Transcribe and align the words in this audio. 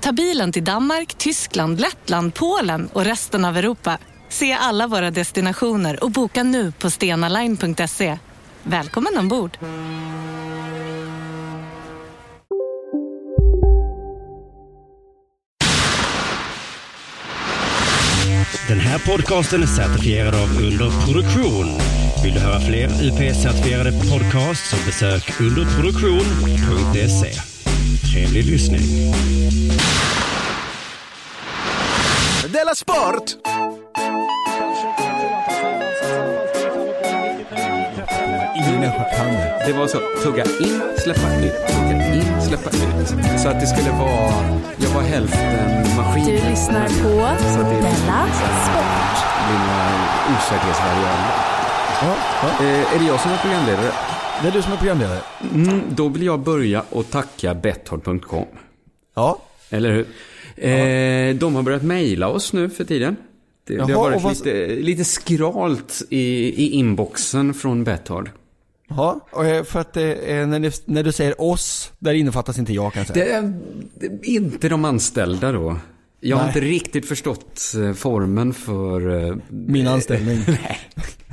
Ta 0.00 0.12
bilen 0.12 0.52
till 0.52 0.64
Danmark, 0.64 1.14
Tyskland, 1.14 1.80
Lettland, 1.80 2.34
Polen 2.34 2.88
och 2.92 3.04
resten 3.04 3.44
av 3.44 3.56
Europa. 3.56 3.98
Se 4.28 4.52
alla 4.52 4.86
våra 4.86 5.10
destinationer 5.10 6.04
och 6.04 6.10
boka 6.10 6.42
nu 6.42 6.72
på 6.72 6.90
stenaline.se. 6.90 8.18
Välkommen 8.62 9.18
ombord! 9.18 9.58
Den 18.68 18.80
här 18.80 18.98
podcasten 18.98 19.62
är 19.62 19.66
certifierad 19.66 20.34
av 20.34 20.62
Underproduktion. 20.62 21.66
Vill 22.24 22.34
du 22.34 22.40
höra 22.40 22.60
fler 22.60 22.88
UP-certifierade 22.88 24.10
podcasts 24.10 24.70
så 24.70 24.76
besök 24.86 25.40
underproduktion.se. 25.40 27.59
Trevlig 28.02 28.44
lyssning. 28.44 28.82
Della 32.48 32.74
Sport! 32.74 33.36
Ingen 38.56 38.80
människa 38.80 39.04
kan 39.16 39.26
det. 39.26 39.62
Det 39.66 39.72
var 39.72 39.86
så, 39.86 39.98
tugga 40.22 40.44
in, 40.44 40.82
släppa 40.98 41.34
ut, 41.34 41.66
tugga 41.68 42.14
in, 42.14 42.42
släppa 42.42 42.70
ut. 42.70 43.08
Så 43.40 43.48
att 43.48 43.60
det 43.60 43.66
skulle 43.66 43.90
vara, 43.90 44.32
jag 44.76 44.90
var 44.90 45.02
hälften 45.02 45.96
maskin. 45.96 46.24
Du 46.24 46.50
lyssnar 46.50 46.86
på 46.88 47.08
Della 47.70 48.26
Sport. 48.64 49.16
Mina 49.50 49.90
osäkerhetsvariabler. 50.36 51.34
Ja, 52.02 52.14
ja. 52.42 52.64
Eh, 52.64 52.94
är 52.94 52.98
det 52.98 53.04
jag 53.04 53.20
som 53.20 53.30
är 53.32 53.36
programledare? 53.36 53.90
Det 54.42 54.48
är 54.48 54.52
du 54.52 54.62
som 54.62 54.72
är 54.72 54.76
programledare. 54.76 55.20
Mm, 55.54 55.80
då 55.90 56.08
vill 56.08 56.22
jag 56.22 56.40
börja 56.40 56.84
och 56.90 57.10
tacka 57.10 57.54
Betthard.com. 57.54 58.44
Ja. 59.14 59.38
Eller 59.70 59.90
hur? 59.92 60.06
Eh, 60.56 61.34
de 61.36 61.54
har 61.54 61.62
börjat 61.62 61.82
mejla 61.82 62.28
oss 62.28 62.52
nu 62.52 62.70
för 62.70 62.84
tiden. 62.84 63.16
Det, 63.66 63.74
det 63.76 63.78
Jaha, 63.78 63.96
har 63.98 64.10
varit 64.10 64.22
vad- 64.22 64.32
lite, 64.32 64.66
lite 64.66 65.04
skralt 65.04 66.02
i, 66.10 66.18
i 66.64 66.70
inboxen 66.70 67.54
från 67.54 67.84
Betthard. 67.84 68.30
Ja, 68.88 69.20
och 69.32 69.46
eh, 69.46 69.64
för 69.64 69.80
att 69.80 69.96
eh, 69.96 70.02
när, 70.02 70.58
ni, 70.58 70.70
när 70.84 71.02
du 71.02 71.12
säger 71.12 71.40
oss, 71.40 71.92
där 71.98 72.12
innefattas 72.14 72.58
inte 72.58 72.72
jag 72.72 72.92
kan 72.92 73.00
jag 73.00 73.06
säga. 73.14 73.24
Det 73.24 73.32
är, 73.32 73.52
det 73.94 74.06
är 74.06 74.28
inte 74.34 74.68
de 74.68 74.84
anställda 74.84 75.52
då. 75.52 75.76
Jag 76.20 76.36
har 76.36 76.44
Nej. 76.44 76.54
inte 76.56 76.60
riktigt 76.68 77.06
förstått 77.06 77.60
eh, 77.82 77.92
formen 77.92 78.52
för... 78.54 79.24
eh, 79.30 79.36
Min 79.48 79.86
anställning. 79.86 80.38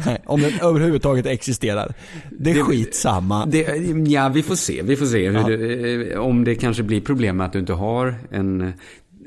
Nej. 0.06 0.22
Om 0.26 0.42
den 0.42 0.54
överhuvudtaget 0.62 1.26
existerar. 1.26 1.94
Det 2.40 2.50
är 2.52 2.56
Det- 2.56 2.62
skitsamma. 2.64 3.46
Det, 3.46 3.62
ja, 4.08 4.30
vi 4.30 4.44
får 4.44 4.56
se. 4.56 4.82
Vi 4.84 4.96
får 4.96 5.06
se 5.06 5.24
Ja. 5.24 5.44
det, 5.48 6.12
eh, 6.14 6.20
om 6.20 6.44
det 6.44 6.56
kanske 6.56 6.84
blir 6.84 7.02
problem 7.02 7.38
med 7.38 7.46
att 7.46 7.54
du 7.54 7.60
inte 7.60 7.74
har 7.74 8.16
en, 8.32 8.74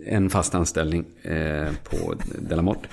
en 0.06 0.30
fast 0.30 0.54
anställning 0.54 1.04
eh, 1.22 1.68
på 1.90 2.14
Delamort. 2.38 2.86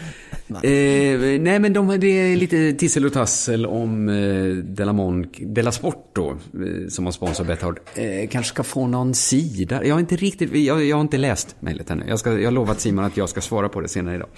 nej. 0.48 1.14
Eh, 1.36 1.42
nej, 1.42 1.60
men 1.60 1.74
de, 1.74 2.00
det 2.00 2.08
är 2.08 2.36
lite 2.36 2.74
tissel 2.74 3.06
och 3.06 3.14
tassel 3.14 3.66
om 3.66 4.10
eh, 4.10 4.56
Delamont, 4.56 5.38
Delasport 5.40 6.10
då, 6.14 6.30
eh, 6.30 6.88
som 6.90 7.06
har 7.06 7.12
sponsrat 7.12 7.48
Betthard. 7.48 7.80
Eh, 7.96 8.30
kanske 8.30 8.50
ska 8.54 8.64
få 8.64 8.88
någon 8.88 9.14
sida. 9.14 9.86
Jag 9.86 9.96
har 9.96 10.00
inte 10.00 10.16
riktigt, 10.16 10.56
jag, 10.56 10.84
jag 10.84 10.96
har 10.96 11.02
inte 11.02 11.18
läst 11.18 11.56
mejlet 11.60 11.90
ännu. 11.90 12.04
Jag, 12.08 12.20
ska, 12.20 12.40
jag 12.40 12.48
har 12.48 12.52
lovat 12.52 12.80
Simon 12.80 13.06
att 13.06 13.18
jag 13.18 13.30
ska 13.30 13.42
svara 13.42 13.70
på 13.70 13.82
det 13.82 13.88
senare 13.88 14.16
idag. 14.16 14.30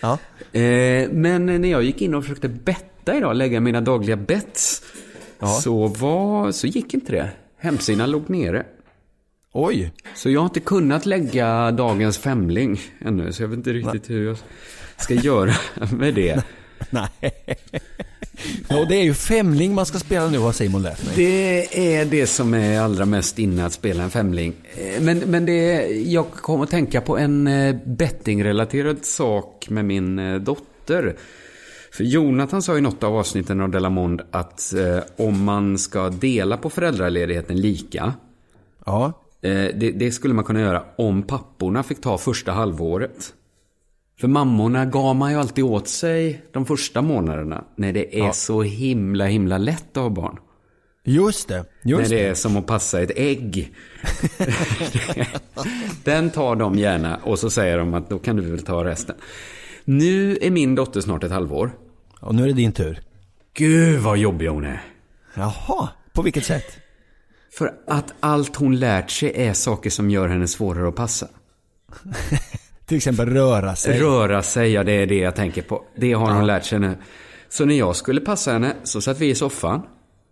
Ja. 0.00 0.18
Eh, 0.60 1.08
men 1.10 1.46
när 1.46 1.68
jag 1.68 1.82
gick 1.82 2.02
in 2.02 2.14
och 2.14 2.24
försökte 2.24 2.48
betta 2.48 3.16
idag, 3.16 3.36
lägga 3.36 3.60
mina 3.60 3.80
dagliga 3.80 4.16
bets, 4.16 4.82
så, 5.62 5.86
var, 5.86 6.52
så 6.52 6.66
gick 6.66 6.94
inte 6.94 7.12
det. 7.12 7.30
Hemsidan 7.58 8.10
låg 8.10 8.30
nere. 8.30 8.66
Oj. 9.58 9.92
Så 10.14 10.30
jag 10.30 10.40
har 10.40 10.46
inte 10.46 10.60
kunnat 10.60 11.06
lägga 11.06 11.70
dagens 11.70 12.18
femling 12.18 12.80
ännu, 13.00 13.32
så 13.32 13.42
jag 13.42 13.48
vet 13.48 13.56
inte 13.56 13.72
riktigt 13.72 14.10
hur 14.10 14.26
jag 14.26 14.36
ska 14.96 15.14
göra 15.14 15.52
med 15.92 16.14
det. 16.14 16.42
Nej. 16.90 17.10
Ja, 18.68 18.84
det 18.88 18.96
är 18.96 19.02
ju 19.02 19.14
femling 19.14 19.74
man 19.74 19.86
ska 19.86 19.98
spela 19.98 20.28
nu 20.28 20.38
har 20.38 20.52
Simon 20.52 20.82
lärt 20.82 21.04
mig. 21.06 21.12
Det 21.16 21.96
är 21.96 22.04
det 22.04 22.26
som 22.26 22.54
är 22.54 22.80
allra 22.80 23.04
mest 23.06 23.38
inne 23.38 23.66
att 23.66 23.72
spela 23.72 24.02
en 24.02 24.10
femling. 24.10 24.52
Eh, 24.74 25.02
Men, 25.02 25.18
men 25.18 25.46
det, 25.46 25.86
jag 25.88 26.30
kom 26.32 26.60
att 26.60 26.70
tänka 26.70 27.00
på 27.00 27.18
en 27.18 27.46
eh, 27.46 27.76
bettingrelaterad 27.86 29.04
sak 29.04 29.66
med 29.70 29.84
min 29.84 30.18
eh, 30.18 30.34
dotter. 30.40 31.16
För 31.92 32.04
Jonathan 32.04 32.62
sa 32.62 32.78
i 32.78 32.80
något 32.80 33.02
av 33.02 33.16
avsnitten 33.16 33.60
av 33.60 33.70
Delamond 33.70 34.22
att 34.30 34.74
eh, 34.74 34.98
om 35.16 35.44
man 35.44 35.78
ska 35.78 36.08
dela 36.08 36.56
på 36.56 36.70
föräldraledigheten 36.70 37.60
lika, 37.60 38.12
Ja. 38.86 39.22
Eh, 39.46 39.70
det, 39.74 39.90
det 39.90 40.12
skulle 40.12 40.34
man 40.34 40.44
kunna 40.44 40.60
göra 40.60 40.84
om 40.98 41.22
papporna 41.22 41.82
fick 41.82 42.00
ta 42.00 42.18
första 42.18 42.52
halvåret. 42.52 43.32
För 44.20 44.28
mammorna 44.28 44.84
gav 44.86 45.16
man 45.16 45.30
ju 45.32 45.38
alltid 45.38 45.64
åt 45.64 45.88
sig 45.88 46.42
de 46.52 46.66
första 46.66 47.02
månaderna 47.02 47.64
när 47.76 47.92
det 47.92 48.18
är 48.18 48.24
Ja. 48.26 48.32
så 48.32 48.62
himla 48.62 49.24
himla 49.26 49.58
lätt 49.58 49.96
att 49.96 50.02
ha 50.02 50.10
barn. 50.10 50.38
Just 51.04 51.48
det. 51.48 51.64
Just 51.84 52.02
När 52.10 52.16
det 52.16 52.22
det. 52.22 52.28
är 52.30 52.34
som 52.34 52.56
att 52.56 52.66
passa 52.66 53.00
ett 53.02 53.10
ägg. 53.16 53.72
Den 56.04 56.30
tar 56.30 56.56
de 56.56 56.78
gärna 56.78 57.16
och 57.16 57.38
så 57.38 57.50
säger 57.50 57.78
de 57.78 57.94
att 57.94 58.10
då 58.10 58.18
kan 58.18 58.36
du 58.36 58.42
väl 58.42 58.62
ta 58.62 58.84
resten. 58.84 59.16
Nu 59.84 60.38
är 60.40 60.50
min 60.50 60.74
dotter 60.74 61.00
snart 61.00 61.24
ett 61.24 61.30
halvår. 61.30 61.70
Och 62.20 62.34
nu 62.34 62.42
är 62.42 62.46
det 62.46 62.52
din 62.52 62.72
tur. 62.72 63.00
Gud 63.54 64.00
vad 64.00 64.18
jobbig 64.18 64.46
hon 64.46 64.64
är. 64.64 64.82
Jaha. 65.34 65.88
På 66.12 66.22
vilket 66.22 66.44
sätt? 66.44 66.78
För 67.56 67.72
att 67.86 68.14
allt 68.20 68.56
hon 68.56 68.76
lärt 68.78 69.10
sig 69.10 69.32
är 69.34 69.52
saker 69.52 69.90
som 69.90 70.10
gör 70.10 70.28
henne 70.28 70.48
svårare 70.48 70.88
att 70.88 70.94
passa. 70.94 71.28
Till 72.86 72.96
exempel 72.96 73.28
röra 73.30 73.76
sig. 73.76 74.00
Röra 74.00 74.42
sig, 74.42 74.72
ja 74.72 74.84
det 74.84 74.92
är 74.92 75.06
det 75.06 75.18
jag 75.18 75.36
tänker 75.36 75.62
på. 75.62 75.84
Det 75.96 76.12
har 76.12 76.32
hon 76.32 76.46
lärt 76.46 76.64
sig 76.64 76.78
nu. 76.78 76.96
Så 77.48 77.64
när 77.64 77.74
jag 77.74 77.96
skulle 77.96 78.20
passa 78.20 78.52
henne 78.52 78.76
så 78.82 79.00
satt 79.00 79.20
vi 79.20 79.30
i 79.30 79.34
soffan. 79.34 79.82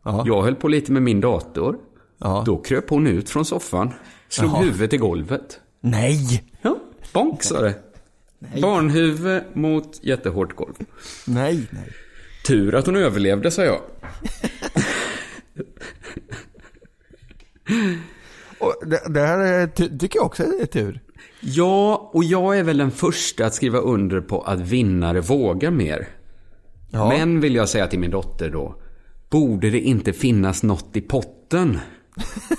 Ja. 0.05 0.25
Jag 0.27 0.43
höll 0.43 0.55
på 0.55 0.69
lite 0.69 0.93
med 0.93 1.03
min 1.03 1.21
dator. 1.21 1.77
Ja. 2.19 2.43
Då 2.47 2.59
kröp 2.59 2.91
hon 2.91 3.07
ut 3.07 3.31
från 3.31 3.45
soffan. 3.45 3.93
Slog 4.29 4.51
Jaha. 4.51 4.63
huvudet 4.63 4.93
i 4.93 4.97
golvet. 4.97 5.61
Nej. 5.81 6.45
Ja, 6.63 6.77
bonk 7.13 7.43
sa 7.43 7.61
det. 7.61 7.75
Barnhuvud 8.61 9.43
mot 9.53 10.01
jättehårt 10.03 10.57
golv. 10.57 10.75
Nej, 11.27 11.67
nej. 11.71 11.93
Tur 12.47 12.75
att 12.75 12.87
hon 12.87 12.97
överlevde, 12.97 13.51
sa 13.51 13.63
jag. 13.63 13.81
Det, 18.87 19.01
det 19.09 19.21
här 19.21 19.39
är, 19.39 19.67
ty, 19.67 19.99
tycker 19.99 20.19
jag 20.19 20.27
också 20.27 20.43
är 20.43 20.67
tur. 20.67 21.01
Ja, 21.41 22.11
och 22.15 22.25
jag 22.25 22.59
är 22.59 22.63
väl 22.63 22.79
den 22.79 22.91
första 22.91 23.47
att 23.47 23.55
skriva 23.55 23.79
under 23.79 24.21
på 24.21 24.41
att 24.41 24.61
vinnare 24.61 25.21
vågar 25.21 25.71
mer. 25.71 26.09
Ja. 26.91 27.09
Men 27.09 27.41
vill 27.41 27.55
jag 27.55 27.69
säga 27.69 27.87
till 27.87 27.99
min 27.99 28.11
dotter 28.11 28.51
då, 28.51 28.75
borde 29.31 29.71
det 29.71 29.81
inte 29.81 30.13
finnas 30.13 30.63
något 30.63 30.97
i 30.97 31.01
potten? 31.01 31.79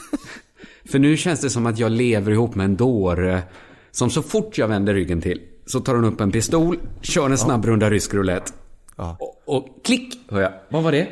För 0.89 0.99
nu 0.99 1.17
känns 1.17 1.41
det 1.41 1.49
som 1.49 1.65
att 1.65 1.79
jag 1.79 1.91
lever 1.91 2.31
ihop 2.31 2.55
med 2.55 2.65
en 2.65 2.75
dåre 2.75 3.41
som 3.91 4.09
så 4.09 4.21
fort 4.21 4.57
jag 4.57 4.67
vänder 4.67 4.93
ryggen 4.93 5.21
till 5.21 5.41
så 5.65 5.79
tar 5.79 5.95
hon 5.95 6.05
upp 6.05 6.21
en 6.21 6.31
pistol, 6.31 6.79
kör 7.01 7.29
en 7.29 7.37
snabb 7.37 7.65
runda 7.65 7.89
rysk 7.89 8.13
roulette. 8.13 8.51
Ja. 8.95 9.17
Och, 9.19 9.41
och 9.45 9.85
klick, 9.85 10.19
hör 10.29 10.41
jag. 10.41 10.51
Vad 10.69 10.83
var 10.83 10.91
det? 10.91 11.07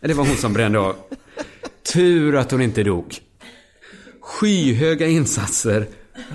Det 0.00 0.14
var 0.14 0.26
hon 0.26 0.36
som 0.36 0.52
brände 0.52 0.78
av. 0.78 0.96
Tur 1.94 2.36
att 2.36 2.50
hon 2.50 2.62
inte 2.62 2.82
dog. 2.82 3.14
Skyhöga 4.24 5.06
insatser, 5.06 5.86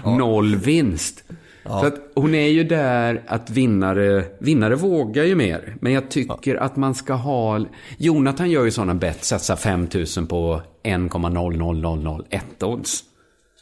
noll 0.03 0.56
vinst. 0.56 1.24
För 1.63 1.88
att 1.88 2.12
hon 2.15 2.36
är 2.36 2.47
ju 2.47 2.63
där 2.63 3.24
att 3.27 3.50
vinnare, 3.50 4.25
vinnare 4.39 4.75
vågar 4.75 5.24
ju 5.24 5.36
mer. 5.36 5.75
Men 5.81 5.94
jag 5.94 6.12
tycker 6.12 6.56
att 6.56 6.75
man 6.75 6.95
ska 6.95 7.13
ha... 7.13 7.65
Jonathan 7.97 8.51
gör 8.51 8.65
ju 8.65 8.71
sådana 8.71 8.95
bett, 8.95 9.24
satsar 9.24 9.56
5000 9.56 10.27
på 10.27 10.62
1,00001 10.83 12.63
odds. 12.63 13.03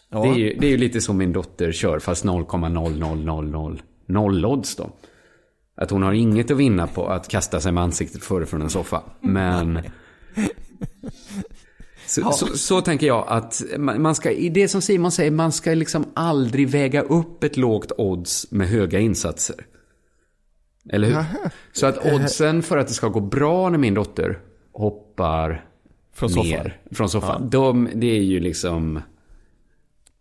Ja. 0.09 0.23
Det, 0.23 0.29
är 0.29 0.35
ju, 0.35 0.57
det 0.59 0.67
är 0.67 0.71
ju 0.71 0.77
lite 0.77 1.01
som 1.01 1.17
min 1.17 1.33
dotter 1.33 1.71
kör, 1.71 1.99
fast 1.99 2.25
0,00000 2.25 4.45
odds 4.45 4.75
då. 4.75 4.89
Att 5.75 5.91
hon 5.91 6.03
har 6.03 6.13
inget 6.13 6.51
att 6.51 6.57
vinna 6.57 6.87
på 6.87 7.07
att 7.07 7.27
kasta 7.27 7.59
sig 7.59 7.71
med 7.71 7.83
ansiktet 7.83 8.23
före 8.23 8.45
från 8.45 8.61
en 8.61 8.69
soffa. 8.69 9.01
Men... 9.21 9.79
Så, 12.07 12.31
så, 12.31 12.57
så 12.57 12.81
tänker 12.81 13.07
jag 13.07 13.25
att 13.27 13.61
man 13.77 14.15
ska, 14.15 14.31
i 14.31 14.49
det 14.49 14.67
som 14.67 14.81
Simon 14.81 15.11
säger, 15.11 15.31
man 15.31 15.51
ska 15.51 15.73
liksom 15.73 16.05
aldrig 16.13 16.69
väga 16.69 17.01
upp 17.01 17.43
ett 17.43 17.57
lågt 17.57 17.91
odds 17.97 18.51
med 18.51 18.67
höga 18.67 18.99
insatser. 18.99 19.65
Eller 20.89 21.07
hur? 21.07 21.25
Så 21.71 21.85
att 21.85 22.13
oddsen 22.13 22.63
för 22.63 22.77
att 22.77 22.87
det 22.87 22.93
ska 22.93 23.07
gå 23.07 23.19
bra 23.19 23.69
när 23.69 23.77
min 23.77 23.93
dotter 23.93 24.39
hoppar 24.73 25.65
Från 26.13 26.31
ner 26.31 26.57
soffan. 26.57 26.95
från 26.95 27.09
soffan. 27.09 27.49
De, 27.49 27.89
det 27.93 28.17
är 28.17 28.23
ju 28.23 28.39
liksom... 28.39 29.01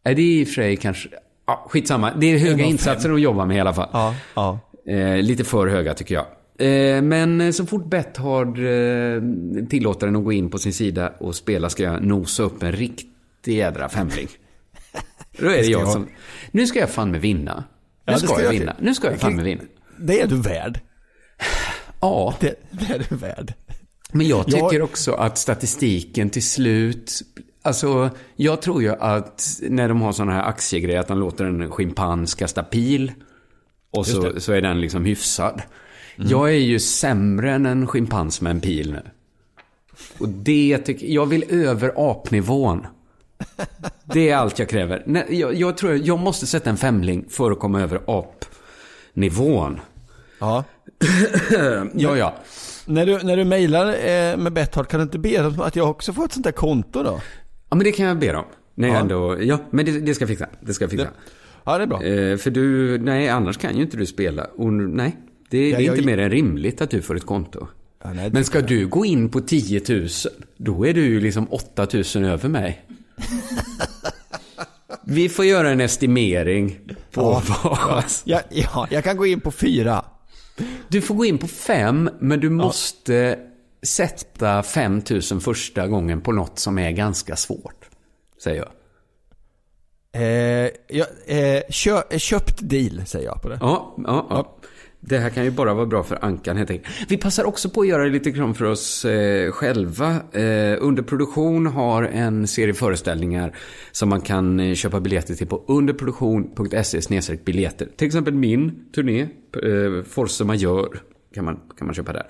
Är 0.05 0.15
det 0.15 0.23
är 0.23 0.41
i 0.41 0.44
och 0.44 0.49
för 0.49 0.55
sig 0.55 0.77
kanske... 0.77 1.09
Ja, 1.47 1.67
skitsamma. 1.71 2.12
Det 2.15 2.27
är 2.27 2.38
höga 2.38 2.65
1,5. 2.65 2.69
insatser 2.69 3.12
att 3.12 3.21
jobba 3.21 3.44
med 3.44 3.56
i 3.56 3.61
alla 3.61 3.75
fall. 3.75 3.88
Ja, 3.93 4.15
ja. 4.35 4.59
Eh, 4.93 5.23
lite 5.23 5.44
för 5.44 5.67
höga 5.67 5.94
tycker 5.94 6.15
jag. 6.15 6.27
Eh, 6.58 7.03
men 7.03 7.53
så 7.53 7.67
fort 7.67 7.87
Betthard 7.87 8.58
eh, 8.58 9.23
tillåter 9.69 10.06
den 10.06 10.17
att 10.17 10.25
gå 10.25 10.32
in 10.32 10.50
på 10.50 10.58
sin 10.58 10.73
sida 10.73 11.12
och 11.19 11.35
spela 11.35 11.70
ska 11.70 11.82
jag 11.82 12.03
nosa 12.05 12.43
upp 12.43 12.62
en 12.62 12.73
riktig 12.73 13.56
jädra 13.56 13.88
femling. 13.88 14.29
Då 15.38 15.47
är 15.47 15.56
det 15.56 15.62
jag 15.67 15.81
jag. 15.82 15.88
som... 15.88 16.08
Nu 16.50 16.67
ska 16.67 16.79
jag 16.79 16.91
fan 16.91 17.11
med 17.11 17.20
vinna. 17.20 17.64
Nu 18.06 18.12
Ja, 18.12 18.19
ska, 18.19 18.32
jag 18.32 18.44
jag. 18.44 18.50
vinna. 18.61 18.76
Nu 18.81 18.94
ska 18.94 19.11
jag 19.11 19.20
fan 19.20 19.37
med 19.37 19.44
vinna. 19.44 19.62
Det 19.99 20.20
är 20.20 20.26
du 20.26 20.41
värd. 20.41 20.81
Ja, 22.00 22.35
Det, 22.41 22.55
det 22.70 22.94
är 22.94 23.06
du 23.09 23.17
värd. 23.17 23.55
men 24.12 24.26
jag 24.29 24.38
Jag- 24.38 24.70
tycker 24.70 24.82
också 24.82 25.12
att 25.12 25.38
statistiken 25.38 26.31
till 26.31 26.43
slut... 26.43 27.12
Alltså, 27.62 28.11
jag 28.37 28.62
tror 28.62 28.82
ju 28.82 28.88
att 28.91 29.61
när 29.62 29.88
de 29.88 30.02
har 30.02 30.12
sådana 30.12 30.32
här 30.32 30.43
aktiegrejer, 30.49 31.00
att 31.00 31.09
de 31.09 31.19
låter 31.19 31.44
en 31.44 31.70
schimpans 31.70 32.35
kasta 32.35 32.62
pil. 32.62 33.12
Och 33.91 34.06
så, 34.06 34.41
så 34.41 34.52
är 34.52 34.61
den 34.62 34.81
liksom 34.81 35.05
hyfsad. 35.05 35.62
Jag 36.16 36.48
är 36.48 36.58
ju 36.58 36.78
sämre 36.78 37.52
än 37.52 37.66
en 37.66 37.86
schimpans 37.86 38.40
med 38.40 38.50
en 38.50 38.60
pil 38.60 38.92
nu. 38.92 39.02
Och 40.18 40.28
det 40.28 40.78
tycker 40.78 41.06
jag 41.06 41.26
vill 41.26 41.44
över 41.50 41.92
apnivån. 41.96 42.86
Det 44.04 44.30
är 44.30 44.36
allt 44.36 44.58
jag 44.58 44.68
kräver. 44.68 45.02
Nej, 45.06 45.24
jag, 45.28 45.54
jag 45.54 45.76
tror 45.76 45.94
jag 46.04 46.18
måste 46.18 46.46
sätta 46.46 46.70
en 46.70 46.76
femling 46.76 47.24
för 47.28 47.50
att 47.50 47.58
komma 47.58 47.80
över 47.82 48.00
apnivån. 48.06 49.80
Ja. 50.38 50.64
Ja, 51.94 52.16
ja. 52.16 52.34
När 52.86 53.06
du, 53.06 53.18
när 53.22 53.36
du 53.36 53.44
mejlar 53.44 53.86
eh, 53.88 54.36
med 54.36 54.52
Betthard, 54.52 54.88
kan 54.88 55.00
du 55.00 55.04
inte 55.04 55.18
be 55.18 55.42
dem 55.42 55.60
att 55.60 55.76
jag 55.76 55.90
också 55.90 56.12
får 56.12 56.24
ett 56.24 56.32
sånt 56.32 56.44
där 56.44 56.52
konto 56.52 57.02
då? 57.02 57.20
Ja, 57.70 57.76
men 57.76 57.84
det 57.84 57.92
kan 57.92 58.06
jag 58.06 58.18
be 58.18 58.36
om. 58.36 58.44
Nej, 58.74 58.90
Ja. 58.90 58.96
ändå, 58.96 59.42
ja, 59.42 59.58
men 59.70 59.84
det, 59.84 60.00
det 60.00 60.14
ska 60.14 60.22
jag 60.22 60.28
fixa. 60.28 60.46
Det 60.60 60.74
ska 60.74 60.84
jag 60.84 60.90
fixa. 60.90 61.08
Ja, 61.64 61.78
det 61.78 61.84
är 61.84 61.86
bra. 61.86 62.02
Eh, 62.02 62.36
för 62.36 62.50
du, 62.50 62.98
nej, 62.98 63.28
annars 63.28 63.58
kan 63.58 63.76
ju 63.76 63.82
inte 63.82 63.96
du 63.96 64.06
spela. 64.06 64.44
Och, 64.44 64.72
nej, 64.72 65.16
det, 65.50 65.58
det 65.58 65.66
är 65.66 65.70
Ja, 65.72 65.81
jag- 65.81 65.96
inte 65.96 66.06
mer 66.06 66.19
än 66.19 66.31
rimligt 66.31 66.81
att 66.81 66.90
du 66.90 67.02
får 67.02 67.16
ett 67.16 67.26
konto. 67.26 67.66
Ja, 68.04 68.12
nej, 68.12 68.31
men 68.32 68.44
ska 68.44 68.60
du 68.60 68.87
gå 68.87 69.04
in 69.04 69.28
på 69.28 69.40
10 69.40 69.81
000, 69.88 70.08
då 70.56 70.87
är 70.87 70.94
du 70.94 71.04
ju 71.06 71.20
liksom 71.20 71.46
8 71.50 71.87
000 72.14 72.25
över 72.25 72.48
mig. 72.48 72.84
Vi 75.04 75.28
får 75.28 75.44
göra 75.44 75.70
en 75.70 75.81
estimering 75.81 76.78
på 77.12 77.43
vad... 77.64 78.04
Ja, 78.25 78.40
ja, 78.50 78.87
jag 78.90 79.04
kan 79.04 79.16
gå 79.16 79.26
in 79.26 79.40
på 79.40 79.50
fyra. 79.50 80.04
Du 80.88 81.00
får 81.00 81.14
gå 81.14 81.25
in 81.25 81.38
på 81.38 81.46
5, 81.49 82.10
men 82.20 82.40
du 82.40 82.50
måste 82.50 83.38
sätta 83.82 84.62
5 84.62 85.02
000 85.31 85.40
första 85.40 85.87
gången 85.88 86.20
på 86.20 86.32
något 86.32 86.58
som 86.58 86.78
är 86.78 86.90
ganska 86.90 87.37
svårt. 87.37 87.88
Säger 88.42 88.56
jag. 88.56 88.69
Eh, 90.12 90.70
ja, 90.88 91.04
kö, 91.70 92.02
eh, 92.10 92.19
köpt 92.19 92.58
deal 92.60 93.06
säger 93.06 93.26
jag 93.26 93.42
på 93.42 93.49
det. 93.49 93.58
Ja, 93.60 93.94
ja, 94.06 94.26
ja. 94.31 94.56
Det 95.08 95.19
här 95.19 95.31
kan 95.31 95.44
ju 95.44 95.50
bara 95.50 95.75
vara 95.75 95.87
bra 95.87 96.03
för 96.03 96.25
Ankan 96.25 96.56
helt 96.56 96.70
enkelt. 96.70 96.94
Vi 97.08 97.17
passar 97.17 97.44
också 97.44 97.70
på 97.70 97.81
att 97.81 97.88
göra 97.88 98.05
lite 98.05 98.31
reklam 98.31 98.55
för 98.55 98.64
oss 98.64 99.05
eh, 99.05 99.50
själva. 99.50 100.11
Eh, 100.32 100.76
under 100.81 101.03
produktion 101.03 101.67
har 101.67 102.03
en 102.03 102.47
serie 102.47 102.75
föreställningar 102.75 103.56
som 103.93 104.08
man 104.08 104.20
kan 104.20 104.61
eh, 104.61 104.75
köpa 104.75 105.00
biljetter 105.00 105.35
till 105.35 105.47
på 105.47 105.64
underproduktion.se 105.69 107.37
biljetter. 107.44 107.88
Till 107.97 108.06
exempel 108.06 108.35
min 108.35 108.93
turné, 108.94 109.20
eh, 109.20 110.05
Force 110.08 110.44
Major, 110.44 110.99
kan 111.35 111.44
man, 111.44 111.61
kan 111.79 111.87
man 111.87 111.94
köpa 111.94 112.12
där. 112.12 112.26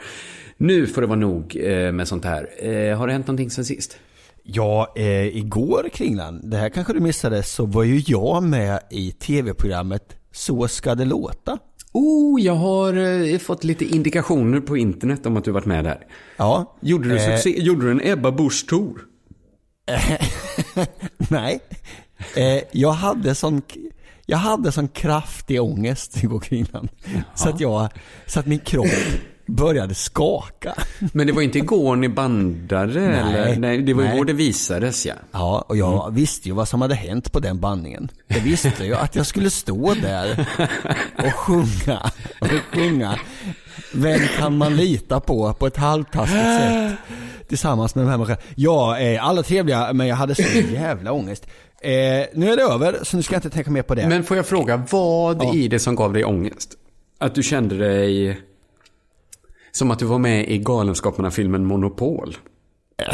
Nu 0.56 0.86
får 0.86 1.00
det 1.00 1.06
vara 1.06 1.18
nog 1.18 1.56
eh, 1.56 1.92
med 1.92 2.08
sånt 2.08 2.24
här. 2.24 2.48
Eh, 2.58 2.98
har 2.98 3.06
det 3.06 3.12
hänt 3.12 3.26
någonting 3.26 3.50
sen 3.50 3.64
sist? 3.64 3.98
Ja, 4.42 4.92
eh, 4.96 5.36
igår 5.36 5.88
Kringlan, 5.92 6.50
det 6.50 6.56
här 6.56 6.68
kanske 6.68 6.92
du 6.92 7.00
missade, 7.00 7.42
så 7.42 7.66
var 7.66 7.82
ju 7.82 8.02
jag 8.06 8.42
med 8.42 8.80
i 8.90 9.12
tv-programmet 9.12 10.16
Så 10.32 10.68
ska 10.68 10.94
det 10.94 11.04
låta. 11.04 11.58
Oh, 11.96 12.40
jag 12.40 12.54
har 12.54 12.94
eh, 12.96 13.38
fått 13.38 13.64
lite 13.64 13.84
indikationer 13.84 14.60
på 14.60 14.76
internet 14.76 15.26
om 15.26 15.36
att 15.36 15.44
du 15.44 15.50
varit 15.50 15.66
med 15.66 15.84
där. 15.84 16.06
Ja. 16.36 16.76
Gjorde 16.80 17.08
du, 17.08 17.16
Eh, 17.16 17.36
succé? 17.36 17.60
Gjorde 17.62 17.86
du 17.86 17.90
en 17.90 18.00
Ebba 18.04 18.32
Busch 18.32 18.66
Thor? 18.68 19.00
Nej. 21.30 21.60
Eh, 22.36 22.62
jag 22.72 22.92
hade 22.92 23.34
sån... 23.34 23.62
Jag 24.26 24.38
hade 24.38 24.72
sån 24.72 24.88
kraftig 24.88 25.62
ångest 25.62 26.22
igår 26.22 26.40
Kringlan. 26.40 26.88
Så 27.34 27.48
att 27.48 27.60
jag, 27.60 27.88
så 28.26 28.40
att 28.40 28.46
min 28.46 28.58
kropp 28.58 28.86
började 29.46 29.94
skaka. 29.94 30.74
Men 31.12 31.26
det 31.26 31.32
var 31.32 31.42
inte 31.42 31.58
igår 31.58 31.96
ni 31.96 32.08
bandade? 32.08 33.00
Nej. 33.00 33.18
eller? 33.18 33.56
Nej 33.56 33.82
det 33.82 33.94
var 33.94 34.02
Nej. 34.02 34.14
igår 34.14 34.24
det 34.24 34.32
visades 34.32 35.06
ja. 35.06 35.14
Ja, 35.32 35.64
och 35.68 35.76
jag 35.76 36.14
visste 36.14 36.48
ju 36.48 36.54
vad 36.54 36.68
som 36.68 36.82
hade 36.82 36.94
hänt 36.94 37.32
på 37.32 37.40
den 37.40 37.60
bandningen. 37.60 38.08
Jag 38.26 38.40
visste 38.40 38.84
ju 38.84 38.94
att 38.94 39.16
jag 39.16 39.26
skulle 39.26 39.50
stå 39.50 39.94
där 39.94 40.46
och 41.24 41.34
sjunga, 41.34 42.10
och 42.40 42.48
sjunga 42.74 43.18
Vem 43.94 44.20
kan 44.38 44.56
man 44.58 44.76
lita 44.76 45.20
på, 45.20 45.52
på 45.52 45.66
ett 45.66 45.76
halvtaskigt 45.76 46.42
sätt. 46.44 46.96
Tillsammans 47.48 47.94
med 47.94 48.04
de 48.04 48.10
här 48.10 48.16
människorna. 48.18 48.38
Ja, 48.54 48.98
eh, 48.98 49.24
alla 49.26 49.42
trevliga, 49.42 49.92
men 49.92 50.06
jag 50.06 50.16
hade 50.16 50.34
så 50.34 50.58
jävla 50.72 51.12
ångest. 51.12 51.46
Eh, 51.80 51.90
nu 52.34 52.50
är 52.52 52.56
det 52.56 52.62
över, 52.62 52.98
så 53.02 53.16
nu 53.16 53.22
ska 53.22 53.34
jag 53.34 53.38
inte 53.38 53.50
tänka 53.50 53.70
mer 53.70 53.82
på 53.82 53.94
det. 53.94 54.08
Men 54.08 54.24
får 54.24 54.36
jag 54.36 54.46
fråga, 54.46 54.82
vad 54.90 55.42
Ja. 55.42 55.54
i 55.54 55.68
det 55.68 55.78
som 55.78 55.94
gav 55.96 56.12
dig 56.12 56.24
ångest? 56.24 56.70
Att 57.18 57.34
du 57.34 57.42
kände 57.42 57.78
dig 57.78 58.40
som 59.76 59.90
att 59.90 59.98
du 59.98 60.04
var 60.04 60.18
med 60.18 60.48
i 60.50 60.58
Galenskaparna-filmen 60.58 61.64
Monopol? 61.64 62.36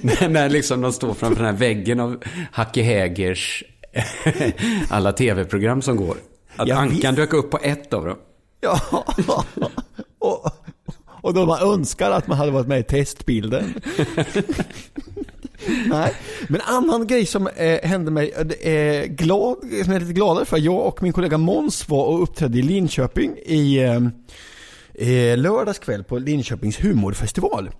när, 0.00 0.28
när 0.28 0.48
liksom 0.48 0.80
de 0.80 0.92
står 0.92 1.14
framför 1.14 1.36
den 1.44 1.54
här 1.54 1.60
väggen 1.60 2.00
av 2.00 2.24
Hacke 2.52 2.82
Hägers 2.82 3.64
alla 4.90 5.12
tv-program 5.12 5.82
som 5.82 5.96
går. 5.96 6.16
Att 6.56 6.68
Ja, 6.68 6.76
Ankan 6.76 7.14
visst. 7.14 7.16
dök 7.16 7.32
upp 7.32 7.50
på 7.50 7.58
ett 7.62 7.94
av 7.94 8.04
dem. 8.04 8.16
Ja, 8.60 8.80
och, 10.18 10.50
och 11.06 11.34
då 11.34 11.46
man 11.46 11.62
önskar 11.72 12.10
att 12.10 12.26
man 12.26 12.38
hade 12.38 12.50
varit 12.50 12.66
med 12.66 12.80
i 12.80 12.82
testbilden. 12.82 13.74
Nej, 15.86 16.12
men 16.48 16.60
annan 16.60 17.06
grej 17.06 17.26
som 17.26 17.46
eh, 17.46 17.88
hände 17.88 18.10
mig, 18.10 18.30
eh, 18.60 19.04
glad, 19.06 19.56
som 19.60 19.68
jag 19.92 19.96
är 19.96 20.00
lite 20.00 20.12
gladare 20.12 20.44
för. 20.44 20.58
Jag 20.58 20.86
och 20.86 21.02
min 21.02 21.12
kollega 21.12 21.38
Måns 21.38 21.88
var 21.88 22.04
och 22.04 22.22
uppträdde 22.22 22.58
i 22.58 22.62
Linköping 22.62 23.36
i 23.36 23.82
eh, 23.82 24.00
eh, 24.98 25.38
lördags 25.38 25.78
kväll 25.78 26.04
på 26.04 26.18
Linköpings 26.18 26.84
humorfestival. 26.84 27.70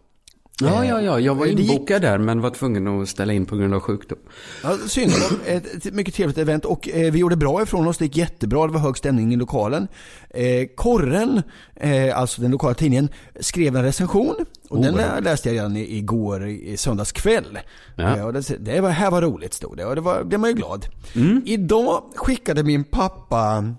Ja, 0.60 0.84
ja, 0.84 1.00
ja. 1.02 1.20
Jag 1.20 1.34
var 1.34 1.46
gick- 1.46 1.58
inbokad 1.70 2.02
där 2.02 2.18
men 2.18 2.40
var 2.40 2.50
tvungen 2.50 3.02
att 3.02 3.08
ställa 3.08 3.32
in 3.32 3.46
på 3.46 3.56
grund 3.56 3.74
av 3.74 3.80
sjukdom. 3.80 4.18
Ja, 4.62 4.76
synd. 4.88 5.12
Var 5.12 5.38
ett, 5.52 5.94
mycket 5.94 6.14
trevligt 6.14 6.38
event 6.38 6.64
och 6.64 6.88
eh, 6.88 7.12
vi 7.12 7.18
gjorde 7.18 7.36
bra 7.36 7.62
ifrån 7.62 7.86
oss. 7.86 7.98
Det 7.98 8.04
gick 8.04 8.16
jättebra. 8.16 8.66
Det 8.66 8.72
var 8.72 8.80
hög 8.80 8.96
stämning 8.96 9.32
i 9.32 9.36
lokalen. 9.36 9.88
Eh, 10.30 10.66
Korren, 10.74 11.42
eh, 11.76 12.18
alltså 12.18 12.42
den 12.42 12.50
lokala 12.50 12.74
tidningen, 12.74 13.08
skrev 13.40 13.76
en 13.76 13.82
recension. 13.82 14.36
Och 14.68 14.76
Oh, 14.78 14.82
den 14.82 14.98
eh, 14.98 15.20
läste 15.20 15.48
jag 15.48 15.54
redan 15.54 15.76
igår 15.76 16.46
i 16.48 16.76
söndags 16.76 17.12
kväll. 17.12 17.58
Ja. 17.96 18.16
Eh, 18.16 18.26
och 18.26 18.32
det, 18.32 18.56
det 18.60 18.80
var, 18.80 18.90
här 18.90 19.10
var 19.10 19.22
roligt 19.22 19.54
stod 19.54 19.76
det 19.76 19.84
och 19.84 19.94
det 19.94 20.00
var, 20.00 20.24
blev 20.24 20.40
man 20.40 20.50
ju 20.50 20.56
glad. 20.56 20.86
Mm. 21.14 21.42
Idag 21.46 22.02
skickade 22.16 22.62
min 22.62 22.84
pappa 22.84 23.74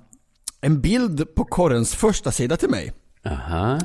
en 0.61 0.81
bild 0.81 1.35
på 1.35 1.43
korrens 1.45 1.95
första 1.95 2.31
sida 2.31 2.57
till 2.57 2.69
mig. 2.69 2.93
Aha. 3.31 3.79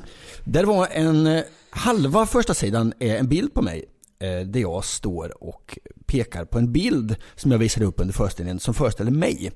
Där 0.45 0.65
var 0.65 0.89
en, 0.93 1.27
eh, 1.27 1.43
halva 1.71 2.27
första 2.27 2.55
sidan 2.55 2.93
är 2.99 3.17
en 3.17 3.29
bild 3.29 3.55
på 3.55 3.63
mig. 3.63 3.85
eh, 4.21 4.47
Där 4.47 4.61
jag 4.61 4.85
står 4.85 5.45
och 5.45 5.79
pekar 6.07 6.45
på 6.45 6.59
en 6.59 6.73
bild 6.73 7.17
som 7.37 7.51
jag 7.51 7.59
visade 7.59 7.87
upp 7.87 8.01
under 8.01 8.15
föreställningen 8.15 8.61
som 8.61 8.75
föreställer 8.75 9.11
mig. 9.11 9.53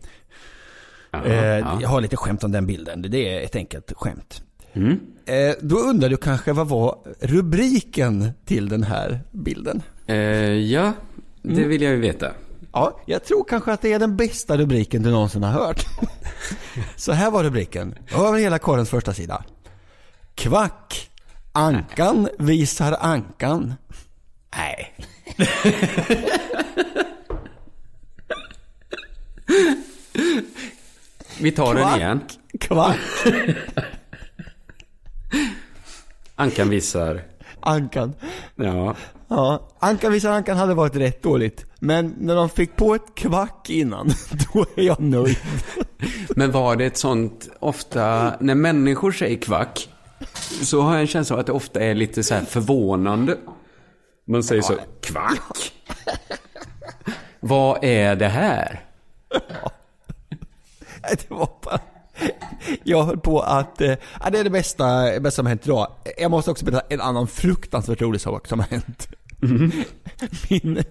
Aha, 1.13 1.25
Eh, 1.25 1.35
ja. 1.59 1.79
Jag 1.83 1.89
har 1.89 2.01
lite 2.01 2.17
skämt 2.17 2.45
om 2.45 2.53
den 2.53 2.67
bilden. 2.67 3.03
Det 3.03 3.35
är 3.39 3.45
ett 3.45 3.57
enkelt 3.57 3.93
skämt. 3.97 4.43
Mm. 4.73 5.01
Då 5.61 5.77
undrar 5.79 6.09
du 6.09 6.17
kanske 6.17 6.53
vad 6.53 6.69
var 6.69 6.99
rubriken 7.21 8.31
till 8.45 8.69
den 8.69 8.83
här 8.83 9.21
bilden? 9.33 9.83
Eh, 10.07 10.17
ja, 10.17 10.93
det 11.43 11.53
Mm. 11.57 11.69
vill 11.69 11.83
jag 11.83 11.93
ju 11.93 12.01
veta. 12.01 12.31
Ja, 12.73 13.01
jag 13.07 13.25
tror 13.25 13.45
kanske 13.49 13.73
att 13.73 13.83
det 13.83 13.93
är 13.93 13.99
den 13.99 14.17
bästa 14.17 14.57
rubriken 14.57 15.03
du 15.03 15.11
någonsin 15.11 15.43
har 15.43 15.53
hört. 15.53 15.85
Så 16.97 17.13
här 17.13 17.31
var 17.31 17.45
rubriken, 17.45 17.95
över 18.15 18.39
hela 18.39 18.59
korrens 18.59 18.91
första 18.91 19.13
sida. 19.15 19.45
Kvack! 20.37 21.11
Ankan 21.53 22.29
visar 22.39 22.97
ankan. 23.01 23.75
Nej. 24.57 24.95
Vi 31.41 31.53
tar 31.53 31.75
den 31.75 31.97
igen. 31.97 32.21
Kvack! 32.61 32.99
Ankan 36.35 36.69
visar. 36.69 37.23
Ankan. 37.61 38.15
Ja. 38.55 38.97
Ja, 39.29 39.69
Ankan 39.79 40.13
visar 40.13 40.31
ankan 40.31 40.57
hade 40.57 40.75
varit 40.75 40.97
rätt 40.97 41.23
dåligt. 41.23 41.67
Men 41.79 42.15
när 42.19 42.35
de 42.35 42.49
fick 42.49 42.77
på 42.77 42.95
ett 42.95 43.15
kvack 43.15 43.71
innan, 43.71 44.09
då 44.53 44.67
är 44.77 44.83
jag 44.83 45.01
nöjd. 45.01 45.37
Men 46.29 46.53
var 46.53 46.77
det 46.77 46.85
ett 46.85 46.97
sånt, 46.97 47.49
ofta, 47.61 48.35
när 48.41 48.55
människor 48.55 49.13
säger 49.13 49.37
kvack, 49.37 49.89
så 50.63 50.81
har 50.81 50.93
jag 50.93 51.01
en 51.01 51.07
känsla 51.07 51.37
av 51.37 51.41
att 51.41 51.47
det 51.47 51.53
ofta 51.53 51.81
är 51.81 51.95
lite 51.95 52.23
så 52.23 52.35
här 52.35 52.45
förvånande. 52.45 53.37
Man 54.27 54.43
säger 54.43 54.63
så, 54.63 54.75
kvack? 55.01 55.73
Vad 57.41 57.85
är 57.85 58.17
det 58.17 58.29
här? 58.29 58.85
Det 61.11 61.31
var 61.31 61.51
bara... 61.63 61.81
Jag 62.85 63.03
höll 63.05 63.19
på 63.19 63.41
att, 63.41 63.81
eh, 63.81 63.95
ja, 64.21 64.31
det 64.31 64.39
är 64.39 64.45
det 64.45 64.51
bästa, 64.51 65.21
bästa 65.21 65.31
som 65.31 65.47
har 65.47 65.49
hänt 65.49 65.67
idag. 65.67 65.93
Jag 66.19 66.31
måste 66.31 66.51
också 66.51 66.65
berätta 66.65 66.87
en 66.89 67.01
annan 67.01 67.27
fruktansvärt 67.27 68.03
rolig 68.03 68.21
sak 68.21 68.47
som 68.47 68.61
har 68.61 68.67
hänt. 68.67 69.09
Min, 70.51 70.83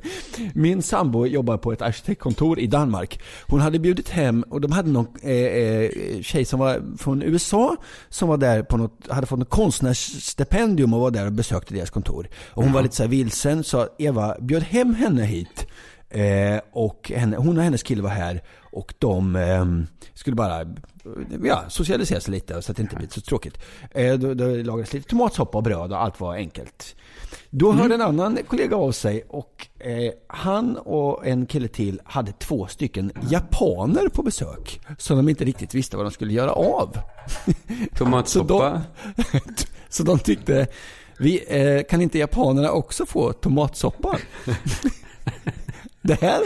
min 0.53 0.81
sambo 0.81 1.25
jobbar 1.25 1.57
på 1.57 1.71
ett 1.71 1.81
arkitektkontor 1.81 2.59
i 2.59 2.67
Danmark. 2.67 3.19
Hon 3.47 3.59
hade 3.59 3.79
bjudit 3.79 4.09
hem, 4.09 4.43
och 4.49 4.61
de 4.61 4.71
hade 4.71 4.91
någon 4.91 5.07
eh, 5.21 5.31
eh, 5.31 5.89
tjej 6.21 6.45
som 6.45 6.59
var 6.59 6.97
från 6.97 7.21
USA 7.21 7.75
som 8.09 8.29
var 8.29 8.37
där 8.37 8.63
på 8.63 8.77
något, 8.77 9.07
hade 9.09 9.27
fått 9.27 9.39
något 9.39 9.49
konstnärsstipendium 9.49 10.93
och 10.93 10.99
var 10.99 11.11
där 11.11 11.25
och 11.25 11.31
besökte 11.31 11.73
deras 11.73 11.89
kontor. 11.89 12.27
Och 12.47 12.63
hon 12.63 12.73
var 12.73 12.81
lite 12.81 12.95
så 12.95 13.07
vilsen 13.07 13.63
så 13.63 13.87
Eva 13.97 14.35
bjöd 14.39 14.63
hem 14.63 14.93
henne 14.93 15.25
hit. 15.25 15.67
Eh, 16.15 16.59
och 16.71 17.11
henne, 17.15 17.37
hon 17.37 17.57
och 17.57 17.63
hennes 17.63 17.83
kille 17.83 18.01
var 18.01 18.09
här 18.09 18.41
och 18.71 18.93
de 18.99 19.35
eh, 19.35 19.65
skulle 20.13 20.35
bara 20.35 20.65
ja, 21.43 21.63
socialisera 21.67 22.19
sig 22.19 22.33
lite 22.33 22.61
så 22.61 22.71
att 22.71 22.77
det 22.77 22.83
inte 22.83 22.95
blir 22.95 23.07
så 23.07 23.21
tråkigt. 23.21 23.57
Eh, 23.91 24.13
då, 24.13 24.33
då 24.33 24.45
lagades 24.45 24.93
lite 24.93 25.09
tomatsoppa 25.09 25.57
och 25.57 25.63
bröd 25.63 25.91
och 25.91 26.03
allt 26.03 26.19
var 26.19 26.35
enkelt. 26.35 26.95
Då 27.49 27.71
hörde 27.71 27.95
en 27.95 28.01
annan 28.01 28.37
kollega 28.47 28.75
av 28.75 28.91
sig 28.91 29.23
och 29.29 29.67
eh, 29.79 30.13
han 30.27 30.77
och 30.77 31.27
en 31.27 31.45
kille 31.45 31.67
till 31.67 32.01
hade 32.03 32.31
två 32.31 32.67
stycken 32.67 33.11
japaner 33.29 34.09
på 34.09 34.23
besök 34.23 34.81
som 34.97 35.17
de 35.17 35.29
inte 35.29 35.45
riktigt 35.45 35.73
visste 35.73 35.97
vad 35.97 36.05
de 36.05 36.11
skulle 36.11 36.33
göra 36.33 36.51
av. 36.51 36.97
Tomatsoppa? 37.95 38.83
Så 39.15 39.23
de, 39.23 39.39
så 39.89 40.03
de 40.03 40.19
tyckte, 40.19 40.67
vi, 41.19 41.43
eh, 41.47 41.83
kan 41.89 42.01
inte 42.01 42.19
japanerna 42.19 42.71
också 42.71 43.05
få 43.05 43.33
tomatsoppa? 43.33 44.17
Det 46.05 46.21
här 46.21 46.41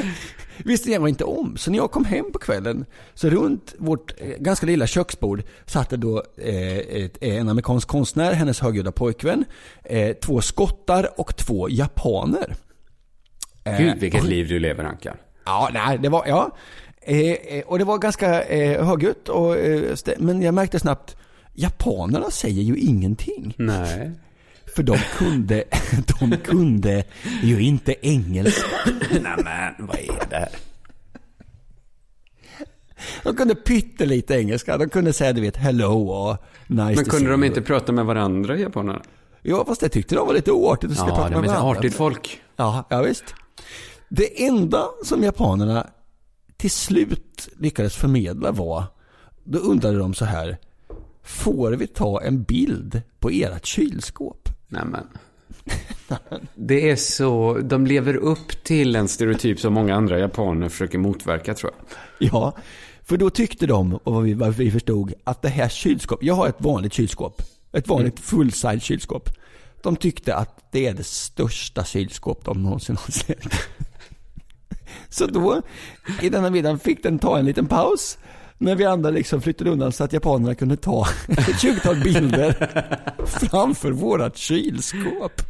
visste 0.57 0.91
jag 0.91 1.09
inte 1.09 1.23
om. 1.23 1.57
Så 1.57 1.71
när 1.71 1.77
jag 1.77 1.91
kom 1.91 2.05
hem 2.05 2.31
på 2.31 2.39
kvällen, 2.39 2.85
så 3.13 3.29
runt 3.29 3.75
vårt 3.77 4.21
eh, 4.21 4.27
ganska 4.27 4.65
lilla 4.65 4.87
köksbord 4.87 5.43
satt 5.65 5.89
det 5.89 5.97
då 5.97 6.23
eh, 6.37 6.77
ett, 6.77 7.23
en 7.23 7.49
amerikansk 7.49 7.87
konstnär, 7.87 8.33
hennes 8.33 8.59
högljudda 8.59 8.91
pojkvän, 8.91 9.45
eh, 9.83 10.13
två 10.13 10.41
skottar 10.41 11.19
och 11.19 11.35
två 11.35 11.69
japaner. 11.69 12.55
Gud, 13.77 13.99
vilket 13.99 14.23
liv 14.23 14.47
du 14.47 14.59
lever, 14.59 14.83
Ankan. 14.83 15.17
Ja, 15.45 15.69
nej, 15.73 15.97
det 15.97 16.09
var, 16.09 16.23
ja. 16.27 16.55
Och 17.65 17.79
det 17.79 17.85
var 17.85 17.97
ganska 17.97 18.43
eh, 18.43 18.85
högljutt, 18.85 19.29
och, 19.29 19.55
men 20.17 20.41
jag 20.41 20.53
märkte 20.53 20.79
snabbt, 20.79 21.17
japanerna 21.53 22.31
säger 22.31 22.63
ju 22.63 22.77
ingenting. 22.77 23.53
Nej. 23.57 24.11
För 24.79 24.83
de 24.83 24.97
kunde, 25.17 25.63
de 26.19 26.37
kunde 26.37 27.03
ju 27.43 27.61
inte 27.61 28.07
engelska. 28.07 28.67
Nej 29.11 29.33
men, 29.43 29.87
vad 29.87 29.95
är 29.97 30.27
det 30.29 30.35
här? 30.35 30.49
De 33.23 33.35
kunde 33.35 33.55
pyttelite 33.55 34.33
engelska. 34.33 34.77
De 34.77 34.89
kunde 34.89 35.13
säga 35.13 35.33
du 35.33 35.41
vet 35.41 35.57
hello 35.57 36.09
och 36.09 36.37
nice 36.67 36.95
Men 36.95 37.05
kunde 37.05 37.29
de 37.31 37.43
inte 37.43 37.61
prata 37.61 37.91
med 37.91 38.05
varandra, 38.05 38.57
japanerna? 38.57 39.01
Ja, 39.41 39.65
fast 39.65 39.81
det 39.81 39.89
tyckte 39.89 40.15
de 40.15 40.27
var 40.27 40.33
lite 40.33 40.51
oartigt 40.51 40.91
att 40.91 40.97
ska 40.97 41.07
Ja, 41.07 41.15
prata 41.15 41.29
de 41.29 41.35
med 41.35 41.43
är 41.43 41.47
så 41.47 41.61
varandra. 41.61 41.79
artigt 41.79 41.95
folk. 41.95 42.41
Ja, 42.55 42.87
ja, 42.89 43.01
visst. 43.01 43.35
Det 44.09 44.45
enda 44.45 44.85
som 45.05 45.23
japanerna 45.23 45.87
till 46.57 46.71
slut 46.71 47.49
lyckades 47.57 47.95
förmedla 47.95 48.51
var, 48.51 48.83
då 49.43 49.59
undrade 49.59 49.97
de 49.97 50.13
så 50.13 50.25
här, 50.25 50.57
får 51.23 51.71
vi 51.71 51.87
ta 51.87 52.21
en 52.21 52.43
bild 52.43 53.01
på 53.19 53.29
ert 53.29 53.65
kylskåp? 53.65 54.48
Nej 54.69 54.83
men. 54.85 55.07
Det 56.55 56.89
är 56.89 56.95
så, 56.95 57.59
de 57.63 57.85
lever 57.87 58.15
upp 58.15 58.63
till 58.63 58.95
en 58.95 59.07
stereotyp 59.07 59.59
som 59.59 59.73
många 59.73 59.95
andra 59.95 60.19
japaner 60.19 60.69
försöker 60.69 60.97
motverka 60.97 61.53
tror 61.53 61.71
jag. 61.77 62.29
Ja, 62.31 62.55
för 63.03 63.17
då 63.17 63.29
tyckte 63.29 63.67
de, 63.67 63.93
och 63.93 64.13
vad 64.13 64.23
vi, 64.23 64.33
vad 64.33 64.53
vi 64.53 64.71
förstod, 64.71 65.13
att 65.23 65.41
det 65.41 65.49
här 65.49 65.69
kylskåpet, 65.69 66.25
jag 66.25 66.33
har 66.33 66.47
ett 66.47 66.61
vanligt 66.61 66.93
kylskåp, 66.93 67.41
ett 67.71 67.87
vanligt 67.87 68.19
full-size 68.19 68.79
kylskåp. 68.79 69.29
De 69.83 69.95
tyckte 69.95 70.35
att 70.35 70.71
det 70.71 70.87
är 70.87 70.93
det 70.93 71.03
största 71.03 71.83
kylskåp 71.83 72.45
de 72.45 72.63
någonsin 72.63 72.95
har 72.95 73.11
sett. 73.11 73.53
Så 75.09 75.25
då, 75.25 75.61
i 76.21 76.29
denna 76.29 76.49
middagen 76.49 76.79
fick 76.79 77.03
den 77.03 77.19
ta 77.19 77.39
en 77.39 77.45
liten 77.45 77.67
paus. 77.67 78.17
När 78.61 78.75
vi 78.75 78.85
andra 78.85 79.09
liksom 79.09 79.41
flyttade 79.41 79.69
undan 79.69 79.91
så 79.91 80.03
att 80.03 80.13
japanerna 80.13 80.55
kunde 80.55 80.77
ta 80.77 81.07
ett 81.27 81.59
tjugotal 81.61 81.95
bilder 82.03 82.69
framför 83.25 83.91
vårat 83.91 84.37
kylskåp. 84.37 85.41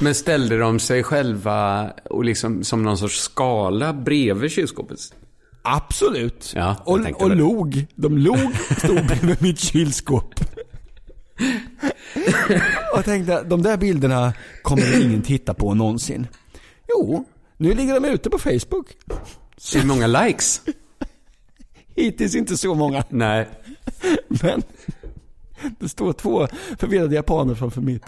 Men 0.00 0.14
ställde 0.14 0.58
de 0.58 0.78
sig 0.78 1.02
själva 1.02 1.90
och 2.10 2.24
liksom 2.24 2.64
som 2.64 2.82
någon 2.82 2.98
sorts 2.98 3.20
skala 3.20 3.92
bredvid 3.92 4.50
kylskåpet? 4.50 4.98
Absolut. 5.62 6.52
Ja, 6.56 6.76
och 6.84 7.00
och 7.20 7.28
det. 7.30 7.34
log. 7.34 7.86
De 7.94 8.18
log, 8.18 8.56
stod 8.78 9.06
bredvid 9.06 9.42
mitt 9.42 9.58
kylskåp. 9.58 10.34
och 12.96 13.04
tänkte, 13.04 13.42
de 13.42 13.62
där 13.62 13.76
bilderna 13.76 14.32
kommer 14.62 15.02
ingen 15.02 15.22
titta 15.22 15.54
på 15.54 15.74
någonsin. 15.74 16.26
Jo, 16.88 17.24
nu 17.56 17.74
ligger 17.74 18.00
de 18.00 18.04
ute 18.04 18.30
på 18.30 18.38
Facebook. 18.38 18.86
Hur 19.74 19.86
många 19.86 20.06
likes? 20.06 20.60
Hittills 21.94 22.34
inte 22.34 22.56
så 22.56 22.74
många, 22.74 23.04
Nej. 23.08 23.48
men 24.28 24.62
det 25.78 25.88
står 25.88 26.12
två 26.12 26.48
förvirrade 26.78 27.14
japaner 27.14 27.54
framför 27.54 27.80
mitt 27.80 28.04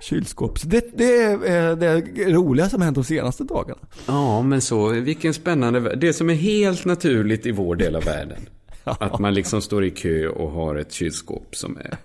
kylskåp. 0.00 0.58
Så 0.58 0.66
det, 0.66 0.98
det 0.98 1.22
är 1.22 1.32
eh, 1.32 1.76
det 1.76 2.32
roliga 2.32 2.68
som 2.68 2.80
har 2.80 2.84
hänt 2.84 2.94
de 2.94 3.04
senaste 3.04 3.44
dagarna. 3.44 3.80
Ja, 4.06 4.42
men 4.42 4.60
så, 4.60 4.88
vilken 4.88 5.34
spännande 5.34 5.80
värld. 5.80 5.98
Det 5.98 6.12
som 6.12 6.30
är 6.30 6.34
helt 6.34 6.84
naturligt 6.84 7.46
i 7.46 7.50
vår 7.50 7.76
del 7.76 7.96
av 7.96 8.04
världen. 8.04 8.38
Att 8.84 9.18
man 9.18 9.34
liksom 9.34 9.62
står 9.62 9.84
i 9.84 9.90
kö 9.90 10.28
och 10.28 10.50
har 10.50 10.76
ett 10.76 10.92
kylskåp 10.92 11.56
som 11.56 11.76
är... 11.76 11.96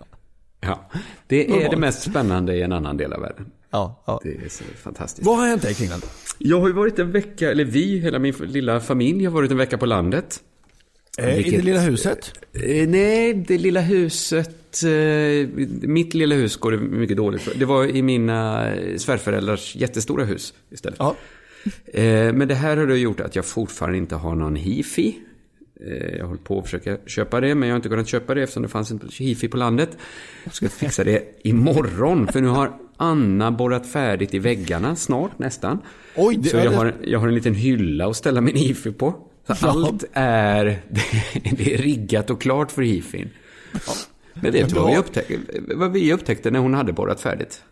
Ja, 0.61 0.89
det 1.27 1.63
är 1.63 1.69
det 1.69 1.77
mest 1.77 2.01
spännande 2.01 2.55
i 2.55 2.61
en 2.61 2.71
annan 2.71 2.97
del 2.97 3.13
av 3.13 3.21
världen. 3.21 3.51
Ja, 3.69 4.03
ja. 4.05 4.19
Det 4.23 4.45
är 4.45 4.49
så 4.49 4.63
fantastiskt. 4.63 5.27
Vad 5.27 5.37
har 5.37 5.47
hänt 5.47 5.61
dig 5.61 5.73
kring 5.73 5.89
den? 5.89 6.01
Jag 6.37 6.59
har 6.59 6.67
ju 6.67 6.73
varit 6.73 6.99
en 6.99 7.11
vecka, 7.11 7.51
eller 7.51 7.63
vi, 7.63 7.99
hela 7.99 8.19
min 8.19 8.33
lilla 8.33 8.79
familj 8.79 9.25
har 9.25 9.31
varit 9.31 9.51
en 9.51 9.57
vecka 9.57 9.77
på 9.77 9.85
landet. 9.85 10.39
Eh, 11.17 11.33
I 11.33 11.35
Vilket- 11.35 11.53
det 11.59 11.61
lilla 11.65 11.79
huset? 11.79 12.33
Eh, 12.53 12.87
nej, 12.87 13.33
det 13.33 13.57
lilla 13.57 13.81
huset, 13.81 14.83
eh, 14.83 15.47
mitt 15.81 16.13
lilla 16.13 16.35
hus 16.35 16.57
går 16.57 16.71
det 16.71 16.77
mycket 16.77 17.17
dåligt 17.17 17.41
för. 17.41 17.59
Det 17.59 17.65
var 17.65 17.85
i 17.85 18.01
mina 18.01 18.69
svärföräldrars 18.97 19.75
jättestora 19.75 20.23
hus 20.25 20.53
istället. 20.71 20.99
Ja. 20.99 21.15
Men 22.33 22.47
det 22.47 22.55
här 22.55 22.77
har 22.77 22.87
då 22.87 22.95
gjort 22.95 23.19
att 23.19 23.35
jag 23.35 23.45
fortfarande 23.45 23.97
inte 23.97 24.15
har 24.15 24.35
någon 24.35 24.55
hifi. 24.55 25.17
Jag 26.19 26.25
håller 26.25 26.41
på 26.41 26.57
att 26.59 26.65
försöka 26.65 26.97
köpa 27.05 27.39
det, 27.41 27.55
men 27.55 27.69
jag 27.69 27.73
har 27.73 27.77
inte 27.77 27.89
kunnat 27.89 28.07
köpa 28.07 28.33
det 28.35 28.41
eftersom 28.43 28.63
det 28.63 28.69
fanns 28.69 28.91
inte 28.91 29.07
hifi 29.19 29.47
på 29.47 29.57
landet. 29.57 29.89
Jag 30.43 30.53
ska 30.53 30.69
fixa 30.69 31.03
det 31.03 31.23
imorgon, 31.43 32.27
för 32.27 32.41
nu 32.41 32.47
har 32.47 32.71
Anna 32.97 33.51
borrat 33.51 33.91
färdigt 33.91 34.33
i 34.33 34.39
väggarna 34.39 34.95
snart 34.95 35.39
nästan. 35.39 35.79
Oj, 36.15 36.35
det- 36.37 36.49
Så 36.49 36.57
jag 36.57 36.71
har, 36.71 36.93
jag 37.03 37.19
har 37.19 37.27
en 37.27 37.35
liten 37.35 37.53
hylla 37.53 38.07
att 38.07 38.15
ställa 38.15 38.41
min 38.41 38.55
hifi 38.55 38.91
på. 38.91 39.15
Så 39.47 39.55
Ja. 39.61 39.69
allt 39.69 40.03
är, 40.13 40.65
det 41.57 41.73
är 41.73 41.77
riggat 41.77 42.29
och 42.29 42.41
klart 42.41 42.71
för 42.71 42.81
hifin. 42.81 43.29
Men 44.33 44.51
vet 44.51 44.69
du 44.69 44.75
vad 44.75 44.91
vi, 44.91 44.97
upptäckte, 44.97 45.35
vad 45.75 45.91
vi 45.91 46.13
upptäckte 46.13 46.51
när 46.51 46.59
hon 46.59 46.73
hade 46.73 46.93
borrat 46.93 47.21
färdigt? 47.21 47.63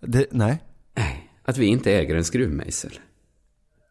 Det, 0.00 0.26
nej. 0.30 0.58
Nej, 0.96 1.30
att 1.44 1.58
vi 1.58 1.66
inte 1.66 1.92
äger 1.92 2.14
en 2.16 2.24
skruvmejsel. 2.24 2.98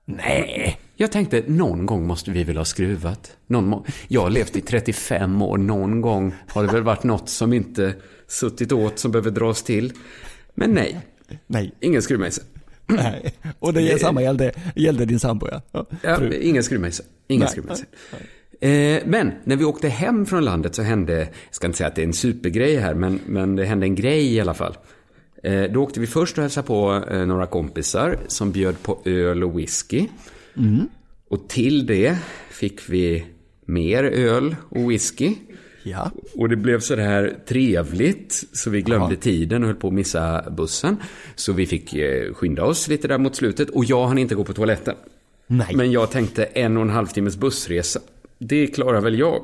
Nej. 0.05 0.79
Jag 0.95 1.11
tänkte, 1.11 1.43
någon 1.47 1.85
gång 1.85 2.07
måste 2.07 2.31
vi 2.31 2.43
väl 2.43 2.57
ha 2.57 2.65
skruvat. 2.65 3.37
Någon 3.47 3.83
jag 4.07 4.21
har 4.21 4.29
levt 4.29 4.55
i 4.55 4.61
35 4.61 5.41
år, 5.41 5.57
någon 5.57 6.01
gång 6.01 6.33
har 6.47 6.63
det 6.63 6.73
väl 6.73 6.83
varit 6.83 7.03
något 7.03 7.29
som 7.29 7.53
inte 7.53 7.93
suttit 8.27 8.71
åt 8.71 8.99
som 8.99 9.11
behöver 9.11 9.31
dras 9.31 9.63
till. 9.63 9.93
Men 10.53 10.71
nej, 10.71 11.01
Nej. 11.47 11.73
ingen 11.79 12.01
skruvmejsel. 12.01 12.43
Nej. 12.87 13.33
Och 13.59 13.73
det 13.73 13.91
är 13.91 13.97
samma 13.97 14.21
gällde, 14.21 14.51
gällde 14.75 15.05
din 15.05 15.19
sambo 15.19 15.47
ja. 15.51 15.85
ja. 16.01 16.33
Ingen 16.33 16.63
skruvmejsel. 16.63 17.05
Ingen 17.27 17.47
skruvmejsel. 17.47 17.85
Eh, 18.61 19.01
men 19.05 19.31
när 19.43 19.55
vi 19.55 19.65
åkte 19.65 19.89
hem 19.89 20.25
från 20.25 20.45
landet 20.45 20.75
så 20.75 20.81
hände, 20.81 21.17
jag 21.19 21.29
ska 21.51 21.67
inte 21.67 21.77
säga 21.77 21.87
att 21.87 21.95
det 21.95 22.01
är 22.01 22.07
en 22.07 22.13
supergrej 22.13 22.77
här, 22.77 22.93
men, 22.93 23.19
men 23.25 23.55
det 23.55 23.65
hände 23.65 23.85
en 23.85 23.95
grej 23.95 24.33
i 24.33 24.39
alla 24.39 24.53
fall. 24.53 24.77
Eh, 25.43 25.63
då 25.63 25.83
åkte 25.83 25.99
vi 25.99 26.07
först 26.07 26.37
och 26.37 26.41
hälsade 26.41 26.67
på 26.67 27.03
eh, 27.11 27.25
några 27.25 27.45
kompisar 27.45 28.19
som 28.27 28.51
bjöd 28.51 28.83
på 28.83 29.01
öl 29.05 29.43
och 29.43 29.59
whisky. 29.59 30.07
Och 31.29 31.47
till 31.47 31.85
det 31.85 32.17
fick 32.49 32.89
vi 32.89 33.25
mer 33.65 34.03
öl 34.03 34.55
och 34.69 34.91
whisky. 34.91 35.35
Ja. 35.85 36.11
Och 36.35 36.49
det 36.49 36.55
blev 36.55 36.79
så 36.79 36.95
här 36.95 37.37
trevligt 37.47 38.43
så 38.53 38.69
vi 38.69 38.81
glömde 38.81 39.15
tiden 39.15 39.63
och 39.63 39.67
höll 39.67 39.75
på 39.75 39.87
att 39.87 39.93
missa 39.93 40.49
bussen. 40.49 40.97
Så 41.35 41.53
vi 41.53 41.65
fick 41.65 41.93
eh, 41.93 42.33
skynda 42.33 42.63
oss 42.63 42.87
lite 42.87 43.07
där 43.07 43.17
mot 43.17 43.35
slutet 43.35 43.69
och 43.69 43.85
jag 43.85 44.07
hann 44.07 44.17
inte 44.17 44.35
gå 44.35 44.43
på 44.43 44.53
toaletten. 44.53 44.95
Nej. 45.47 45.75
Men 45.75 45.91
jag 45.91 46.11
tänkte 46.11 46.43
en 46.43 46.77
och 46.77 46.83
en 46.83 46.89
halv 46.89 47.07
timmes 47.07 47.37
bussresa. 47.37 47.99
Det 48.37 48.67
klarar 48.67 49.01
väl 49.01 49.19
jag. 49.19 49.41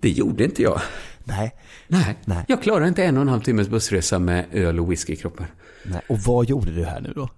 Det 0.00 0.10
gjorde 0.10 0.44
inte 0.44 0.62
jag. 0.62 0.80
Nej. 1.24 1.54
Nej, 1.88 2.18
Nej. 2.24 2.44
jag 2.48 2.62
klarar 2.62 2.86
inte 2.86 3.04
en 3.04 3.16
och 3.16 3.22
en 3.22 3.28
halv 3.28 3.40
timmes 3.40 3.68
bussresa 3.68 4.18
med 4.18 4.44
öl 4.52 4.80
och 4.80 4.92
whisky 4.92 5.12
i 5.12 5.16
kroppen. 5.16 5.46
Nej. 5.84 6.00
Och 6.08 6.18
vad 6.18 6.48
gjorde 6.48 6.70
du 6.70 6.84
här 6.84 7.00
nu 7.00 7.12
då? 7.14 7.28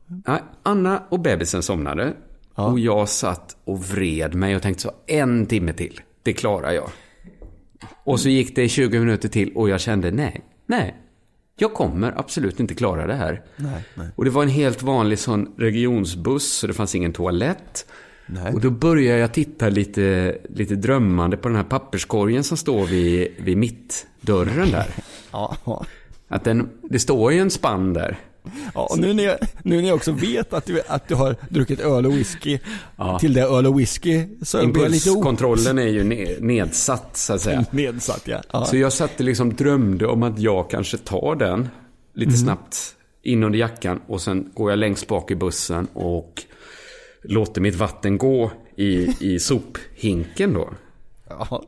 Anna 0.62 1.02
och 1.08 1.20
bebisen 1.20 1.62
somnade. 1.62 2.12
Ja. 2.54 2.66
Och 2.66 2.78
jag 2.78 3.08
satt 3.08 3.56
och 3.64 3.84
vred 3.84 4.34
mig 4.34 4.56
och 4.56 4.62
tänkte 4.62 4.82
så, 4.82 4.92
en 5.06 5.46
timme 5.46 5.72
till. 5.72 6.00
Det 6.24 6.32
klarar 6.32 6.72
jag. 6.72 6.90
Och 8.04 8.20
så 8.20 8.28
gick 8.28 8.56
det 8.56 8.68
20 8.68 8.98
minuter 8.98 9.28
till 9.28 9.52
och 9.54 9.68
jag 9.68 9.80
kände, 9.80 10.10
nej, 10.10 10.40
nej. 10.66 10.94
Jag 11.56 11.74
kommer 11.74 12.14
absolut 12.16 12.60
inte 12.60 12.74
klara 12.74 13.06
det 13.06 13.14
här. 13.14 13.42
Nej, 13.56 13.84
nej. 13.94 14.08
Och 14.16 14.24
det 14.24 14.30
var 14.30 14.42
en 14.42 14.48
helt 14.48 14.82
vanlig 14.82 15.18
sån 15.18 15.54
regionsbuss, 15.56 16.52
så 16.52 16.66
det 16.66 16.72
fanns 16.72 16.94
ingen 16.94 17.12
toalett. 17.12 17.86
Nej. 18.26 18.52
Och 18.52 18.60
då 18.60 18.70
började 18.70 19.18
jag 19.18 19.32
titta 19.32 19.68
lite, 19.68 20.36
lite 20.48 20.74
drömmande 20.74 21.36
på 21.36 21.48
den 21.48 21.56
här 21.56 21.64
papperskorgen 21.64 22.44
som 22.44 22.56
står 22.56 22.86
vid, 22.86 23.28
vid 23.38 23.56
mittdörren 23.56 24.70
där. 24.70 24.86
Ja. 25.32 25.84
Att 26.28 26.44
den, 26.44 26.68
det 26.82 26.98
står 26.98 27.32
ju 27.32 27.38
en 27.38 27.50
spann 27.50 27.92
där. 27.92 28.18
Ja, 28.74 28.86
och 28.90 28.98
nu 28.98 29.12
när, 29.12 29.24
jag, 29.24 29.38
nu 29.62 29.76
när 29.80 29.88
jag 29.88 29.96
också 29.96 30.12
vet 30.12 30.52
att 30.52 30.66
du, 30.66 30.82
att 30.88 31.08
du 31.08 31.14
har 31.14 31.36
druckit 31.48 31.80
öl 31.80 32.06
och 32.06 32.12
whisky 32.12 32.58
Ja. 32.96 33.18
till 33.18 33.34
det 33.34 33.42
öl 33.42 33.66
och 33.66 33.80
whisky 33.80 34.26
så 34.42 34.62
Impulskontrollen 34.62 35.78
är 35.78 35.86
ju 35.86 36.02
ne- 36.02 36.40
nedsatt 36.40 37.16
så 37.16 37.32
att 37.32 37.40
säga. 37.40 37.64
nedsatt. 37.70 38.22
Ja. 38.24 38.42
Ja. 38.52 38.64
Så 38.64 38.76
jag 38.76 38.92
satt 38.92 39.14
och 39.20 39.24
liksom 39.24 39.54
drömde 39.54 40.06
om 40.06 40.22
att 40.22 40.38
jag 40.38 40.70
kanske 40.70 40.98
tar 40.98 41.34
den 41.36 41.68
lite 42.14 42.28
Mm. 42.28 42.40
snabbt 42.40 42.94
in 43.22 43.42
under 43.42 43.58
jackan 43.58 44.00
och 44.06 44.20
sen 44.20 44.50
går 44.54 44.70
jag 44.70 44.78
längst 44.78 45.06
bak 45.08 45.30
i 45.30 45.34
bussen 45.34 45.86
och 45.92 46.42
låter 47.22 47.60
mitt 47.60 47.74
vatten 47.74 48.18
gå 48.18 48.50
i, 48.76 49.08
i 49.20 49.38
sophinken 49.38 50.54
då. 50.54 50.70
Ja. 51.28 51.64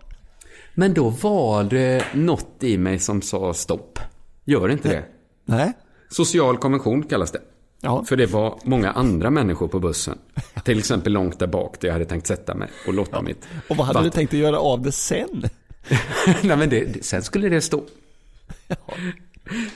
Men 0.74 0.94
då 0.94 1.08
var 1.08 1.64
det 1.64 2.04
något 2.14 2.56
i 2.60 2.78
mig 2.78 2.98
som 2.98 3.22
sa 3.22 3.54
stopp. 3.54 3.98
Gör 4.44 4.68
inte 4.68 4.88
det. 4.88 5.04
Nej. 5.44 5.72
Social 6.08 6.56
konvention 6.58 7.02
kallas 7.02 7.30
det. 7.32 7.40
Ja. 7.80 8.04
För 8.04 8.16
det 8.16 8.26
var 8.26 8.58
många 8.64 8.90
andra 8.90 9.30
människor 9.30 9.68
på 9.68 9.80
bussen. 9.80 10.18
Till 10.64 10.78
exempel 10.78 11.12
långt 11.12 11.38
där 11.38 11.46
bak 11.46 11.80
där 11.80 11.88
jag 11.88 11.92
hade 11.92 12.04
tänkt 12.04 12.26
sätta 12.26 12.54
mig 12.54 12.68
och 12.86 12.94
låta 12.94 13.22
mitt 13.22 13.46
Och 13.68 13.76
vad 13.76 13.86
hade 13.86 13.98
du 13.98 14.04
vatten- 14.04 14.12
tänkt 14.18 14.34
att 14.34 14.38
göra 14.40 14.58
av 14.58 14.82
det 14.82 14.92
sen? 14.92 15.44
Nej, 16.42 16.56
men 16.56 16.68
det, 16.70 17.04
sen 17.04 17.22
skulle 17.22 17.48
det 17.48 17.60
stå. 17.60 17.82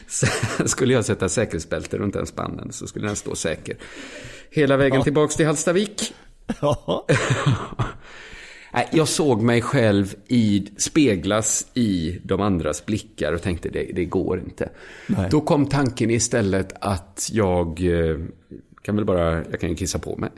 Sen 0.07 0.69
skulle 0.69 0.93
jag 0.95 1.05
sätta 1.05 1.29
säkerhetsbälte 1.29 1.99
runt 1.99 2.15
den 2.15 2.27
spannen 2.27 2.73
så 2.73 2.87
skulle 2.87 3.07
den 3.07 3.17
stå 3.17 3.35
säker. 3.35 3.77
Hela 4.51 4.77
vägen 4.77 5.03
tillbaks 5.03 5.37
till 5.37 5.47
Hallstavik. 5.47 6.15
Ja. 6.61 7.07
Nej, 8.73 8.89
jag 8.93 9.09
såg 9.09 9.43
mig 9.43 9.63
själv 9.63 10.15
i, 10.29 10.67
speglas 10.77 11.67
i 11.75 12.19
de 12.25 12.41
andras 12.41 12.87
blickar 12.87 13.33
och 13.33 13.43
tänkte 13.43 13.69
det, 13.69 13.91
det 13.95 14.05
går 14.05 14.39
inte. 14.41 14.69
Nej. 15.07 15.29
Då 15.31 15.41
kom 15.41 15.67
tanken 15.67 16.11
istället 16.11 16.73
att 16.81 17.29
jag 17.33 17.81
eh, 17.85 18.17
kan 18.83 18.97
väl 18.97 19.05
bara, 19.05 19.45
jag 19.51 19.61
kan 19.61 19.71
ju 19.71 19.77
kissa 19.77 19.99
på 19.99 20.17
mig. 20.17 20.31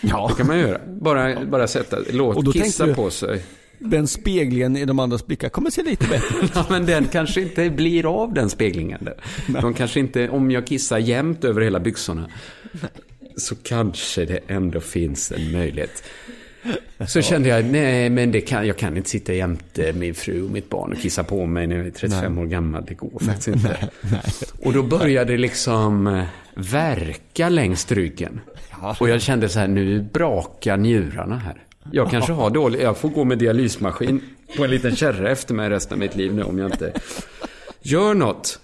ja. 0.00 0.26
Det 0.30 0.34
kan 0.36 0.46
man 0.46 0.58
göra. 0.58 0.80
Bara, 1.00 1.44
bara 1.44 1.66
sätta, 1.68 1.96
Och 1.98 2.04
låt 2.44 2.52
kissa 2.52 2.86
du- 2.86 2.94
på 2.94 3.10
sig. 3.10 3.42
Den 3.82 4.06
speglingen 4.06 4.76
i 4.76 4.84
de 4.84 4.98
andras 4.98 5.26
blickar 5.26 5.48
kommer 5.48 5.70
se 5.70 5.82
lite 5.82 6.06
bättre 6.06 6.38
ut. 6.44 6.50
Ja, 6.54 6.66
men 6.70 6.86
den 6.86 7.04
kanske 7.04 7.40
inte 7.40 7.70
blir 7.70 8.22
av 8.22 8.34
den 8.34 8.50
speglingen. 8.50 9.08
De 9.62 9.74
kanske 9.74 10.00
inte, 10.00 10.28
om 10.28 10.50
jag 10.50 10.66
kissar 10.66 10.98
jämnt 10.98 11.44
över 11.44 11.60
hela 11.60 11.80
byxorna, 11.80 12.30
så 13.36 13.54
kanske 13.56 14.24
det 14.24 14.40
ändå 14.46 14.80
finns 14.80 15.32
en 15.32 15.52
möjlighet. 15.52 16.02
Så 17.08 17.22
kände 17.22 17.48
jag, 17.48 17.64
nej 17.64 18.10
men 18.10 18.32
det 18.32 18.40
kan, 18.40 18.66
jag 18.66 18.76
kan 18.76 18.96
inte 18.96 19.10
sitta 19.10 19.32
jämte 19.32 19.92
min 19.92 20.14
fru 20.14 20.42
och 20.44 20.50
mitt 20.50 20.68
barn 20.70 20.92
och 20.92 20.98
kissa 20.98 21.24
på 21.24 21.46
mig 21.46 21.66
när 21.66 21.76
jag 21.76 21.86
är 21.86 21.90
35 21.90 22.38
år 22.38 22.46
gammal. 22.46 22.84
Det 22.88 22.94
går 22.94 23.18
faktiskt 23.24 23.48
inte. 23.48 23.88
Och 24.62 24.72
då 24.72 24.82
började 24.82 25.32
det 25.32 25.38
liksom 25.38 26.06
eh, 26.06 26.24
verka 26.54 27.48
längs 27.48 27.92
ryggen. 27.92 28.40
Och 29.00 29.08
jag 29.08 29.20
kände 29.22 29.48
så 29.48 29.58
här, 29.58 29.68
nu 29.68 30.02
brakar 30.02 30.76
njurarna 30.76 31.38
här. 31.38 31.64
Jag 31.92 32.10
kanske 32.10 32.32
har 32.32 32.50
dålig, 32.50 32.80
jag 32.82 32.96
får 32.98 33.08
gå 33.08 33.24
med 33.24 33.38
dialysmaskin 33.38 34.20
på 34.56 34.64
en 34.64 34.70
liten 34.70 34.96
kärra 34.96 35.30
efter 35.30 35.54
mig 35.54 35.70
resten 35.70 35.94
av 35.94 35.98
mitt 35.98 36.16
liv 36.16 36.34
nu 36.34 36.42
om 36.42 36.58
jag 36.58 36.70
inte 36.72 36.92
gör 37.82 38.14
något. 38.14 38.60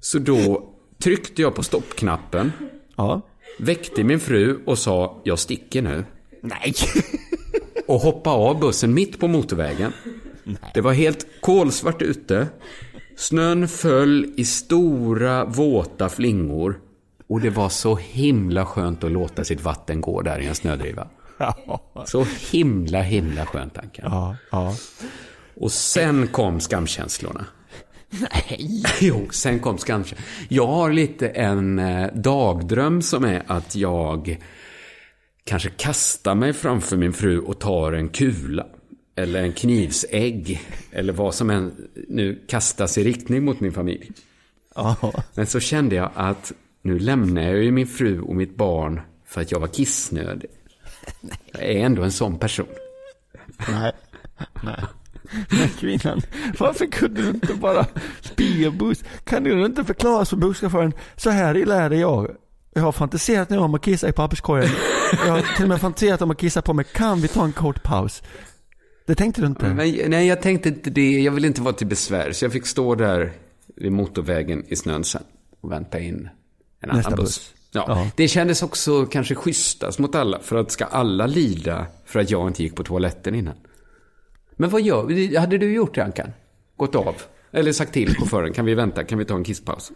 Så 0.00 0.18
då 0.18 0.68
tryckte 1.02 1.42
jag 1.42 1.54
på 1.54 1.62
stoppknappen, 1.62 2.52
Ja. 2.96 3.22
väckte 3.58 4.04
min 4.04 4.20
fru 4.20 4.58
och 4.64 4.78
sa, 4.78 5.20
jag 5.24 5.38
sticker 5.38 5.82
nu. 5.82 6.04
Nej. 6.48 6.74
Och 7.86 8.00
hoppade 8.00 8.36
av 8.36 8.60
bussen 8.60 8.94
mitt 8.94 9.20
på 9.20 9.28
motorvägen. 9.28 9.92
Det 10.74 10.80
var 10.80 10.92
helt 10.92 11.26
kolsvart 11.40 12.02
ute. 12.02 12.48
Snön 13.16 13.68
föll 13.68 14.34
i 14.36 14.44
stora 14.44 15.44
våta 15.44 16.08
flingor. 16.08 16.80
Och 17.28 17.40
det 17.40 17.50
var 17.50 17.68
så 17.68 17.96
himla 17.96 18.66
skönt 18.66 19.04
att 19.04 19.12
låta 19.12 19.44
sitt 19.44 19.60
vatten 19.60 20.00
gå 20.00 20.22
där 20.22 20.38
i 20.38 20.46
en 20.46 20.54
snödriva. 20.54 21.08
Ja. 21.38 22.04
Så 22.06 22.26
himla, 22.50 23.02
himla 23.02 23.46
skönt, 23.46 23.78
Anka. 23.78 24.02
Ja. 24.04 24.36
ja. 24.50 24.74
Och 25.60 25.72
sen 25.72 26.28
kom 26.28 26.60
skamkänslorna. 26.60 27.46
Nej. 28.10 28.82
Jo, 29.00 29.28
sen 29.30 29.60
kom 29.60 29.78
skamkänslorna. 29.78 30.26
Jag 30.48 30.66
har 30.66 30.92
lite 30.92 31.28
en 31.28 31.78
eh, 31.78 32.12
dagdröm 32.14 33.02
som 33.02 33.24
är 33.24 33.42
att 33.46 33.76
jag 33.76 34.38
kanske 35.46 35.70
kastar 35.70 36.34
mig 36.34 36.52
framför 36.52 36.96
min 36.96 37.12
fru 37.12 37.38
och 37.38 37.58
tar 37.58 37.92
en 37.92 38.08
kula. 38.08 38.66
Eller 39.16 39.42
en 39.42 39.52
knivsägg. 39.52 40.60
Eller 40.92 41.12
vad 41.12 41.34
som 41.34 41.50
än 41.50 41.88
nu 42.08 42.44
kastas 42.48 42.98
i 42.98 43.04
riktning 43.04 43.44
mot 43.44 43.60
min 43.60 43.72
familj. 43.72 44.10
Ja. 44.74 45.12
Men 45.34 45.46
så 45.46 45.60
kände 45.60 45.96
jag 45.96 46.10
att 46.14 46.52
nu 46.82 46.98
lämnar 46.98 47.42
jag 47.42 47.64
ju 47.64 47.70
min 47.70 47.86
fru 47.86 48.20
och 48.20 48.36
mitt 48.36 48.56
barn 48.56 49.00
för 49.26 49.40
att 49.40 49.52
jag 49.52 49.60
var 49.60 49.68
kissnödig. 49.68 50.50
Jag 51.52 51.62
är 51.62 51.84
ändå 51.84 52.02
en 52.02 52.12
sån 52.12 52.38
person. 52.38 52.66
Nej. 53.68 53.92
Nej. 54.64 54.84
Men 55.50 55.68
kvinnan, 55.68 56.20
varför 56.58 56.86
kunde 56.86 57.22
du 57.22 57.28
inte 57.28 57.54
bara 57.54 57.86
be 58.36 58.70
buss? 58.70 59.04
Kan 59.24 59.44
du 59.44 59.66
inte 59.66 59.84
förklara 59.84 60.24
för 60.24 60.36
busschauffören, 60.36 60.92
så 61.16 61.30
här 61.30 61.56
illa 61.56 61.82
är 61.82 61.90
det 61.90 61.96
jag. 61.96 62.36
Jag 62.76 62.82
har 62.82 62.92
fantiserat 62.92 63.50
nu 63.50 63.58
om 63.58 63.74
att 63.74 63.82
kissa 63.82 64.08
i 64.08 64.12
papperskorgen. 64.12 64.70
Jag 65.26 65.32
har 65.32 65.54
till 65.56 65.62
och 65.64 65.68
med 65.68 65.80
fantiserat 65.80 66.22
om 66.22 66.30
att 66.30 66.38
kissa 66.38 66.62
på 66.62 66.72
mig. 66.72 66.84
Kan 66.94 67.20
vi 67.20 67.28
ta 67.28 67.44
en 67.44 67.52
kort 67.52 67.82
paus? 67.82 68.22
Det 69.06 69.14
tänkte 69.14 69.40
du 69.40 69.46
inte? 69.46 69.66
Men, 69.74 69.76
nej, 70.10 70.26
jag 70.26 70.42
tänkte 70.42 70.68
inte 70.68 70.90
det. 70.90 71.20
Jag 71.20 71.32
ville 71.32 71.46
inte 71.46 71.60
vara 71.62 71.74
till 71.74 71.86
besvär. 71.86 72.32
Så 72.32 72.44
jag 72.44 72.52
fick 72.52 72.66
stå 72.66 72.94
där 72.94 73.32
vid 73.76 73.92
motorvägen 73.92 74.64
i 74.68 74.76
snön 74.76 75.04
sen 75.04 75.22
och 75.60 75.72
vänta 75.72 75.98
in 76.00 76.28
en 76.80 76.88
Nästa 76.88 77.08
annan 77.08 77.16
buss. 77.16 77.26
buss. 77.26 77.54
Ja. 77.72 77.84
Ja. 77.88 78.10
Det 78.16 78.28
kändes 78.28 78.62
också 78.62 79.06
kanske 79.06 79.34
schysstast 79.34 79.98
mot 79.98 80.14
alla. 80.14 80.40
För 80.40 80.56
att 80.56 80.70
ska 80.70 80.84
alla 80.84 81.26
lida 81.26 81.86
för 82.04 82.20
att 82.20 82.30
jag 82.30 82.46
inte 82.48 82.62
gick 82.62 82.76
på 82.76 82.82
toaletten 82.84 83.34
innan? 83.34 83.54
Men 84.56 84.70
vad 84.70 84.82
gör? 84.82 85.38
Hade 85.38 85.58
du 85.58 85.72
gjort 85.74 85.94
det, 85.94 86.04
Ankan? 86.04 86.32
Gått 86.76 86.94
av? 86.94 87.14
Eller 87.52 87.72
sagt 87.72 87.92
till 87.92 88.16
chauffören, 88.16 88.52
kan 88.52 88.64
vi 88.64 88.74
vänta? 88.74 89.04
Kan 89.04 89.18
vi 89.18 89.24
ta 89.24 89.34
en 89.34 89.44
kisspaus? 89.44 89.92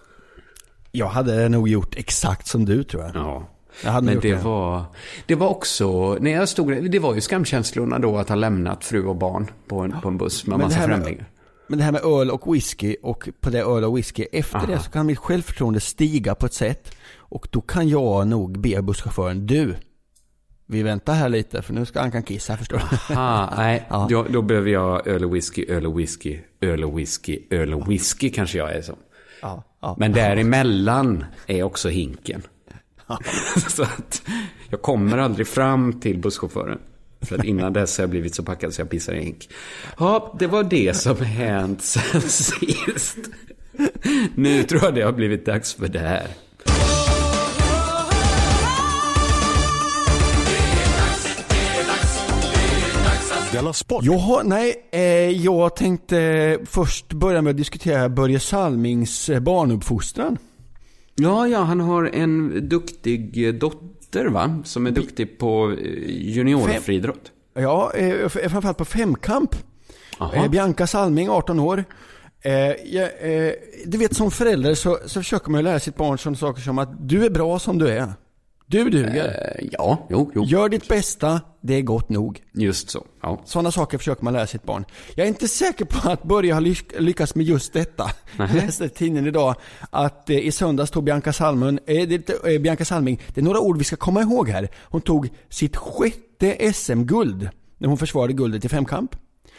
Jag 0.92 1.06
hade 1.08 1.48
nog 1.48 1.68
gjort 1.68 1.94
exakt 1.96 2.46
som 2.46 2.64
du 2.64 2.84
tror 2.84 3.02
jag. 3.02 3.12
Ja. 3.14 3.48
Jag 3.84 4.04
Men 4.04 4.20
det 4.20 4.30
det. 4.34 4.42
var, 4.44 4.84
det 5.26 5.34
var 5.34 5.48
också, 5.48 6.14
när 6.20 6.30
jag 6.30 6.48
stod 6.48 6.90
det 6.90 6.98
var 6.98 7.14
ju 7.14 7.20
skamkänslorna 7.20 7.98
då 7.98 8.18
att 8.18 8.28
ha 8.28 8.36
lämnat 8.36 8.84
fru 8.84 9.06
och 9.06 9.16
barn 9.16 9.50
på 9.68 9.78
en, 9.80 9.94
på 10.02 10.08
en 10.08 10.18
buss 10.18 10.46
med 10.46 10.58
Men 10.58 10.68
det 10.68 10.74
massa 10.76 10.88
främlingar. 10.88 11.30
Men 11.66 11.78
det 11.78 11.84
här 11.84 11.92
med 11.92 12.04
öl 12.04 12.30
och 12.30 12.54
whisky 12.54 12.96
och 13.02 13.28
på 13.40 13.50
det 13.50 13.60
öl 13.62 13.84
och 13.84 13.96
whisky, 13.98 14.26
efter 14.32 14.56
Aha. 14.58 14.66
det 14.66 14.78
så 14.78 14.90
kan 14.90 15.06
mitt 15.06 15.18
självförtroende 15.18 15.80
stiga 15.80 16.34
på 16.34 16.46
ett 16.46 16.54
sätt. 16.54 16.94
Och 17.16 17.48
då 17.50 17.60
kan 17.60 17.88
jag 17.88 18.26
nog 18.26 18.60
be 18.60 18.82
busschauffören, 18.82 19.46
du, 19.46 19.74
vi 20.66 20.82
väntar 20.82 21.14
här 21.14 21.28
lite 21.28 21.62
för 21.62 21.74
nu 21.74 21.86
ska 21.86 22.00
Ankan 22.00 22.22
kissa 22.22 22.56
förstår 22.56 22.82
du. 23.08 23.14
Ah, 23.14 23.54
nej, 23.56 23.86
Ja. 23.90 24.06
då, 24.10 24.26
då 24.30 24.42
behöver 24.42 24.70
jag 24.70 25.06
öl 25.06 25.24
och 25.24 25.34
whisky, 25.34 25.64
öl 25.68 25.86
och 25.86 25.98
whisky, 26.00 26.38
öl 26.60 26.84
och 26.84 26.98
whisky, 26.98 27.38
öl 27.50 27.74
och 27.74 27.90
whisky 27.90 28.30
kanske 28.30 28.58
jag 28.58 28.72
är 28.76 28.82
som. 28.82 28.96
Ja, 29.42 29.64
ja. 29.80 29.96
Men 29.98 30.12
däremellan 30.12 31.24
är 31.46 31.62
också 31.62 31.88
hinken. 31.88 32.42
så 33.68 33.82
att 33.82 34.22
jag 34.70 34.82
kommer 34.82 35.18
aldrig 35.18 35.48
fram 35.48 36.00
till 36.00 36.18
busschauffören. 36.18 36.78
För 37.22 37.38
att 37.38 37.44
innan 37.44 37.72
dess 37.72 37.98
har 37.98 38.02
jag 38.02 38.10
blivit 38.10 38.34
så 38.34 38.42
packad 38.42 38.74
så 38.74 38.80
jag 38.80 38.90
pissar 38.90 39.12
i 39.12 39.24
hink. 39.24 39.48
Ja, 39.98 40.36
det 40.38 40.46
var 40.46 40.62
det 40.62 40.96
som 40.96 41.16
hänt 41.16 41.82
sen 41.82 42.20
sist. 42.28 43.18
Nu 44.34 44.62
tror 44.62 44.84
jag 44.84 44.94
det 44.94 45.02
har 45.02 45.12
blivit 45.12 45.46
dags 45.46 45.74
för 45.74 45.88
det 45.88 45.98
här. 45.98 46.26
Della 53.60 53.72
Sport! 53.72 54.04
Jaha, 54.04 54.42
nej, 54.42 54.88
eh, 54.90 55.00
jag 55.30 55.76
tänkte 55.76 56.58
först 56.64 57.12
börja 57.12 57.42
med 57.42 57.50
att 57.50 57.56
diskutera 57.56 58.08
Börje 58.08 58.40
Salmings 58.40 59.28
eh, 59.28 59.40
barnuppfostran. 59.40 60.38
Ja, 61.14 61.48
ja, 61.48 61.58
han 61.58 61.80
har 61.80 62.04
en 62.04 62.68
duktig 62.68 63.46
eh, 63.46 63.54
dotter 63.54 64.26
va? 64.26 64.62
Som 64.64 64.86
är 64.86 64.90
duktig 64.90 65.38
på 65.38 65.70
eh, 65.70 65.76
juniorfriidrott. 66.06 67.32
Ja, 67.54 67.92
eh, 67.94 68.28
framförallt 68.28 68.78
på 68.78 68.84
femkamp. 68.84 69.54
Eh, 70.34 70.48
Bianca 70.48 70.86
Salming, 70.86 71.28
18 71.30 71.60
år. 71.60 71.84
Eh, 72.42 72.52
eh, 72.54 73.52
du 73.86 73.98
vet 73.98 74.16
som 74.16 74.30
förälder 74.30 74.74
så, 74.74 74.98
så 75.06 75.20
försöker 75.20 75.50
man 75.50 75.58
ju 75.58 75.64
lära 75.64 75.80
sitt 75.80 75.96
barn 75.96 76.18
sådana 76.18 76.36
saker 76.36 76.62
som 76.62 76.78
att 76.78 77.08
du 77.08 77.24
är 77.24 77.30
bra 77.30 77.58
som 77.58 77.78
du 77.78 77.88
är. 77.88 78.12
Du 78.70 78.90
duger. 78.90 79.54
Eh, 79.58 79.68
ja, 79.72 80.06
jo, 80.10 80.30
jo. 80.34 80.44
Gör 80.44 80.68
ditt 80.68 80.88
bästa, 80.88 81.40
det 81.60 81.74
är 81.74 81.82
gott 81.82 82.08
nog. 82.08 82.40
Just 82.52 82.90
så. 82.90 83.06
Ja. 83.22 83.42
Sådana 83.44 83.70
saker 83.70 83.98
försöker 83.98 84.24
man 84.24 84.32
lära 84.32 84.46
sitt 84.46 84.62
barn. 84.62 84.84
Jag 85.14 85.24
är 85.24 85.28
inte 85.28 85.48
säker 85.48 85.84
på 85.84 86.08
att 86.10 86.22
Börje 86.22 86.54
har 86.54 86.60
lyck- 86.60 87.00
lyckats 87.00 87.34
med 87.34 87.46
just 87.46 87.72
detta. 87.72 88.10
Jag 88.38 88.54
läste 88.54 88.84
i 88.84 88.88
tidningen 88.88 89.26
idag 89.26 89.54
att 89.90 90.30
eh, 90.30 90.36
i 90.38 90.52
söndags 90.52 90.90
tog 90.90 91.04
Bianca 91.04 91.32
Salming, 91.32 91.78
eh, 91.86 92.08
det, 92.08 92.30
eh, 92.54 92.60
Bianca 92.60 92.84
Salming, 92.84 93.20
det 93.34 93.40
är 93.40 93.44
några 93.44 93.60
ord 93.60 93.78
vi 93.78 93.84
ska 93.84 93.96
komma 93.96 94.20
ihåg 94.22 94.48
här. 94.48 94.68
Hon 94.84 95.00
tog 95.00 95.28
sitt 95.48 95.76
sjätte 95.76 96.72
SM-guld 96.72 97.48
när 97.78 97.88
hon 97.88 97.98
försvarade 97.98 98.32
guldet 98.32 98.64
i 98.64 98.68
femkamp. 98.68 99.10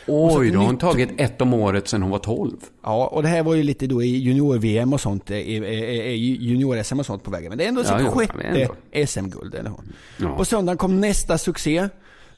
Oj, 0.08 0.52
då 0.52 0.60
har 0.60 0.66
hon 0.66 0.78
tagit 0.78 1.10
ett 1.18 1.42
om 1.42 1.54
året 1.54 1.88
sedan 1.88 2.02
hon 2.02 2.12
var 2.12 2.20
12. 2.20 2.58
Ja, 2.84 3.08
och 3.08 3.24
det 3.24 3.30
här 3.30 3.44
var 3.44 3.56
ju 3.56 3.64
lite 3.64 3.88
då 3.88 4.04
i 4.04 4.18
junior-VM 4.18 4.94
och 4.94 5.02
sånt, 5.02 5.32
i, 5.32 6.38
junior-SM 6.40 7.00
och 7.00 7.06
sånt 7.06 7.24
på 7.24 7.32
vägen. 7.32 7.50
Men 7.50 7.58
det 7.58 7.64
är 7.64 7.68
ändå 7.68 7.82
Ja, 7.82 7.98
sitt 7.98 8.08
ja, 8.08 8.12
sjätte. 8.12 9.08
SM-guld. 9.08 9.56
Eller 9.56 9.70
hon. 9.70 9.94
Ja. 10.18 10.38
På 10.38 10.46
söndagen 10.46 10.78
kom 10.78 11.02
nästa 11.02 11.38
succé. 11.38 11.90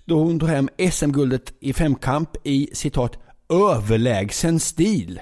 Då 0.05 0.19
hon 0.19 0.39
tog 0.39 0.49
hem 0.49 0.69
SM-guldet 0.91 1.53
i 1.59 1.73
femkamp 1.73 2.29
i 2.43 2.69
citat 2.73 3.17
överlägsen 3.49 4.59
stil. 4.59 5.21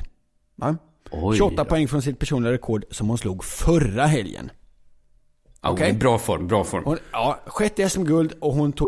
Va? 0.56 0.78
Oj 1.12 1.38
28 1.38 1.56
då. 1.64 1.66
poäng 1.66 1.88
från 1.88 2.02
sitt 2.02 2.20
personliga 2.20 2.52
rekord 2.54 2.86
som 2.92 3.10
hon 3.10 3.18
slog 3.18 3.44
förra 3.44 4.06
helgen. 4.06 4.52
Ja, 5.62 5.72
okay. 5.72 5.94
Bra 5.94 6.18
form, 6.20 6.48
bra 6.48 6.64
form. 6.64 6.84
Hon, 6.86 6.98
ja, 7.12 7.40
sjätte 7.46 7.90
SM-guld 7.90 8.34
och 8.40 8.54
hon 8.54 8.74
tog 8.74 8.88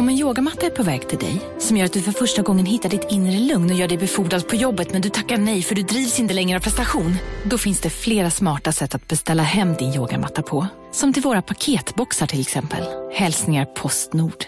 Om 0.00 0.08
en 0.08 0.18
yogamatta 0.18 0.66
är 0.66 0.70
på 0.70 0.82
väg 0.82 1.08
till 1.08 1.18
dig, 1.18 1.40
som 1.58 1.76
gör 1.76 1.84
att 1.84 1.92
du 1.92 2.02
för 2.02 2.12
första 2.12 2.42
gången 2.42 2.66
hittar 2.66 2.88
ditt 2.88 3.06
inre 3.10 3.38
lugn 3.38 3.70
och 3.70 3.76
gör 3.76 3.88
dig 3.88 3.98
befordrad 3.98 4.48
på 4.48 4.56
jobbet 4.56 4.92
men 4.92 5.02
du 5.02 5.10
tackar 5.10 5.38
nej 5.38 5.62
för 5.62 5.74
du 5.74 5.82
drivs 5.82 6.20
inte 6.20 6.34
längre 6.34 6.58
av 6.58 6.62
prestation. 6.62 7.14
Då 7.44 7.58
finns 7.58 7.80
det 7.80 7.90
flera 7.90 8.30
smarta 8.30 8.72
sätt 8.72 8.94
att 8.94 9.08
beställa 9.08 9.42
hem 9.42 9.74
din 9.74 9.94
yogamatta 9.94 10.42
på. 10.42 10.66
Som 10.92 11.12
till 11.12 11.22
våra 11.22 11.42
paketboxar 11.42 12.26
till 12.26 12.40
exempel. 12.40 12.84
Hälsningar 13.12 13.64
Postnord. 13.64 14.44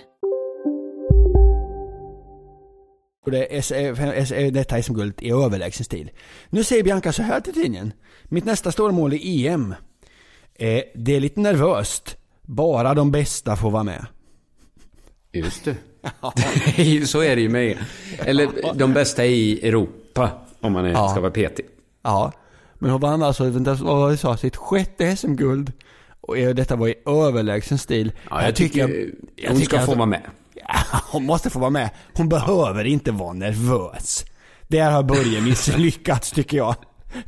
det 3.27 3.57
är 3.57 3.63
som 4.25 4.53
detta 4.53 4.81
guldet 4.81 5.23
i 5.23 5.31
överlägsen 5.31 5.85
stil. 5.85 6.11
Nu 6.51 6.65
säger 6.65 6.83
Bianca 6.83 7.13
så 7.13 7.23
här 7.23 7.41
till 7.41 7.55
tidningen. 7.55 7.93
Mitt 8.25 8.45
nästa 8.45 8.73
stora 8.73 8.93
mål 8.93 9.13
är 9.13 9.47
EM. 9.47 9.75
Eh, 10.55 10.83
det 10.95 11.17
är 11.17 11.21
lite 11.21 11.41
nervöst. 11.41 12.17
Bara 12.43 12.95
de 12.95 13.11
bästa 13.11 13.57
får 13.57 13.71
vara 13.71 13.83
med. 13.83 14.07
Just 15.33 15.65
det. 15.65 15.77
Så 17.07 17.21
är 17.21 17.37
det 17.37 17.43
ju 17.43 17.49
med 17.49 17.79
Eller 18.19 18.49
de 18.75 18.93
bästa 18.93 19.25
i 19.25 19.69
Europa, 19.69 20.31
om 20.61 20.73
man 20.73 20.85
är, 20.85 20.91
Ja. 20.91 21.09
ska 21.09 21.21
vara 21.21 21.31
petig. 21.31 21.67
Ja, 22.03 22.33
men 22.79 22.91
hon 22.91 23.01
vann 23.01 23.23
alltså, 23.23 23.45
vad 23.51 23.65
var 23.85 24.07
det 24.07 24.13
jag 24.13 24.19
sa, 24.19 24.37
sitt 24.37 24.57
sjätte 24.57 25.17
SM-guld. 25.17 25.73
Och 26.21 26.37
detta 26.37 26.77
var 26.77 26.89
i 26.89 26.95
överlägsen 27.07 27.79
stil. 27.79 28.13
Ja, 28.31 28.43
jag, 28.45 28.55
tycker, 28.57 29.11
hon 29.49 29.61
ska 29.61 29.81
få 29.81 29.95
vara 29.95 30.07
med. 30.07 30.23
Ja, 30.55 30.75
hon 31.13 31.27
måste 31.27 31.51
få 31.51 31.59
vara 31.59 31.71
med. 31.71 31.91
Hon 32.15 32.29
behöver 32.29 32.85
inte 32.85 33.13
vara 33.13 33.33
nervös. 33.33 34.25
Där 34.69 34.91
har 34.91 35.03
Börje 35.03 35.41
misslyckats 35.41 36.31
tycker 36.31 36.57
jag. 36.57 36.75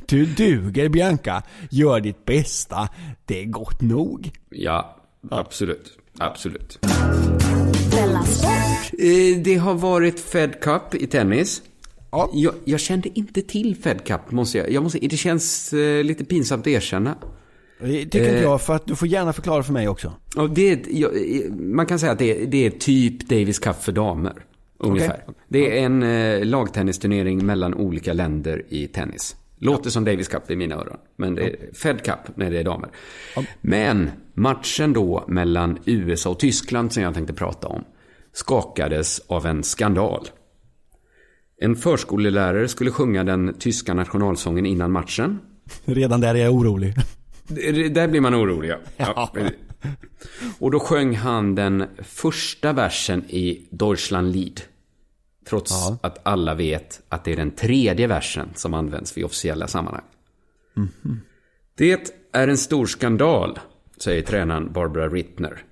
Du 0.05 0.25
duger 0.25 0.89
Bianca. 0.89 1.43
Gör 1.69 1.99
ditt 1.99 2.25
bästa. 2.25 2.89
Det 3.25 3.41
är 3.41 3.45
gott 3.45 3.81
nog. 3.81 4.31
Ja, 4.49 4.95
absolut. 5.31 5.97
Absolut. 6.19 6.79
Della 7.95 8.23
Sport! 8.23 8.99
Eh, 8.99 9.37
Det 9.43 9.55
har 9.55 9.73
varit 9.73 10.19
Fed 10.19 10.59
Cup 10.61 10.95
i 10.95 11.07
tennis. 11.07 11.61
Jag, 12.33 12.53
jag 12.65 12.79
kände 12.79 13.09
inte 13.19 13.41
till 13.41 13.75
Fed 13.75 14.03
Cup, 14.05 14.31
måste 14.31 14.57
jag. 14.57 14.71
jag 14.71 14.83
måste, 14.83 14.99
det 14.99 15.17
känns 15.17 15.73
eh, 15.73 16.03
lite 16.03 16.25
pinsamt 16.25 16.61
att 16.61 16.67
erkänna. 16.67 17.15
Det 17.79 17.87
tycker 18.03 18.19
inte 18.19 18.37
Eh. 18.37 18.41
jag, 18.43 18.61
för 18.61 18.75
att 18.75 18.85
du 18.85 18.95
får 18.95 19.07
gärna 19.07 19.33
förklara 19.33 19.63
för 19.63 19.73
mig 19.73 19.87
också. 19.87 20.13
Och 20.37 20.49
det, 20.49 20.87
jag, 20.87 21.11
man 21.51 21.85
kan 21.85 21.99
säga 21.99 22.11
att 22.11 22.19
det, 22.19 22.41
är- 22.41 22.45
det 22.45 22.65
är 22.65 22.69
typ 22.69 23.29
Davis 23.29 23.59
Cup 23.59 23.83
för 23.83 23.91
damer. 23.91 24.33
Ungefär. 24.77 25.23
Okej. 25.27 25.35
Det 25.47 25.79
är 25.79 25.85
en 25.85 26.03
eh, 26.03 26.45
lagtennisturnering 26.45 27.45
mellan 27.45 27.73
olika 27.73 28.13
länder 28.13 28.63
i 28.69 28.87
tennis. 28.87 29.35
Låter 29.57 29.89
som 29.89 30.05
Davis 30.05 30.27
Cup 30.27 30.51
i 30.51 30.55
mina 30.55 30.75
öron. 30.75 30.97
Men 31.15 31.35
det 31.35 31.43
är 31.43 31.73
Fed 31.73 32.03
Cup 32.03 32.37
när 32.37 32.51
det 32.51 32.59
är 32.59 32.63
damer. 32.63 32.89
Men 33.61 34.09
matchen 34.33 34.93
då 34.93 35.25
mellan 35.27 35.79
USA 35.85 36.29
och 36.29 36.39
Tyskland 36.39 36.93
som 36.93 37.03
jag 37.03 37.13
tänkte 37.13 37.33
prata 37.33 37.67
om 37.67 37.83
skakades 38.33 39.19
av 39.19 39.45
en 39.45 39.63
skandal. 39.63 40.27
En 41.61 41.75
förskolelärare 41.75 42.67
skulle 42.67 42.91
sjunga 42.91 43.23
den 43.23 43.53
tyska 43.59 43.93
nationalsången 43.93 44.65
innan 44.65 44.91
matchen. 44.91 45.39
Redan 45.85 46.21
där 46.21 46.35
är 46.35 46.39
jag 46.39 46.53
orolig. 46.53 46.93
Där 47.91 48.07
blir 48.07 48.21
man 48.21 48.35
orolig, 48.35 48.69
ja. 48.69 48.77
ja. 48.97 49.31
Och 50.59 50.71
då 50.71 50.79
sjöng 50.79 51.15
han 51.15 51.55
den 51.55 51.83
första 52.03 52.73
versen 52.73 53.23
i 53.29 53.67
Deutschlandlied. 53.71 54.61
Trots 55.49 55.71
Ja. 55.71 55.97
att 56.01 56.19
alla 56.23 56.53
vet 56.53 57.01
att 57.09 57.23
det 57.23 57.31
är 57.31 57.35
den 57.35 57.51
tredje 57.51 58.07
versen 58.07 58.49
som 58.55 58.73
används 58.73 59.17
vid 59.17 59.25
officiella 59.25 59.67
sammanhang. 59.67 60.03
Det 61.77 62.11
är 62.31 62.47
en 62.47 62.57
stor 62.57 62.85
skandal, 62.85 63.59
säger 63.97 64.21
tränaren 64.21 64.73
Barbara 64.73 65.07
Rittner. 65.09 65.63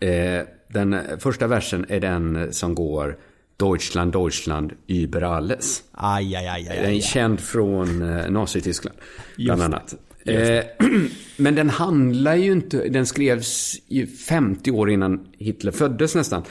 Eh, 0.00 0.46
den 0.68 0.96
första 1.18 1.46
versen 1.46 1.86
är 1.88 2.00
den 2.00 2.52
som 2.52 2.74
går 2.74 3.18
Deutschland, 3.56 4.12
Deutschland, 4.12 4.72
über 4.86 5.22
alles. 5.22 5.82
Aj, 5.92 6.36
aj, 6.36 6.46
aj, 6.48 6.68
aj, 6.68 6.76
Den 6.76 6.84
är 6.84 6.88
aj. 6.88 7.00
känd 7.02 7.40
från 7.40 8.02
eh, 8.02 8.30
Nazityskland, 8.30 8.98
bland 9.36 9.62
annat. 9.62 9.94
Eh, 10.24 10.64
men 11.36 11.54
den 11.54 11.70
handlar 11.70 12.34
ju 12.34 12.52
inte, 12.52 12.88
den 12.88 13.06
skrevs 13.06 13.76
ju 13.88 14.06
50 14.06 14.70
år 14.70 14.90
innan 14.90 15.26
Hitler 15.38 15.72
föddes 15.72 16.14
nästan. 16.14 16.42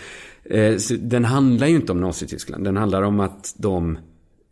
Eh, 0.51 0.75
den 0.99 1.25
handlar 1.25 1.67
ju 1.67 1.75
inte 1.75 1.91
om 1.91 2.01
Nazityskland. 2.01 2.63
Den 2.63 2.77
handlar 2.77 3.01
om 3.01 3.19
att 3.19 3.53
de 3.57 3.97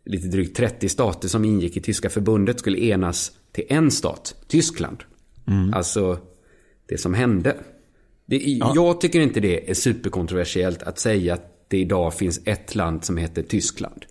lite 0.04 0.28
drygt 0.28 0.56
30 0.56 0.88
stater 0.88 1.28
som 1.28 1.44
ingick 1.44 1.76
i 1.76 1.80
Tyska 1.80 2.10
förbundet 2.10 2.58
skulle 2.58 2.78
enas 2.78 3.32
till 3.52 3.64
en 3.68 3.90
stat, 3.90 4.34
Tyskland. 4.48 4.98
Alltså 5.74 6.18
det 6.88 6.98
som 6.98 7.14
hände. 7.14 7.56
Det, 8.26 8.36
Jag 8.74 9.00
tycker 9.00 9.20
inte 9.20 9.40
det 9.40 9.70
är 9.70 9.74
superkontroversiellt 9.74 10.82
att 10.82 10.98
säga 10.98 11.34
att 11.34 11.64
det 11.68 11.78
idag 11.78 12.14
finns 12.14 12.40
ett 12.44 12.74
land 12.74 13.04
som 13.04 13.16
heter 13.16 13.42
Tyskland. 13.42 14.04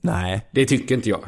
Nej. 0.00 0.46
Det 0.52 0.66
tycker 0.66 0.94
inte 0.94 1.08
jag. 1.10 1.24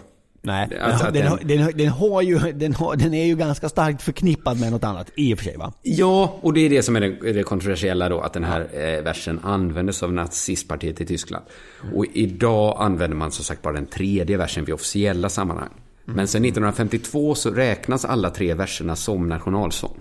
Nej, 0.48 0.62
Att- 0.64 0.70
den, 0.78 0.92
att 0.92 1.00
den, 1.00 1.12
den- 1.12 1.26
har- 1.28 1.38
den, 1.44 1.58
har- 1.62 1.72
den, 1.72 1.88
har 1.88 2.22
ju, 2.22 2.38
den, 2.52 2.74
har, 2.74 2.96
den 2.96 3.14
är 3.14 3.24
ju 3.24 3.36
ganska 3.36 3.68
starkt 3.68 4.02
förknippad 4.02 4.60
med 4.60 4.72
något 4.72 4.84
annat 4.84 5.10
i 5.16 5.34
och 5.34 5.38
för 5.38 5.44
sig 5.44 5.56
va? 5.56 5.72
Ja, 5.82 6.38
och 6.40 6.52
det 6.54 6.60
är 6.60 6.70
det 6.70 6.82
som 6.82 6.96
är 6.96 7.00
det, 7.00 7.32
det 7.32 7.42
kontroversiella 7.42 8.08
då, 8.08 8.20
att 8.20 8.32
den 8.32 8.44
här 8.44 8.60
eh, 8.72 9.02
versen 9.02 9.40
användes 9.42 10.02
av 10.02 10.12
nazistpartiet 10.12 11.00
i 11.00 11.06
Tyskland. 11.06 11.44
Och 11.94 12.04
idag 12.12 12.76
använder 12.80 13.16
man 13.16 13.30
som 13.30 13.44
sagt 13.44 13.62
bara 13.62 13.72
den 13.74 13.86
tredje 13.86 14.36
versen 14.36 14.64
vid 14.64 14.74
officiella 14.74 15.28
sammanhang. 15.28 15.70
Men 16.04 16.28
sen 16.28 16.44
1952 16.44 17.34
så 17.34 17.50
räknas 17.50 18.04
alla 18.04 18.30
tre 18.30 18.54
verserna 18.54 18.96
som 18.96 19.28
nationalsång. 19.28 19.96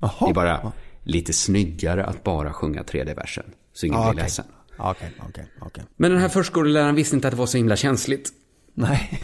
Jaha. 0.00 0.12
Det 0.20 0.30
är 0.30 0.34
bara 0.34 0.72
lite 1.02 1.32
snyggare 1.32 2.04
att 2.04 2.24
bara 2.24 2.52
sjunga 2.52 2.82
tredje 2.84 3.14
versen. 3.14 3.44
Så 3.74 3.86
ingen 3.86 3.98
Ja, 3.98 4.04
blir 4.04 4.12
okej. 4.12 4.22
ledsen. 4.22 4.44
Okej, 4.78 5.12
okej, 5.28 5.46
okej. 5.60 5.84
Men 5.96 6.10
den 6.10 6.20
här 6.20 6.28
förskoleläraren 6.28 6.94
visste 6.94 7.16
inte 7.16 7.28
att 7.28 7.32
det 7.32 7.38
var 7.38 7.46
så 7.46 7.56
himla 7.56 7.76
känsligt. 7.76 8.30
Nej. 8.76 9.22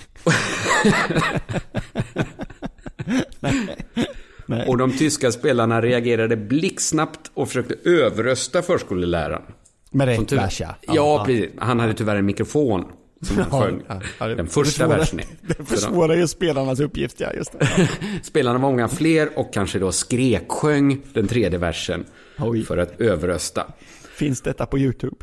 Nej. 4.46 4.66
Och 4.68 4.78
de 4.78 4.92
tyska 4.98 5.32
spelarna 5.32 5.82
reagerade 5.82 6.36
blixtsnabbt 6.36 7.30
och 7.34 7.48
försökte 7.48 7.90
överrösta 7.90 8.62
förskoleläraren. 8.62 9.42
Med 9.90 10.06
rätt 10.08 10.28
tur- 10.28 10.36
vers, 10.36 10.60
ja. 10.60 10.74
Ja, 10.82 11.22
precis. 11.26 11.50
Han 11.58 11.80
hade 11.80 11.94
tyvärr 11.94 12.16
en 12.16 12.26
mikrofon 12.26 12.84
som 13.22 13.38
han 13.38 13.62
sjöng. 13.62 13.82
ja, 13.88 14.00
ja, 14.18 14.26
Den 14.26 14.46
första 14.46 14.86
versen. 14.88 15.20
Det 15.40 15.64
försvårar 15.68 16.14
ju 16.14 16.28
spelarnas 16.28 16.80
uppgift, 16.80 17.20
ja. 17.20 17.32
Just 17.32 17.52
det. 17.58 17.88
Spelarna 18.22 18.58
var 18.58 18.70
många 18.70 18.88
fler 18.88 19.38
och 19.38 19.52
kanske 19.54 19.78
då 19.78 19.92
skreksjöng 19.92 21.00
den 21.12 21.28
tredje 21.28 21.58
versen 21.58 22.04
för 22.66 22.78
att 22.78 23.00
överrösta. 23.00 23.66
Finns 24.16 24.40
detta 24.40 24.66
på 24.66 24.78
YouTube? 24.78 25.16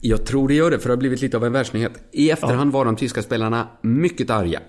Jag 0.00 0.26
tror 0.26 0.48
det 0.48 0.54
gör 0.54 0.70
det, 0.70 0.78
för 0.78 0.88
det 0.88 0.92
har 0.92 0.98
blivit 0.98 1.20
lite 1.20 1.36
av 1.36 1.44
en 1.44 1.52
världsnyhet. 1.52 1.92
I 2.12 2.30
efterhand 2.30 2.72
var 2.72 2.84
de 2.84 2.96
tyska 2.96 3.22
spelarna 3.22 3.68
mycket 3.82 4.30
arga. 4.30 4.60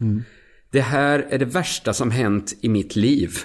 Mm. 0.00 0.22
Det 0.70 0.80
här 0.80 1.26
är 1.30 1.38
det 1.38 1.44
värsta 1.44 1.92
som 1.92 2.10
hänt 2.10 2.54
i 2.60 2.68
mitt 2.68 2.96
liv. 2.96 3.38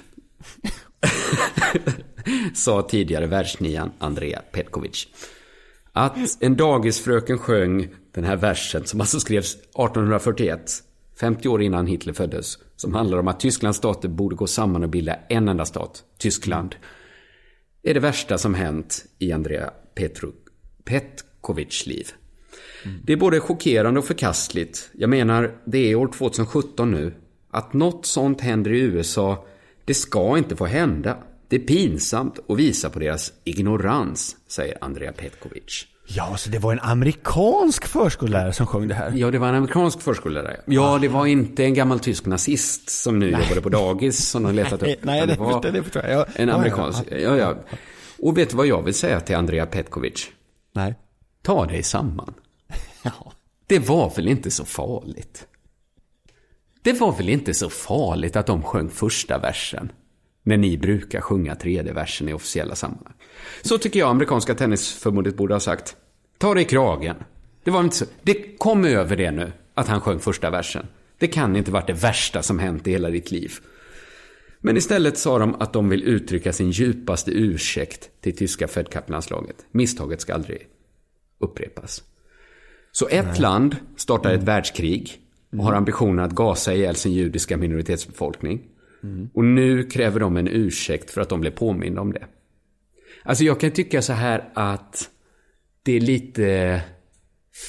Sa 2.53 2.81
tidigare 2.81 3.27
världsnian 3.27 3.91
Andrea 3.99 4.41
Petkovic. 4.51 5.07
Att 5.93 6.17
en 6.39 6.55
dagisfröken 6.55 7.37
sjöng 7.37 7.87
den 8.11 8.23
här 8.23 8.35
versen 8.35 8.85
som 8.85 9.01
alltså 9.01 9.19
skrevs 9.19 9.55
1841, 9.55 10.71
50 11.19 11.47
år 11.47 11.61
innan 11.61 11.87
Hitler 11.87 12.13
föddes, 12.13 12.57
som 12.75 12.93
handlar 12.93 13.17
om 13.17 13.27
att 13.27 13.39
Tysklands 13.39 13.77
stater 13.77 14.09
borde 14.09 14.35
gå 14.35 14.47
samman 14.47 14.83
och 14.83 14.89
bilda 14.89 15.15
en 15.29 15.47
enda 15.47 15.65
stat, 15.65 16.03
Tyskland, 16.17 16.75
är 17.83 17.93
det 17.93 17.99
värsta 17.99 18.37
som 18.37 18.53
hänt 18.53 19.05
i 19.19 19.31
Andrea 19.31 19.73
Petru, 19.95 20.31
Petkovics 21.41 21.85
liv. 21.85 22.07
Det 23.03 23.13
är 23.13 23.17
både 23.17 23.39
chockerande 23.39 23.99
och 23.99 24.05
förkastligt. 24.05 24.89
Jag 24.93 25.09
menar, 25.09 25.51
det 25.65 25.91
är 25.91 25.95
år 25.95 26.07
2017 26.17 26.91
nu. 26.91 27.13
Att 27.51 27.73
något 27.73 28.05
sånt 28.05 28.41
händer 28.41 28.71
i 28.71 28.79
USA, 28.79 29.45
det 29.85 29.93
ska 29.93 30.37
inte 30.37 30.55
få 30.55 30.65
hända. 30.65 31.17
Det 31.47 31.55
är 31.55 31.59
pinsamt 31.59 32.39
och 32.47 32.59
visar 32.59 32.89
på 32.89 32.99
deras 32.99 33.33
ignorans, 33.43 34.35
säger 34.47 34.77
Andrea 34.81 35.11
Petkovic. 35.11 35.85
Ja, 36.07 36.37
så 36.37 36.49
det 36.49 36.59
var 36.59 36.73
en 36.73 36.79
amerikansk 36.79 37.85
förskollärare 37.85 38.53
som 38.53 38.67
sjöng 38.67 38.87
det 38.87 38.93
här? 38.93 39.11
Ja, 39.15 39.31
det 39.31 39.37
var 39.37 39.47
en 39.49 39.55
amerikansk 39.55 40.01
förskollärare. 40.01 40.61
Ja, 40.65 40.97
det 41.01 41.07
var 41.07 41.25
inte 41.25 41.63
en 41.63 41.73
gammal 41.73 41.99
tysk 41.99 42.25
nazist 42.25 42.89
som 42.89 43.19
nu 43.19 43.29
jobbade 43.31 43.61
på 43.61 43.69
dagis 43.69 44.29
som 44.29 44.43
de 44.43 44.55
letat 44.55 44.83
upp. 44.83 44.97
Nej, 45.01 45.27
det 45.27 45.35
var 45.39 45.71
det 45.71 45.83
förstår 45.83 46.03
jag. 46.03 46.11
Ja, 46.11 46.25
En 46.35 46.49
amerikansk. 46.49 47.03
Ja, 47.11 47.37
ja. 47.37 47.55
Och 48.19 48.37
vet 48.37 48.49
du 48.49 48.55
vad 48.55 48.67
jag 48.67 48.83
vill 48.83 48.93
säga 48.93 49.19
till 49.19 49.35
Andrea 49.35 49.65
Petkovic? 49.65 50.27
Nej. 50.73 50.95
Ta 51.41 51.65
dig 51.65 51.83
samman. 51.83 52.33
Det 53.67 53.79
var 53.79 54.15
väl 54.15 54.27
inte 54.27 54.51
så 54.51 54.65
farligt? 54.65 55.47
Det 56.81 56.93
var 56.93 57.11
väl 57.11 57.29
inte 57.29 57.53
så 57.53 57.69
farligt 57.69 58.35
att 58.35 58.45
de 58.45 58.63
sjöng 58.63 58.89
första 58.89 59.37
versen? 59.37 59.91
När 60.43 60.57
ni 60.57 60.77
brukar 60.77 61.21
sjunga 61.21 61.55
tredje 61.55 61.93
versen 61.93 62.29
i 62.29 62.33
officiella 62.33 62.75
sammanhang. 62.75 63.13
Så 63.61 63.77
tycker 63.77 63.99
jag 63.99 64.09
amerikanska 64.09 64.55
tennisförbundet 64.55 65.37
borde 65.37 65.55
ha 65.55 65.59
sagt. 65.59 65.95
Ta 66.37 66.53
dig 66.53 66.63
i 66.63 66.65
kragen. 66.65 67.15
Det 67.63 67.71
var 67.71 67.79
inte 67.79 67.95
så. 67.95 68.05
Det 68.21 68.57
kom 68.57 68.85
över 68.85 69.15
det 69.15 69.31
nu, 69.31 69.51
att 69.73 69.87
han 69.87 70.01
sjöng 70.01 70.19
första 70.19 70.49
versen. 70.49 70.87
Det 71.17 71.27
kan 71.27 71.55
inte 71.55 71.71
varit 71.71 71.87
det 71.87 71.93
värsta 71.93 72.43
som 72.43 72.59
hänt 72.59 72.87
i 72.87 72.91
hela 72.91 73.09
ditt 73.09 73.31
liv. 73.31 73.53
Men 74.59 74.77
istället 74.77 75.17
sa 75.17 75.39
de 75.39 75.55
att 75.55 75.73
de 75.73 75.89
vill 75.89 76.03
uttrycka 76.03 76.53
sin 76.53 76.71
djupaste 76.71 77.31
ursäkt 77.31 78.09
till 78.21 78.37
tyska 78.37 78.67
Fed 78.67 78.89
Cup-landslaget. 78.89 79.65
Misstaget 79.71 80.21
ska 80.21 80.33
aldrig 80.33 80.67
upprepas. 81.39 82.03
Så 82.91 83.07
ett 83.07 83.39
land 83.39 83.75
startar 83.95 84.33
ett 84.33 84.43
världskrig 84.43 85.21
och 85.51 85.63
har 85.63 85.73
ambitionen 85.73 86.25
att 86.25 86.31
gasa 86.31 86.73
ihjäl 86.73 86.95
sin 86.95 87.13
judiska 87.13 87.57
minoritetsbefolkning. 87.57 88.61
Och 89.33 89.45
nu 89.45 89.83
kräver 89.83 90.19
de 90.19 90.37
en 90.37 90.47
ursäkt 90.47 91.11
för 91.11 91.21
att 91.21 91.29
de 91.29 91.41
blev 91.41 91.51
påminda 91.51 92.01
om 92.01 92.13
det. 92.13 92.25
Alltså 93.23 93.43
jag 93.43 93.59
kan 93.59 93.71
tycka 93.71 94.01
så 94.01 94.13
här 94.13 94.49
att 94.53 95.09
det 95.83 95.91
är 95.91 96.01
lite 96.01 96.81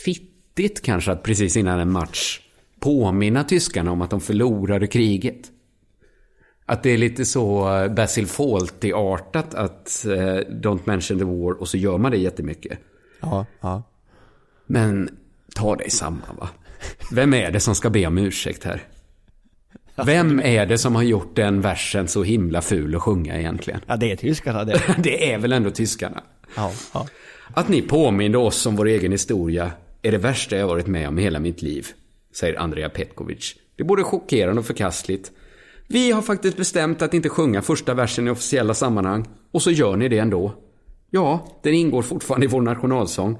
fittigt 0.04 0.83
kanske 0.83 1.12
att 1.12 1.22
precis 1.22 1.56
innan 1.56 1.80
en 1.80 1.92
match 1.92 2.40
påminna 2.80 3.44
tyskarna 3.44 3.90
om 3.90 4.02
att 4.02 4.11
de 4.11 4.20
förlorade 4.20 4.87
kriget. 4.87 5.50
Att 6.66 6.83
det 6.83 6.90
är 6.90 6.98
lite 6.98 7.24
så 7.24 7.76
eh, 7.76 7.92
Basil 7.92 8.26
Fawlty-artat 8.26 9.54
att 9.54 10.04
eh, 10.04 10.11
don't 10.61 10.80
mention 10.85 11.18
the 11.18 11.24
war 11.24 11.61
och 11.61 11.68
så 11.68 11.76
gör 11.76 11.98
man 11.98 12.11
det 12.11 12.18
jättemycket. 12.18 12.78
Ja, 13.20 13.46
ja. 13.61 13.83
Men 14.66 15.11
ta 15.54 15.76
dig 15.76 15.90
samman 15.90 16.37
va. 16.38 16.48
Vem 17.12 17.35
är 17.35 17.50
det 17.50 17.61
som 17.61 17.74
ska 17.74 17.90
be 17.90 18.06
om 18.06 18.18
ursäkt 18.18 18.64
här? 18.64 18.83
Vem 20.04 20.40
är 20.40 20.66
det 20.66 20.78
som 20.78 20.94
har 20.94 21.02
gjort 21.02 21.37
den 21.37 21.61
versen 21.61 22.09
så 22.09 22.22
himla 22.22 22.62
ful 22.62 22.96
att 22.96 23.02
sjunga 23.02 23.38
egentligen? 23.38 23.80
Ja, 23.87 23.96
det 23.96 24.12
är 24.12 24.16
tyskarna 24.16 24.64
det. 24.64 24.80
det 24.98 25.33
är 25.33 25.38
väl 25.38 25.52
ändå 25.52 25.70
tyskarna? 25.70 26.22
Ja, 26.56 26.72
ja. 26.94 27.06
Att 27.54 27.68
ni 27.68 27.83
påminde 27.83 28.38
oss 28.38 28.66
om 28.66 28.76
vår 28.76 28.87
egen 28.87 29.12
historia 29.12 29.70
är 30.02 30.12
det 30.12 30.18
värsta 30.18 30.56
jag 30.56 30.66
varit 30.66 30.87
med 30.87 31.09
om 31.09 31.18
i 31.18 31.22
hela 31.22 31.38
mitt 31.38 31.62
liv, 31.62 31.87
säger 32.35 32.59
Andrea 32.59 32.88
Petkovic. 32.88 33.54
Det 33.76 33.83
är 33.83 33.87
både 33.87 34.04
chockerande 34.04 34.61
och 34.61 34.66
förkastligt. 34.66 35.33
Vi 35.87 36.12
har 36.12 36.22
faktiskt 36.22 36.56
bestämt 36.56 37.02
att 37.02 37.14
inte 37.14 37.28
sjunga 37.28 37.62
första 37.62 37.94
versen 37.94 38.28
i 38.28 38.30
officiella 38.30 38.74
sammanhang, 38.74 39.28
och 39.50 39.62
så 39.62 39.70
gör 39.70 39.96
ni 39.96 40.09
det 40.09 40.18
ändå. 40.18 40.54
Ja, 41.11 41.46
den 41.62 41.75
ingår 41.75 42.03
fortfarande 42.03 42.46
i 42.46 42.49
vår 42.49 42.62
nationalsång. 42.62 43.38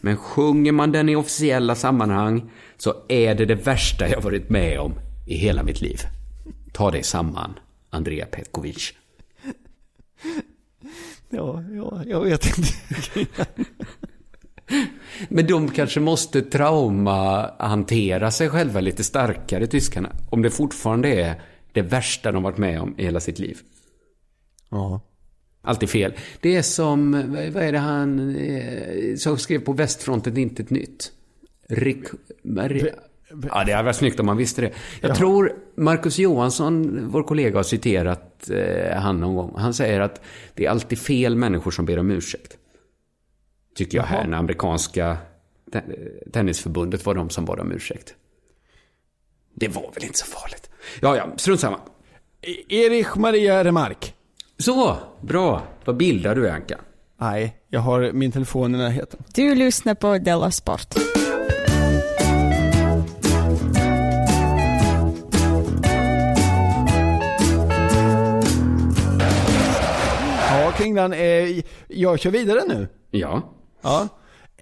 Men 0.00 0.16
sjunger 0.16 0.72
man 0.72 0.92
den 0.92 1.08
i 1.08 1.16
officiella 1.16 1.74
sammanhang 1.74 2.50
så 2.76 2.94
är 3.08 3.34
det 3.34 3.46
det 3.46 3.54
värsta 3.54 4.08
jag 4.08 4.20
varit 4.20 4.50
med 4.50 4.80
om 4.80 4.94
i 5.26 5.36
hela 5.36 5.62
mitt 5.62 5.80
liv. 5.80 6.00
Ta 6.72 6.90
dig 6.90 7.02
samman, 7.02 7.58
Andrea 7.90 8.26
Petkovic. 8.26 8.92
Ja, 11.30 11.62
ja, 11.62 12.02
jag 12.06 12.20
vet 12.20 12.58
inte. 12.58 12.68
Men 15.28 15.46
de 15.46 15.68
kanske 15.68 16.00
måste 16.00 16.42
traumahantera 16.42 18.30
sig 18.30 18.48
själva 18.48 18.80
lite 18.80 19.04
starkare, 19.04 19.66
tyskarna. 19.66 20.12
Om 20.30 20.42
det 20.42 20.50
fortfarande 20.50 21.08
är 21.08 21.42
det 21.72 21.82
värsta 21.82 22.32
de 22.32 22.42
varit 22.42 22.58
med 22.58 22.80
om 22.80 22.94
i 22.98 23.04
hela 23.04 23.20
sitt 23.20 23.38
liv. 23.38 23.58
Ja. 24.68 25.00
Alltid 25.62 25.90
fel. 25.90 26.12
Det 26.40 26.56
är 26.56 26.62
som, 26.62 27.12
vad 27.54 27.62
är 27.62 27.72
det 27.72 27.78
han 27.78 28.36
eh, 28.36 29.16
som 29.16 29.38
skrev 29.38 29.58
på 29.58 29.72
västfronten, 29.72 30.36
inte 30.36 30.62
ett 30.62 30.70
nytt? 30.70 31.12
Rick... 31.68 32.04
Maria. 32.42 32.94
Ja, 33.48 33.64
det 33.64 33.72
hade 33.72 33.82
varit 33.82 33.96
snyggt 33.96 34.20
om 34.20 34.26
man 34.26 34.36
visste 34.36 34.60
det. 34.60 34.72
Jag 35.00 35.10
Ja. 35.10 35.14
tror 35.14 35.52
Marcus 35.76 36.18
Johansson, 36.18 37.00
vår 37.10 37.22
kollega, 37.22 37.58
har 37.58 37.62
citerat 37.62 38.50
eh, 38.50 38.96
han 38.96 39.20
någon 39.20 39.34
gång. 39.36 39.54
Han 39.56 39.74
säger 39.74 40.00
att 40.00 40.20
det 40.54 40.66
är 40.66 40.70
alltid 40.70 40.98
fel 40.98 41.36
människor 41.36 41.70
som 41.70 41.84
ber 41.84 41.98
om 41.98 42.10
ursäkt. 42.10 42.56
Tycker 43.74 43.98
jag 43.98 44.04
här, 44.04 44.16
Jaha. 44.18 44.26
när 44.26 44.38
amerikanska 44.38 45.16
te- 45.72 45.82
tennisförbundet 46.32 47.06
var 47.06 47.14
de 47.14 47.30
som 47.30 47.44
bad 47.44 47.60
om 47.60 47.72
ursäkt. 47.72 48.14
Det 49.54 49.68
var 49.68 49.90
väl 49.94 50.04
inte 50.04 50.18
så 50.18 50.26
farligt. 50.26 50.70
Ja, 51.00 51.16
ja, 51.16 51.28
strunt 51.36 51.60
samma. 51.60 51.80
Erich 52.68 53.16
Maria 53.16 53.64
Remark. 53.64 54.14
Så, 54.60 54.96
bra. 55.20 55.62
Vad 55.84 55.96
bildar 55.96 56.34
du, 56.34 56.50
Anka? 56.50 56.78
Nej, 57.20 57.56
jag 57.68 57.80
har 57.80 58.12
min 58.12 58.32
telefon 58.32 58.74
i 58.74 58.78
närheten. 58.78 59.22
Du 59.34 59.54
lyssnar 59.54 59.94
på 59.94 60.18
Della 60.18 60.50
Sport. 60.50 60.94
Ja, 70.50 70.72
Kringlan, 70.76 71.12
eh, 71.12 71.60
jag 71.88 72.18
kör 72.18 72.30
vidare 72.30 72.60
nu. 72.68 72.88
Ja. 73.10 73.42
Ja. 73.82 74.08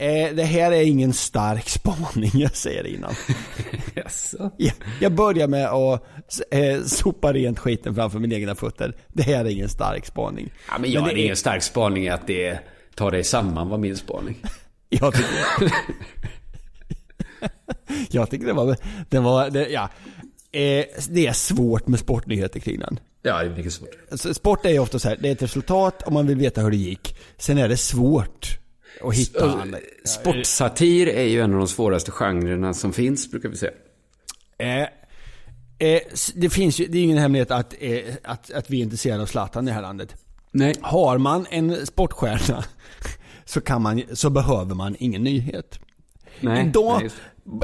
Eh, 0.00 0.34
det 0.34 0.44
här 0.44 0.72
är 0.72 0.82
ingen 0.82 1.12
stark 1.12 1.68
spaning, 1.68 2.30
jag 2.34 2.56
säger 2.56 2.82
det 2.82 2.90
innan. 2.90 3.14
Jaså? 3.94 4.50
Jag, 4.56 4.74
jag 5.00 5.12
börjar 5.12 5.48
med 5.48 5.66
att 5.66 6.02
eh, 6.50 6.82
sopa 6.84 7.32
rent 7.32 7.58
skiten 7.58 7.94
framför 7.94 8.18
mina 8.18 8.34
egna 8.34 8.54
fötter. 8.54 8.96
Det 9.08 9.22
här 9.22 9.44
är 9.44 9.48
ingen 9.48 9.68
stark 9.68 10.06
spaning. 10.06 10.50
Ja, 10.68 10.78
men 10.78 10.90
jag 10.90 11.02
det 11.04 11.10
har 11.10 11.16
ingen 11.16 11.36
stark 11.36 11.62
spaning 11.62 12.08
att 12.08 12.26
det 12.26 12.58
tar 12.94 13.10
dig 13.10 13.24
samman 13.24 13.68
var 13.68 13.78
min 13.78 13.96
spaning. 13.96 14.36
Jag 14.88 15.14
tycker 15.14 15.72
Jag 18.10 18.30
tycker 18.30 18.46
det 18.46 18.52
var, 18.52 18.76
det 19.08 19.18
var, 19.18 19.50
det, 19.50 19.68
ja. 19.68 19.88
Eh, 20.52 20.84
det 21.08 21.26
är 21.26 21.32
svårt 21.32 21.86
med 21.86 22.00
sportnyheter 22.00 22.60
kring 22.60 22.78
den. 22.78 23.00
Ja, 23.22 23.38
det 23.42 23.46
är 23.46 23.56
mycket 23.56 23.72
svårt. 23.72 23.88
Alltså, 24.10 24.34
sport 24.34 24.66
är 24.66 24.70
ju 24.70 24.78
ofta 24.78 24.98
så 24.98 25.08
här, 25.08 25.18
det 25.20 25.28
är 25.28 25.32
ett 25.32 25.42
resultat 25.42 26.02
om 26.06 26.14
man 26.14 26.26
vill 26.26 26.36
veta 26.36 26.60
hur 26.60 26.70
det 26.70 26.76
gick. 26.76 27.16
Sen 27.36 27.58
är 27.58 27.68
det 27.68 27.76
svårt 27.76 28.58
att 29.02 29.14
hitta. 29.14 29.66
Sportsatir 30.04 31.06
är 31.08 31.22
ju 31.24 31.40
en 31.40 31.52
av 31.52 31.58
de 31.58 31.68
svåraste 31.68 32.10
genrerna 32.10 32.74
som 32.74 32.92
finns, 32.92 33.30
brukar 33.30 33.48
vi 33.48 33.56
säga. 33.56 33.72
Eh, 34.58 34.82
eh, 35.88 36.00
s- 36.12 36.32
det 36.36 36.50
finns 36.50 36.78
ju, 36.80 36.86
det 36.86 36.98
är 36.98 37.02
ingen 37.02 37.18
hemlighet 37.18 37.50
att, 37.50 37.74
eh, 37.80 38.00
att, 38.24 38.50
att 38.52 38.70
vi 38.70 38.78
är 38.78 38.82
intresserade 38.82 39.22
av 39.22 39.26
Zlatan 39.26 39.64
i 39.64 39.70
det 39.70 39.74
här 39.74 39.82
landet. 39.82 40.14
Nej. 40.52 40.74
Har 40.80 41.18
man 41.18 41.46
en 41.50 41.86
sportstjärna 41.86 42.64
så, 43.44 43.60
kan 43.60 43.82
man, 43.82 44.02
så 44.12 44.30
behöver 44.30 44.74
man 44.74 44.96
ingen 44.98 45.22
nyhet. 45.24 45.78
Nej, 46.40 46.66
idag, 46.66 47.00
nej, 47.02 47.10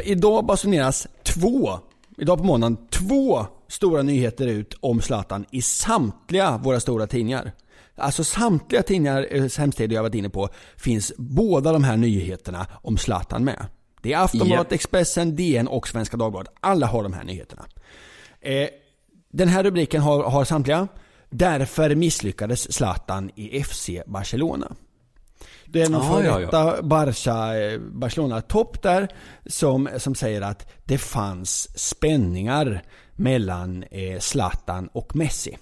idag 0.04 0.46
basuneras 0.46 1.06
två, 1.22 1.78
idag 2.18 2.38
på 2.38 2.44
måndagen, 2.44 2.76
två 2.90 3.46
stora 3.68 4.02
nyheter 4.02 4.46
ut 4.46 4.74
om 4.80 5.00
Zlatan 5.00 5.44
i 5.50 5.62
samtliga 5.62 6.56
våra 6.64 6.80
stora 6.80 7.06
tidningar. 7.06 7.52
Alltså 7.96 8.24
samtliga 8.24 8.82
tidningar, 8.82 9.26
eh, 9.30 9.48
hemsidor 9.58 9.94
jag 9.94 10.02
varit 10.02 10.14
inne 10.14 10.28
på, 10.28 10.48
finns 10.76 11.12
båda 11.16 11.72
de 11.72 11.84
här 11.84 11.96
nyheterna 11.96 12.66
om 12.82 12.98
Zlatan 12.98 13.44
med. 13.44 13.66
Det 14.02 14.12
är 14.12 14.18
Aftonbladet, 14.18 14.72
Expressen, 14.72 15.36
DN 15.36 15.68
och 15.68 15.88
Svenska 15.88 16.16
Dagbladet. 16.16 16.52
Alla 16.60 16.86
har 16.86 17.02
de 17.02 17.12
här 17.12 17.24
nyheterna. 17.24 17.66
Eh, 18.40 18.68
den 19.32 19.48
här 19.48 19.64
rubriken 19.64 20.02
har, 20.02 20.22
har 20.22 20.44
samtliga. 20.44 20.88
Därför 21.30 21.94
misslyckades 21.94 22.72
Zlatan 22.72 23.30
i 23.34 23.62
FC 23.62 23.90
Barcelona. 24.06 24.72
Det 25.66 25.82
är 25.82 25.88
någon 25.88 26.00
Ah, 26.00 26.12
före 26.14 26.26
ja. 26.26 26.38
detta 26.38 26.82
Barca, 26.82 27.58
eh, 27.58 27.80
Barcelona-topp 27.80 28.82
där 28.82 29.08
som, 29.46 29.88
som 29.98 30.14
säger 30.14 30.40
att 30.40 30.70
det 30.84 30.98
fanns 30.98 31.78
spänningar 31.78 32.82
mellan 33.12 33.82
eh, 33.90 34.18
Zlatan 34.18 34.88
och 34.92 35.16
Messi. 35.16 35.58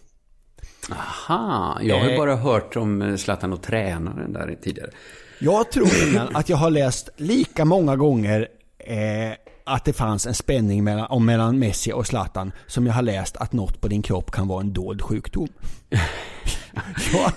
Aha, 0.90 1.78
jag 1.82 1.98
har 1.98 2.06
ju 2.06 2.12
Eh. 2.12 2.18
bara 2.18 2.36
hört 2.36 2.76
om 2.76 3.02
eh, 3.02 3.16
Zlatan 3.16 3.52
och 3.52 3.62
tränaren 3.62 4.32
där 4.32 4.56
tidigare. 4.62 4.90
Jag 5.38 5.70
tror 5.70 5.88
att 6.34 6.48
jag 6.48 6.56
har 6.56 6.70
läst 6.70 7.08
lika 7.16 7.64
många 7.64 7.96
gånger 7.96 8.48
eh, 8.78 9.32
att 9.66 9.84
det 9.84 9.92
fanns 9.92 10.26
en 10.26 10.34
spänning 10.34 10.84
mellan, 10.84 11.06
om 11.06 11.26
mellan 11.26 11.58
Messi 11.58 11.92
och 11.92 12.06
Zlatan 12.06 12.52
som 12.66 12.86
jag 12.86 12.94
har 12.94 13.02
läst 13.02 13.36
att 13.36 13.52
något 13.52 13.80
på 13.80 13.88
din 13.88 14.02
kropp 14.02 14.30
kan 14.30 14.48
vara 14.48 14.60
en 14.60 14.72
dold 14.72 15.02
sjukdom. 15.02 15.48
jag, 17.12 17.32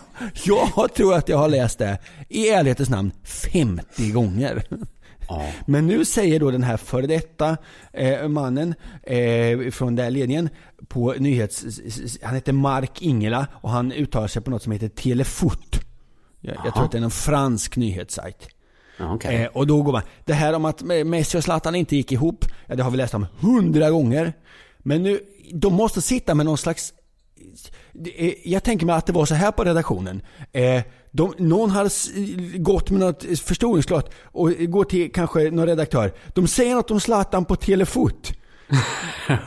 jag 0.75 0.93
tror 0.93 1.13
att 1.15 1.29
jag 1.29 1.37
har 1.37 1.49
läst 1.49 1.77
det 1.79 1.97
i 2.29 2.49
ärlighetens 2.49 2.89
namn 2.89 3.11
50 3.23 4.11
gånger. 4.11 4.63
Men 5.65 5.87
nu 5.87 6.05
säger 6.05 6.39
då 6.39 6.51
den 6.51 6.63
här 6.63 6.77
före 6.77 7.07
detta 7.07 7.57
eh, 7.93 8.27
mannen 8.27 8.75
eh, 9.03 9.71
från 9.71 9.95
den 9.95 10.03
här 10.03 10.11
ledningen 10.11 10.49
på 10.87 11.13
nyhets... 11.17 11.65
Han 12.23 12.35
heter 12.35 12.53
Mark 12.53 13.01
Ingela 13.01 13.47
och 13.53 13.69
han 13.69 13.91
uttalar 13.91 14.27
sig 14.27 14.41
på 14.41 14.51
något 14.51 14.63
som 14.63 14.71
heter 14.71 14.87
Telefoot. 14.87 15.79
Jag, 16.41 16.55
jag 16.65 16.73
tror 16.73 16.85
att 16.85 16.91
det 16.91 16.97
är 16.97 17.01
en 17.01 17.11
fransk 17.11 17.77
nyhetssajt. 17.77 18.47
okej. 18.99 19.35
Eh, 19.35 19.47
och 19.47 19.67
då 19.67 19.81
går 19.81 19.91
man, 19.91 20.01
det 20.25 20.33
här 20.33 20.53
om 20.53 20.65
att 20.65 20.81
Messi 21.05 21.37
och 21.37 21.43
Zlatan 21.43 21.75
inte 21.75 21.95
gick 21.95 22.11
ihop, 22.11 22.45
ja, 22.67 22.75
det 22.75 22.83
har 22.83 22.91
vi 22.91 22.97
läst 22.97 23.13
om 23.13 23.25
hundra 23.39 23.89
gånger. 23.89 24.33
Men 24.77 25.03
nu, 25.03 25.19
de 25.53 25.73
måste 25.73 26.01
sitta 26.01 26.35
med 26.35 26.45
någon 26.45 26.57
slags 26.57 26.93
jag 28.43 28.63
tänker 28.63 28.85
mig 28.85 28.95
att 28.95 29.05
det 29.05 29.13
var 29.13 29.25
så 29.25 29.35
här 29.35 29.51
på 29.51 29.63
redaktionen. 29.63 30.21
Eh, 30.51 30.81
de, 31.11 31.33
någon 31.37 31.69
hade 31.69 31.89
gått 32.57 32.89
med 32.89 32.99
något 32.99 33.23
förstoringsglas 33.39 34.03
och 34.23 34.49
går 34.59 34.83
till 34.83 35.11
kanske 35.11 35.51
någon 35.51 35.65
redaktör. 35.67 36.13
De 36.33 36.47
säger 36.47 36.75
något 36.75 36.91
om 36.91 36.99
Zlatan 36.99 37.45
på 37.45 37.55
telefot. 37.55 38.31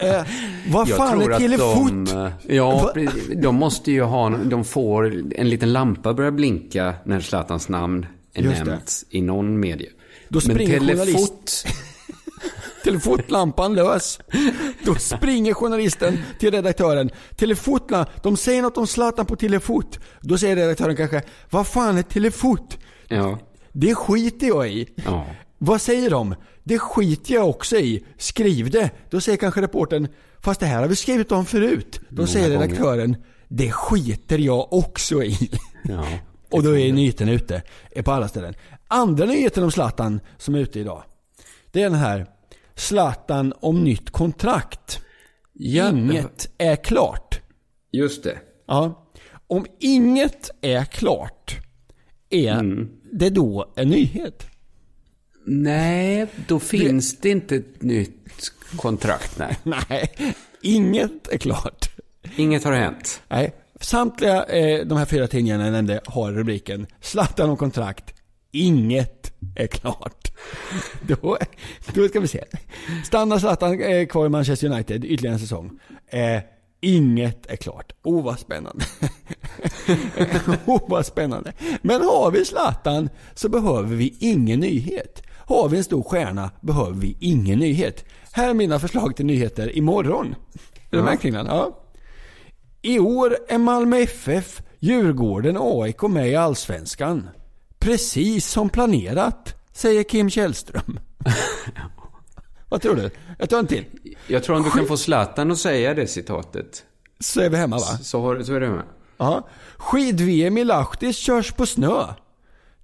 Eh, 0.00 0.22
vad 0.68 0.88
fan 0.88 1.22
är 1.22 1.38
telefot? 1.38 1.88
De, 2.06 2.26
eh, 2.26 2.56
ja, 2.56 2.92
Va- 2.94 3.10
de 3.36 3.54
måste 3.54 3.92
ju 3.92 4.02
ha, 4.02 4.30
de 4.30 4.64
får, 4.64 5.06
en 5.36 5.48
liten 5.48 5.72
lampa 5.72 6.14
börjar 6.14 6.30
blinka 6.30 6.94
när 7.04 7.20
Zlatans 7.20 7.68
namn 7.68 8.06
är 8.34 8.42
nämnt 8.42 9.02
i 9.10 9.20
någon 9.22 9.60
medie. 9.60 9.88
Då 10.28 10.40
Men 10.46 10.54
springer 10.54 10.78
telefot, 10.78 11.06
journalist- 11.06 11.66
Telefotlampan 12.88 13.74
lös. 13.74 14.20
Då 14.84 14.94
springer 14.94 15.54
journalisten 15.54 16.18
till 16.38 16.50
redaktören. 16.50 17.10
Telefotla, 17.36 18.06
de 18.22 18.36
säger 18.36 18.62
något 18.62 18.76
om 18.76 18.86
Zlatan 18.86 19.26
på 19.26 19.36
telefot. 19.36 19.98
Då 20.20 20.38
säger 20.38 20.56
redaktören 20.56 20.96
kanske, 20.96 21.22
vad 21.50 21.66
fan 21.66 21.98
är 21.98 22.02
telefot? 22.02 22.78
Ja. 23.08 23.38
Det 23.72 23.94
skiter 23.94 24.46
jag 24.46 24.68
i. 24.68 24.88
Ja. 25.04 25.26
Vad 25.58 25.80
säger 25.80 26.10
de? 26.10 26.34
Det 26.64 26.78
skiter 26.78 27.34
jag 27.34 27.48
också 27.48 27.76
i. 27.76 28.04
Skriv 28.18 28.70
det. 28.70 28.90
Då 29.10 29.20
säger 29.20 29.38
kanske 29.38 29.62
reportern, 29.62 30.08
fast 30.40 30.60
det 30.60 30.66
här 30.66 30.80
har 30.80 30.88
vi 30.88 30.96
skrivit 30.96 31.32
om 31.32 31.46
förut. 31.46 32.00
Då 32.08 32.26
säger 32.26 32.50
redaktören, 32.50 33.16
det 33.48 33.72
skiter 33.72 34.38
jag 34.38 34.72
också 34.72 35.22
i. 35.22 35.50
Ja. 35.84 36.04
Och 36.50 36.62
då 36.62 36.78
är 36.78 36.92
nyheten 36.92 37.28
ute 37.28 37.62
är 37.90 38.02
på 38.02 38.12
alla 38.12 38.28
ställen. 38.28 38.54
Andra 38.88 39.26
nyheten 39.26 39.64
om 39.64 39.70
Zlatan 39.70 40.20
som 40.38 40.54
är 40.54 40.58
ute 40.58 40.80
idag. 40.80 41.02
Det 41.72 41.82
är 41.82 41.90
den 41.90 41.98
här 41.98 42.26
Zlatan 42.78 43.52
om 43.60 43.84
nytt 43.84 44.10
kontrakt. 44.10 45.00
Ja. 45.52 45.88
Inget 45.90 46.50
är 46.58 46.76
klart. 46.76 47.40
Just 47.92 48.22
det. 48.24 48.38
Ja. 48.66 49.08
Om 49.46 49.66
inget 49.80 50.50
är 50.60 50.84
klart, 50.84 51.56
är 52.30 52.52
Mm. 52.52 52.88
det 53.12 53.30
då 53.30 53.72
en 53.76 53.88
nyhet? 53.88 54.46
Nej, 55.46 56.26
då 56.48 56.58
finns 56.60 57.18
det 57.18 57.30
inte 57.30 57.56
ett 57.56 57.82
nytt 57.82 58.52
kontrakt. 58.76 59.38
Nej. 59.38 59.56
Nej, 59.88 60.14
inget 60.62 61.28
är 61.28 61.38
klart. 61.38 61.90
Inget 62.36 62.64
har 62.64 62.72
hänt. 62.72 63.22
Nej, 63.28 63.54
samtliga 63.80 64.44
eh, 64.44 64.86
de 64.86 64.98
här 64.98 65.04
fyra 65.06 65.26
tidningarna 65.26 65.64
jag 65.64 65.72
nämnde 65.72 66.00
har 66.06 66.32
rubriken 66.32 66.86
Zlatan 67.00 67.50
om 67.50 67.56
kontrakt. 67.56 68.14
Inget 68.52 69.32
är 69.56 69.66
klart. 69.66 70.27
Då, 71.06 71.38
då 71.94 72.08
ska 72.08 72.20
vi 72.20 72.28
se. 72.28 72.44
Stannar 73.04 73.38
Zlatan 73.38 73.82
eh, 73.82 74.06
kvar 74.06 74.26
i 74.26 74.28
Manchester 74.28 74.66
United 74.66 75.04
ytterligare 75.04 75.34
en 75.34 75.40
säsong? 75.40 75.80
Eh, 76.06 76.42
inget 76.80 77.46
är 77.46 77.56
klart. 77.56 77.92
Oh 78.02 78.24
vad 78.24 78.38
spännande. 78.38 78.84
oh 80.66 80.82
vad 80.88 81.06
spännande. 81.06 81.52
Men 81.82 82.02
har 82.02 82.30
vi 82.30 82.44
Zlatan 82.44 83.08
så 83.34 83.48
behöver 83.48 83.96
vi 83.96 84.16
ingen 84.18 84.60
nyhet. 84.60 85.22
Har 85.36 85.68
vi 85.68 85.76
en 85.78 85.84
stor 85.84 86.02
stjärna 86.02 86.50
behöver 86.60 86.92
vi 87.00 87.16
ingen 87.20 87.58
nyhet. 87.58 88.04
Här 88.32 88.50
är 88.50 88.54
mina 88.54 88.78
förslag 88.78 89.16
till 89.16 89.26
nyheter 89.26 89.76
imorgon. 89.76 90.34
Är 90.90 90.96
du 90.96 90.98
Ja. 90.98 91.04
med. 91.04 91.72
I 92.82 92.98
år 92.98 93.36
är 93.48 93.58
Malmö 93.58 93.96
FF, 93.98 94.62
Djurgården 94.78 95.56
och 95.56 95.84
AIK 95.84 96.02
med 96.02 96.28
i 96.28 96.36
Allsvenskan. 96.36 97.28
Precis 97.78 98.46
som 98.46 98.68
planerat, 98.68 99.54
säger 99.78 100.02
Kim 100.02 100.30
Källström. 100.30 101.00
Vad 102.68 102.82
tror 102.82 102.94
du? 102.96 103.10
Jag 103.38 103.50
tar 103.50 103.58
en 103.58 103.66
till. 103.66 103.84
Jag 104.26 104.44
tror 104.44 104.56
om 104.56 104.62
du 104.62 104.70
kan 104.70 104.86
få 104.86 104.96
Zlatan 104.96 105.50
att 105.50 105.58
säga 105.58 105.94
det 105.94 106.06
citatet. 106.06 106.84
Så 107.20 107.40
är 107.40 107.50
vi 107.50 107.56
hemma 107.56 107.76
va? 107.76 107.98
Så, 108.02 108.20
har, 108.20 108.42
så 108.42 108.54
är 108.54 108.60
det 108.60 108.70
med. 108.70 108.84
Ja. 109.16 109.48
Skid-VM 109.76 110.58
i 110.58 110.64
Lahtis 110.64 111.16
körs 111.16 111.52
på 111.52 111.66
snö. 111.66 112.06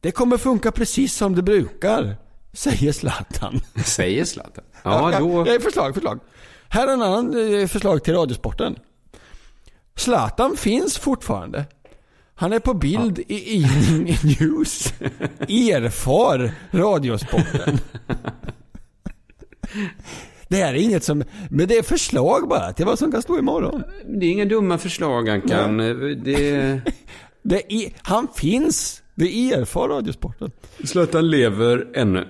Det 0.01 0.11
kommer 0.11 0.37
funka 0.37 0.73
precis 0.73 1.15
som 1.15 1.35
det 1.35 1.43
brukar, 1.43 2.17
säger 2.53 2.93
Zlatan. 2.93 3.61
Säger 3.85 4.25
Zlatan? 4.25 4.65
Ja, 4.83 5.19
då... 5.19 5.45
Ja, 5.47 5.61
förslag, 5.61 5.95
förslag. 5.95 6.21
Här 6.69 6.89
är 6.89 6.93
en 6.93 7.03
annan 7.03 7.55
eh, 7.61 7.67
förslag 7.67 8.05
till 8.05 8.15
Radiosporten. 8.15 8.79
Zlatan 9.97 10.57
finns 10.57 10.99
fortfarande. 10.99 11.65
Han 12.35 12.53
är 12.53 12.59
på 12.59 12.75
bild 12.75 13.18
i 13.18 13.62
Evening 13.64 14.16
News. 14.40 14.94
Erfar 15.49 16.53
Radiosporten. 16.70 17.79
Det 20.49 20.57
här 20.57 20.75
är 20.75 20.79
inget 20.79 21.05
som, 21.05 21.25
men 21.51 21.68
det 21.68 21.79
är 21.79 21.83
förslag 21.83 22.49
bara 22.49 22.73
till 22.73 22.87
vad 22.87 22.99
som 22.99 23.12
kan 23.12 23.23
stå 23.23 23.38
imorgon. 23.38 23.83
Det 24.07 24.27
är 24.27 24.31
inga 24.31 24.44
dumma 24.44 24.79
förslag, 24.79 25.29
Ankan. 25.29 25.79
Det... 26.25 26.81
Det 27.47 27.73
är, 27.73 27.92
han 28.03 28.29
finns. 28.35 29.03
Det 29.14 29.53
erfar 29.53 29.88
Radiosporten. 29.88 30.51
Zlatan 30.85 31.31
lever 31.31 31.87
ännu. 31.94 32.27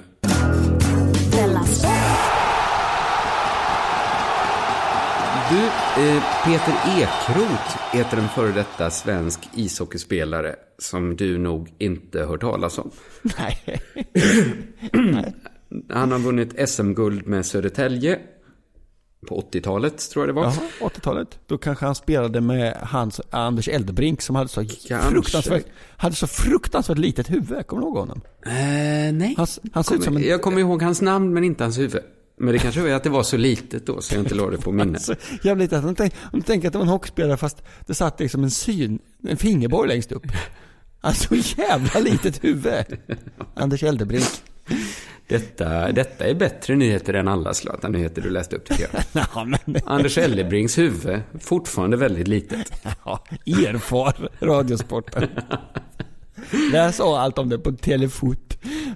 Du, 5.55 5.61
eh, 5.61 6.23
Peter 6.45 6.75
Ekroth 6.99 7.79
heter 7.93 8.17
en 8.17 8.29
före 8.29 8.53
detta 8.53 8.91
svensk 8.91 9.41
ishockeyspelare 9.55 10.57
som 10.79 11.17
du 11.17 11.39
nog 11.39 11.73
inte 11.79 12.25
hört 12.25 12.41
talas 12.41 12.79
om. 12.79 12.91
Nej. 13.23 13.83
Han 15.91 16.13
har 16.13 16.19
vunnit 16.19 16.69
SM-guld 16.69 17.27
med 17.27 17.47
Södertälje 17.47 18.19
på 19.29 19.41
80-talet, 19.41 20.11
tror 20.11 20.27
jag 20.27 20.29
det 20.29 20.41
var. 20.41 20.45
Jaha, 20.45 20.91
80-talet. 20.91 21.39
Då 21.47 21.59
kanske 21.59 21.87
han 21.87 21.95
spelade 21.95 22.41
med 22.41 22.77
hans 22.83 23.21
Anders 23.31 23.69
Eldebrink 23.69 24.23
som 24.23 24.37
hade 24.37 24.49
så 24.49 24.65
Kanske. 24.89 25.11
fruktansvärt, 25.11 25.67
hade 25.97 26.15
så 26.15 26.27
fruktansvärt 26.27 26.99
litet 26.99 27.31
huvud. 27.31 27.67
Kommer 27.67 27.83
du 27.83 27.89
ihåg 27.89 27.97
honom? 27.97 28.21
Eh, 28.47 28.53
nej. 29.13 29.35
Han, 29.37 29.47
han 29.73 29.85
ser 29.85 29.95
ut 29.95 30.03
som 30.03 30.17
en... 30.17 30.23
Jag 30.23 30.43
kommer 30.43 30.61
ihåg 30.61 30.83
hans 30.83 31.03
namn, 31.03 31.35
men 31.35 31.45
inte 31.45 31.65
hans 31.65 31.79
huvud. 31.79 32.03
Men 32.37 32.53
det 32.53 32.59
kanske 32.59 32.91
är 32.91 32.95
att 32.95 33.03
det 33.05 33.11
var 33.11 33.23
så 33.23 33.37
litet 33.37 33.87
då, 33.87 34.01
så 34.01 34.15
jag 34.15 34.23
inte 34.23 34.35
lade 34.35 34.51
det 34.57 34.63
på 34.63 34.73
minnet. 34.73 35.09
Alltså, 35.09 35.15
jävligt 35.43 35.73
att 35.73 35.97
tänk, 35.97 36.15
du 36.33 36.41
tänker 36.41 36.69
att 36.69 36.73
det 36.73 36.79
var 36.79 36.87
en 36.87 36.93
hockeyspelare 36.93 37.37
fast 37.37 37.63
det 37.87 37.95
satt 37.95 38.21
liksom 38.21 38.45
en 38.45 38.51
syn, 38.51 38.99
en 39.29 39.37
fingerborg 39.37 39.89
längst 39.89 40.13
upp. 40.13 40.27
Alltså 41.01 41.35
jävla 41.35 42.01
litet 42.01 42.45
huvud. 42.45 42.85
Anders 43.55 43.83
Eldebrink. 43.83 44.25
Detta, 45.29 45.93
detta 45.93 46.25
är 46.25 46.35
bättre 46.35 46.77
nyheter 46.77 47.15
än 47.15 47.29
alla 47.29 47.55
Zlatan-nyheter 47.55 48.23
du 48.23 48.31
läste 48.31 48.57
upp 48.57 48.65
tycker 48.65 48.89
jag. 48.93 49.03
Ja, 49.35 49.45
men, 49.45 49.83
Anders 49.87 50.19
Eldebrings 50.19 50.79
huvud, 50.79 51.21
fortfarande 51.41 51.97
väldigt 51.97 52.29
litet. 52.29 52.73
ja, 53.05 53.25
erfar 53.47 54.29
radiosporten. 54.41 55.29
Läs 56.73 57.01
av 57.01 57.15
allt 57.15 57.39
om 57.39 57.49
det 57.49 57.59
på 57.59 57.73
Telefot. 57.73 58.44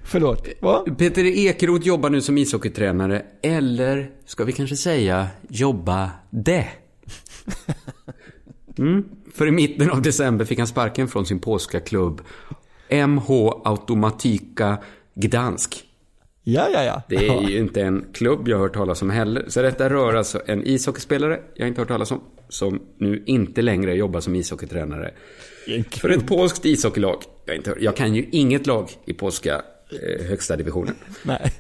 Förlåt, 0.05 0.49
va? 0.61 0.85
Peter 0.99 1.25
Ekeroth 1.25 1.87
jobbar 1.87 2.11
nu 2.11 2.21
som 2.21 2.39
ishockeytränare, 2.39 3.23
eller 3.43 4.11
ska 4.27 4.45
vi 4.45 4.53
kanske 4.53 4.77
säga 4.77 5.29
jobba 5.49 6.11
det? 6.31 6.67
Mm. 8.79 9.05
För 9.35 9.47
i 9.47 9.51
mitten 9.51 9.91
av 9.91 10.03
december 10.03 10.45
fick 10.45 10.59
han 10.59 10.67
sparken 10.67 11.09
från 11.09 11.27
sin 11.27 11.39
polska 11.39 11.81
klubb 11.81 12.21
MH 13.07 13.31
Automatika 13.65 14.79
Gdansk. 15.15 15.88
Ja, 16.51 16.69
ja, 16.73 16.85
ja. 16.85 17.03
Det 17.09 17.29
är 17.29 17.49
ju 17.49 17.59
inte 17.59 17.83
en 17.83 18.05
klubb 18.13 18.49
jag 18.49 18.57
har 18.57 18.63
hört 18.65 18.75
talas 18.75 19.03
om 19.03 19.11
heller. 19.11 19.45
Så 19.49 19.63
detta 19.63 19.91
rör 19.91 20.15
alltså 20.15 20.43
en 20.47 20.67
ishockeyspelare 20.67 21.41
jag 21.55 21.69
inte 21.69 21.81
hört 21.81 21.89
talas 21.89 22.11
om, 22.11 22.21
som 22.49 22.83
nu 22.99 23.23
inte 23.27 23.63
längre 23.63 23.95
jobbar 23.95 24.21
som 24.21 24.35
ishockeytränare. 24.35 25.11
För 25.91 26.09
ett 26.11 26.27
polskt 26.27 26.65
ishockeylag. 26.65 27.23
Jag, 27.47 27.57
inte 27.57 27.71
hört, 27.71 27.79
jag 27.81 27.97
kan 27.97 28.15
ju 28.15 28.27
inget 28.33 28.67
lag 28.67 28.91
i 29.05 29.13
polska 29.15 29.63
eh, 30.03 30.27
högsta 30.27 30.57
divisionen. 30.57 30.95
Nej. 31.23 31.53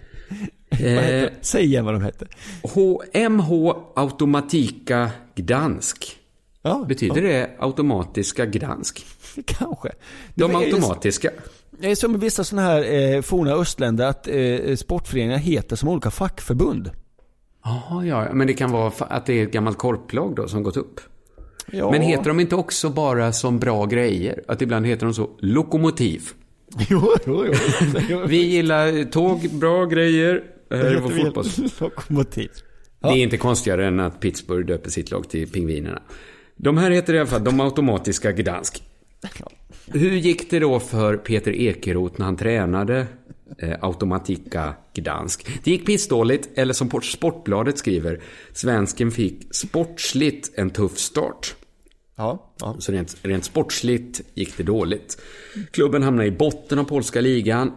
Eh, 0.70 1.28
säg 1.40 1.64
igen 1.64 1.84
vad 1.84 1.94
de 1.94 2.02
hette. 2.02 2.26
H- 2.62 3.02
MH 3.30 3.52
Automatika 3.96 5.10
Gdansk. 5.34 6.16
Ja, 6.62 6.84
Betyder 6.88 7.22
det 7.22 7.50
automatiska 7.58 8.46
Gdansk? 8.46 9.06
Kanske. 9.44 9.92
De 10.34 10.52
Men 10.52 10.62
är 10.62 10.66
det- 11.80 11.90
är 11.90 11.94
som 11.94 12.14
i 12.14 12.18
vissa 12.18 12.44
sådana 12.44 12.68
här 12.68 12.92
eh, 13.14 13.20
forna 13.22 13.52
östländer 13.52 14.06
att 14.06 14.28
eh, 14.28 14.76
sportföreningar 14.76 15.38
heter 15.38 15.76
som 15.76 15.88
olika 15.88 16.10
fackförbund. 16.10 16.90
Jaha, 17.64 18.04
ja. 18.04 18.28
Men 18.32 18.46
det 18.46 18.54
kan 18.54 18.70
vara 18.70 18.92
att 18.98 19.26
det 19.26 19.32
är 19.32 19.42
ett 19.46 19.52
gammalt 19.52 19.78
korplag 19.78 20.34
då 20.36 20.48
som 20.48 20.62
gått 20.62 20.76
upp. 20.76 21.00
Ja. 21.72 21.90
Men 21.90 22.02
heter 22.02 22.24
de 22.24 22.40
inte 22.40 22.54
också 22.56 22.90
bara 22.90 23.32
som 23.32 23.58
bra 23.58 23.86
grejer? 23.86 24.42
Att 24.48 24.62
ibland 24.62 24.86
heter 24.86 25.06
de 25.06 25.14
så 25.14 25.30
Lokomotiv. 25.38 26.22
Jo, 26.90 27.12
jo, 27.26 27.44
jo. 28.08 28.22
Vi 28.26 28.36
gillar 28.42 29.04
tåg, 29.10 29.50
bra 29.52 29.84
grejer. 29.84 30.42
Det 30.68 30.76
här 30.76 30.84
är 30.84 31.00
vår. 31.00 31.80
Lokomotiv. 31.80 32.50
Det 33.00 33.08
är 33.08 33.16
inte 33.16 33.36
konstigare 33.36 33.86
än 33.86 34.00
att 34.00 34.20
Pittsburgh 34.20 34.66
döper 34.66 34.90
sitt 34.90 35.10
lag 35.10 35.28
till 35.28 35.48
Pingvinerna. 35.50 36.02
De 36.56 36.76
här 36.78 36.90
heter 36.90 37.14
i 37.14 37.18
alla 37.18 37.26
fall 37.26 37.44
de 37.44 37.60
automatiska 37.60 38.32
Gdansk. 38.32 38.82
Hur 39.92 40.10
gick 40.12 40.50
det 40.50 40.58
då 40.58 40.80
för 40.80 41.16
Peter 41.16 41.52
Ekeroth 41.52 42.14
när 42.18 42.26
han 42.26 42.36
tränade 42.36 43.06
eh, 43.58 43.76
Automatika 43.80 44.74
Gdansk? 44.94 45.46
Det 45.64 45.70
gick 45.70 45.86
pissdåligt, 45.86 46.48
eller 46.54 46.72
som 46.74 46.88
Port- 46.88 47.04
Sportbladet 47.04 47.78
skriver, 47.78 48.20
svensken 48.52 49.10
fick 49.10 49.54
sportsligt 49.54 50.58
en 50.58 50.70
tuff 50.70 50.98
start. 50.98 51.54
Ja, 52.16 52.52
ja. 52.60 52.76
Så 52.78 52.92
rent, 52.92 53.16
rent 53.22 53.44
sportsligt 53.44 54.20
gick 54.34 54.56
det 54.56 54.62
dåligt. 54.62 55.20
Klubben 55.70 56.02
hamnade 56.02 56.28
i 56.28 56.32
botten 56.32 56.78
av 56.78 56.84
polska 56.84 57.20
ligan. 57.20 57.72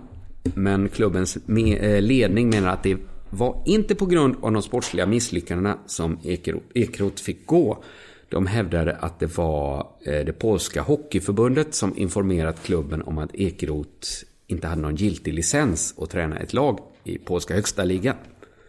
Men 0.55 0.89
klubbens 0.89 1.37
me- 1.45 1.83
eh, 1.95 2.01
ledning 2.01 2.49
menar 2.49 2.69
att 2.69 2.83
det 2.83 2.97
var 3.29 3.63
inte 3.65 3.95
på 3.95 4.05
grund 4.05 4.35
av 4.41 4.51
de 4.51 4.61
sportsliga 4.61 5.05
misslyckandena 5.05 5.77
som 5.85 6.17
Ekero- 6.17 6.61
Ekeroth 6.73 7.23
fick 7.23 7.45
gå. 7.45 7.83
De 8.31 8.47
hävdade 8.47 8.95
att 8.95 9.19
det 9.19 9.37
var 9.37 9.87
eh, 10.05 10.25
det 10.25 10.33
polska 10.39 10.81
hockeyförbundet 10.81 11.73
som 11.75 11.97
informerat 11.97 12.63
klubben 12.63 13.01
om 13.01 13.17
att 13.17 13.35
Ekeroth 13.35 14.07
inte 14.47 14.67
hade 14.67 14.81
någon 14.81 14.95
giltig 14.95 15.33
licens 15.33 15.93
att 15.97 16.09
träna 16.09 16.39
ett 16.39 16.53
lag 16.53 16.79
i 17.03 17.17
polska 17.17 17.53
högsta 17.55 17.83
ligan. 17.83 18.15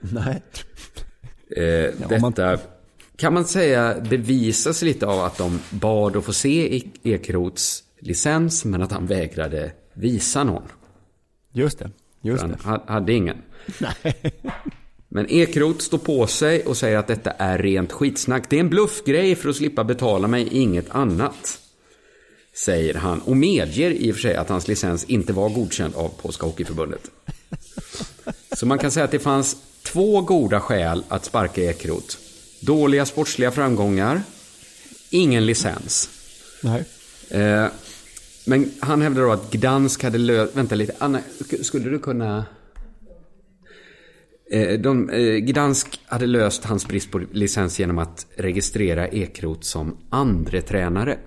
Nej. 0.00 0.42
Eh, 1.56 1.94
detta 2.08 2.58
kan 3.16 3.34
man 3.34 3.44
säga 3.44 4.00
bevisas 4.10 4.82
lite 4.82 5.06
av 5.06 5.20
att 5.20 5.38
de 5.38 5.60
bad 5.70 6.16
att 6.16 6.24
få 6.24 6.32
se 6.32 6.76
E- 6.76 6.90
Ekeroths 7.02 7.84
licens 7.98 8.64
men 8.64 8.82
att 8.82 8.92
han 8.92 9.06
vägrade 9.06 9.72
visa 9.92 10.44
någon. 10.44 10.62
Just 11.52 11.78
det. 11.78 11.90
Just 12.20 12.42
det. 12.48 12.56
han 12.62 12.72
ha- 12.80 12.84
hade 12.94 13.12
ingen. 13.12 13.36
Nej. 13.80 14.14
Men 15.14 15.30
Ekeroth 15.30 15.78
står 15.78 15.98
på 15.98 16.26
sig 16.26 16.64
och 16.66 16.76
säger 16.76 16.96
att 16.96 17.06
detta 17.06 17.30
är 17.30 17.58
rent 17.58 17.92
skitsnack. 17.92 18.50
Det 18.50 18.56
är 18.56 18.60
en 18.60 18.68
bluffgrej 18.68 19.34
för 19.34 19.48
att 19.48 19.56
slippa 19.56 19.84
betala 19.84 20.28
mig, 20.28 20.48
inget 20.50 20.90
annat. 20.90 21.58
Säger 22.54 22.94
han 22.94 23.20
och 23.20 23.36
medger 23.36 23.90
i 23.90 24.10
och 24.10 24.14
för 24.14 24.22
sig 24.22 24.36
att 24.36 24.48
hans 24.48 24.68
licens 24.68 25.04
inte 25.04 25.32
var 25.32 25.48
godkänd 25.48 25.94
av 25.94 26.08
Polska 26.22 26.46
Hockeyförbundet. 26.46 27.10
Så 28.52 28.66
man 28.66 28.78
kan 28.78 28.90
säga 28.90 29.04
att 29.04 29.10
det 29.10 29.18
fanns 29.18 29.56
två 29.82 30.20
goda 30.20 30.60
skäl 30.60 31.04
att 31.08 31.24
sparka 31.24 31.62
Ekeroth. 31.62 32.16
Dåliga 32.60 33.06
sportsliga 33.06 33.50
framgångar, 33.50 34.22
ingen 35.10 35.46
licens. 35.46 36.10
Nej. 36.60 36.84
Eh, 37.30 37.66
men 38.44 38.70
han 38.80 39.02
hävdar 39.02 39.22
då 39.22 39.32
att 39.32 39.50
Gdansk 39.50 40.02
hade 40.02 40.18
löst... 40.18 40.56
Vänta 40.56 40.74
lite, 40.74 40.94
Anna, 40.98 41.20
sk- 41.38 41.62
skulle 41.62 41.90
du 41.90 41.98
kunna... 41.98 42.44
Eh, 44.52 44.80
de, 44.80 45.10
eh, 45.10 45.36
Gdansk 45.36 46.00
hade 46.06 46.26
löst 46.26 46.64
hans 46.64 46.88
brist 46.88 47.10
på 47.10 47.18
licens 47.32 47.80
genom 47.80 47.98
att 47.98 48.26
registrera 48.36 49.08
Ekeroth 49.08 49.60
som 49.62 49.96
andre 50.10 50.62
tränare. 50.62 51.18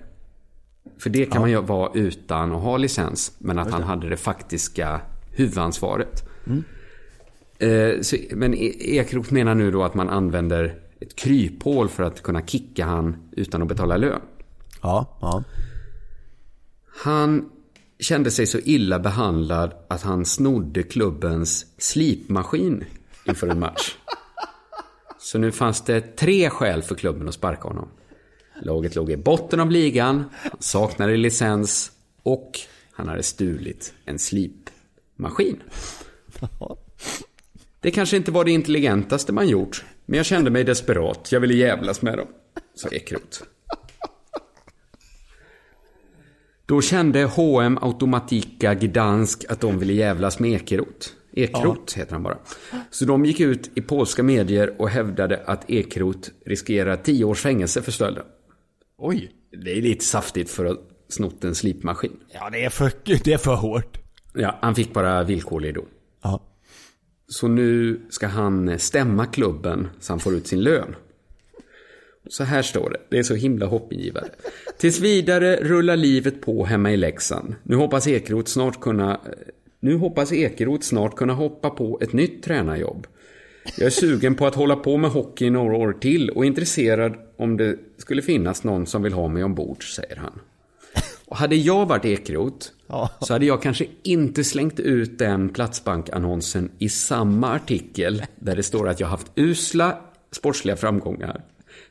För 0.98 1.10
det 1.10 1.24
kan 1.24 1.34
Ja. 1.34 1.40
man 1.40 1.50
ju 1.50 1.60
vara 1.60 1.90
utan 1.94 2.52
att 2.52 2.62
ha 2.62 2.76
licens, 2.76 3.32
men 3.38 3.58
att 3.58 3.70
han 3.70 3.82
hade 3.82 4.08
det 4.08 4.16
faktiska 4.16 5.00
huvudansvaret. 5.30 6.28
Mm. 6.46 6.64
Eh, 7.58 8.00
så, 8.00 8.16
men 8.32 8.54
E- 8.54 8.96
Ekeroth 8.96 9.32
menar 9.32 9.54
nu 9.54 9.70
då 9.70 9.82
att 9.84 9.94
man 9.94 10.08
använder 10.08 10.74
ett 11.00 11.16
kryphål 11.16 11.88
för 11.88 12.02
att 12.02 12.22
kunna 12.22 12.42
kicka 12.46 12.84
han 12.84 13.16
utan 13.32 13.62
att 13.62 13.68
betala 13.68 13.96
lön. 13.96 14.20
Ja, 14.82 15.18
ja. 15.20 15.44
Han 17.04 17.50
kände 18.00 18.30
sig 18.30 18.46
så 18.46 18.58
illa 18.58 18.98
behandlad 18.98 19.72
att 19.88 20.02
han 20.02 20.24
snodde 20.24 20.82
klubbens 20.82 21.66
slipmaskin 21.78 22.84
inför 23.28 23.48
en 23.48 23.58
match. 23.58 23.96
Så 25.18 25.38
nu 25.38 25.52
fanns 25.52 25.84
det 25.84 26.16
tre 26.16 26.50
skäl 26.50 26.82
för 26.82 26.94
klubben 26.94 27.28
att 27.28 27.34
sparka 27.34 27.68
honom. 27.68 27.88
Laget 28.62 28.94
låg 28.94 29.10
i 29.10 29.16
botten 29.16 29.60
av 29.60 29.70
ligan, 29.70 30.24
han 30.32 30.60
saknade 30.60 31.16
licens 31.16 31.92
och 32.22 32.60
han 32.92 33.08
hade 33.08 33.22
stulit 33.22 33.94
en 34.04 34.18
slipmaskin. 34.18 35.62
Det 37.80 37.90
kanske 37.90 38.16
inte 38.16 38.30
var 38.30 38.44
det 38.44 38.50
intelligentaste 38.50 39.32
man 39.32 39.48
gjort, 39.48 39.84
men 40.06 40.16
jag 40.16 40.26
kände 40.26 40.50
mig 40.50 40.64
desperat. 40.64 41.32
Jag 41.32 41.40
ville 41.40 41.54
jävlas 41.54 42.02
med 42.02 42.18
dem, 42.18 42.28
sa 42.74 42.88
Ekeroth. 42.88 43.42
Då 46.66 46.82
kände 46.82 47.24
H&M 47.24 47.78
Automatika 47.82 48.74
Gdansk 48.74 49.44
att 49.48 49.60
de 49.60 49.78
ville 49.78 49.92
jävlas 49.92 50.38
med 50.38 50.50
Ekeroth. 50.50 51.08
Ekeroth 51.36 51.98
heter 51.98 52.12
han 52.12 52.22
bara. 52.22 52.38
Så 52.90 53.04
de 53.04 53.24
gick 53.24 53.40
ut 53.40 53.70
i 53.74 53.80
polska 53.80 54.22
medier 54.22 54.74
och 54.78 54.88
hävdade 54.88 55.42
att 55.46 55.70
Ekeroth 55.70 56.30
riskerar 56.46 56.96
tio 56.96 57.24
års 57.24 57.40
fängelse 57.40 57.82
för 57.82 57.92
stölden. 57.92 58.24
Oj. 58.98 59.32
Det 59.64 59.78
är 59.78 59.82
lite 59.82 60.04
saftigt 60.04 60.50
för 60.50 60.64
att 60.64 60.80
snott 61.08 61.44
en 61.44 61.54
slipmaskin. 61.54 62.16
Ja, 62.32 62.50
det 62.50 62.64
är 62.64 62.70
för, 62.70 62.92
det 63.04 63.32
är 63.32 63.38
för 63.38 63.54
hårt. 63.54 63.98
Ja, 64.34 64.58
han 64.62 64.74
fick 64.74 64.92
bara 64.92 65.22
villkorlig 65.22 65.74
dom. 65.74 65.86
Ja. 66.22 66.42
Så 67.28 67.48
nu 67.48 68.00
ska 68.10 68.26
han 68.26 68.78
stämma 68.78 69.26
klubben 69.26 69.88
så 70.00 70.12
han 70.12 70.20
får 70.20 70.34
ut 70.34 70.46
sin 70.46 70.62
lön. 70.62 70.96
Så 72.28 72.44
här 72.44 72.62
står 72.62 72.90
det, 72.90 73.00
det 73.10 73.18
är 73.18 73.22
så 73.22 73.34
himla 73.34 73.66
hoppingivande. 73.66 74.30
Tills 74.78 75.00
vidare 75.00 75.56
rullar 75.56 75.96
livet 75.96 76.40
på 76.40 76.64
hemma 76.64 76.92
i 76.92 76.96
Leksand. 76.96 77.54
Nu 77.62 77.76
hoppas 77.76 78.06
Ekeroth 78.06 78.50
snart 78.50 78.80
kunna... 78.80 79.20
Nu 79.86 79.96
hoppas 79.96 80.32
Ekeroth 80.32 80.86
snart 80.86 81.16
kunna 81.16 81.32
hoppa 81.32 81.70
på 81.70 81.98
ett 82.02 82.12
nytt 82.12 82.42
tränarjobb. 82.42 83.06
Jag 83.76 83.86
är 83.86 83.90
sugen 83.90 84.34
på 84.34 84.46
att 84.46 84.54
hålla 84.54 84.76
på 84.76 84.96
med 84.96 85.10
hockey 85.10 85.46
i 85.46 85.50
några 85.50 85.76
år 85.76 85.92
till 85.92 86.30
och 86.30 86.44
intresserad 86.44 87.16
om 87.36 87.56
det 87.56 87.76
skulle 87.96 88.22
finnas 88.22 88.64
någon 88.64 88.86
som 88.86 89.02
vill 89.02 89.12
ha 89.12 89.28
mig 89.28 89.44
ombord, 89.44 89.94
säger 89.94 90.16
han. 90.16 90.40
Och 91.26 91.36
hade 91.36 91.56
jag 91.56 91.86
varit 91.86 92.04
Ekeroth 92.04 92.68
så 93.20 93.32
hade 93.32 93.46
jag 93.46 93.62
kanske 93.62 93.86
inte 94.02 94.44
slängt 94.44 94.80
ut 94.80 95.18
den 95.18 95.48
Platsbank-annonsen 95.48 96.70
i 96.78 96.88
samma 96.88 97.52
artikel 97.52 98.22
där 98.36 98.56
det 98.56 98.62
står 98.62 98.88
att 98.88 99.00
jag 99.00 99.08
haft 99.08 99.32
usla 99.34 99.98
sportsliga 100.30 100.76
framgångar, 100.76 101.44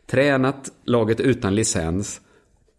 tränat 0.06 0.72
laget 0.86 1.20
utan 1.20 1.56
licens 1.56 2.22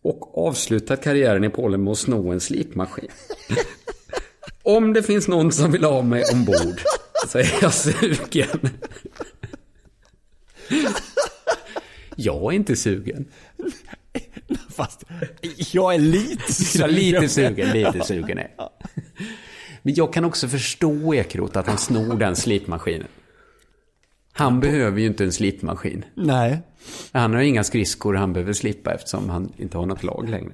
och 0.03 0.47
avslutat 0.49 1.05
karriären 1.05 1.45
i 1.45 1.51
Polen 1.51 1.85
med 1.85 1.91
att 1.91 1.99
sno 1.99 2.33
en 2.33 2.41
slipmaskin. 2.41 3.09
Om 4.67 4.93
det 4.93 5.03
finns 5.03 5.29
någon 5.29 5.53
som 5.53 5.73
vill 5.73 5.85
ha 5.85 6.03
mig 6.03 6.25
ombord 6.33 6.81
så 7.29 7.39
är 7.39 7.55
jag 7.63 7.75
sugen. 7.75 8.69
Jag 12.17 12.53
är 12.53 12.57
inte 12.57 12.77
sugen. 12.77 13.29
Fast 14.71 15.05
jag 15.73 15.95
är 15.95 15.99
lite 15.99 16.53
sugen. 16.53 16.91
lite 16.91 17.29
sugen, 17.29 17.73
lite 17.73 18.05
sugen 18.05 18.39
är 18.39 18.51
Men 19.83 19.95
jag 19.95 20.13
kan 20.13 20.25
också 20.25 20.49
förstå 20.49 21.15
Ekrot 21.15 21.57
att 21.57 21.67
han 21.67 21.79
snor 21.79 22.15
den 22.15 22.37
slipmaskinen. 22.37 23.09
Han 24.33 24.61
behöver 24.61 25.01
ju 25.01 25.07
inte 25.07 25.25
en 25.25 25.33
slipmaskin. 25.33 26.05
Nej. 26.15 26.59
Han 27.13 27.35
har 27.35 27.41
inga 27.41 27.65
skridskor 27.65 28.15
han 28.15 28.33
behöver 28.33 28.53
slippa 28.53 28.95
eftersom 28.95 29.31
han 29.31 29.53
inte 29.57 29.79
har 29.79 29.87
något 29.87 30.03
lag 30.03 30.29
längre. 30.29 30.53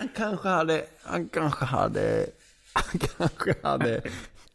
Han 0.00 0.08
kanske 0.08 0.48
hade, 0.48 0.84
han 1.02 1.28
kanske 1.28 1.64
hade, 1.64 2.26
han 2.72 2.98
kanske 2.98 3.54
hade 3.62 4.02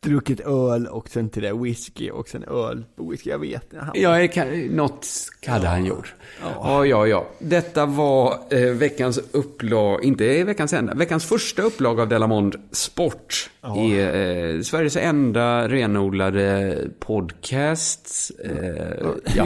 druckit 0.06 0.40
öl 0.40 0.88
och 0.88 1.10
sen 1.10 1.30
till 1.30 1.44
det 1.44 1.54
whisky 1.54 2.10
och 2.10 2.30
sen 2.30 2.44
öl 2.44 2.86
whisky. 3.10 3.30
Jag 3.30 3.40
vet 3.40 3.74
inte. 3.74 3.92
Ja, 3.94 4.28
något 4.70 5.08
hade 5.48 5.68
han 5.68 5.86
gjort. 5.86 6.14
Ja. 6.42 6.86
ja, 6.86 7.08
ja, 7.08 7.28
Detta 7.40 7.86
var 7.86 8.40
eh, 8.50 8.60
veckans 8.60 9.20
upplag, 9.32 10.04
inte 10.04 10.44
veckans 10.44 10.74
enda, 10.74 10.94
veckans 10.94 11.26
första 11.26 11.62
upplag 11.62 12.00
av 12.00 12.10
Delamond 12.10 12.56
Sport. 12.72 13.50
Ja. 13.62 13.82
I, 13.82 14.00
eh, 14.00 14.62
Sveriges 14.62 14.96
enda 14.96 15.68
renodlade 15.68 16.78
podcast. 17.00 18.32
Eh, 18.46 18.52
ja. 19.36 19.46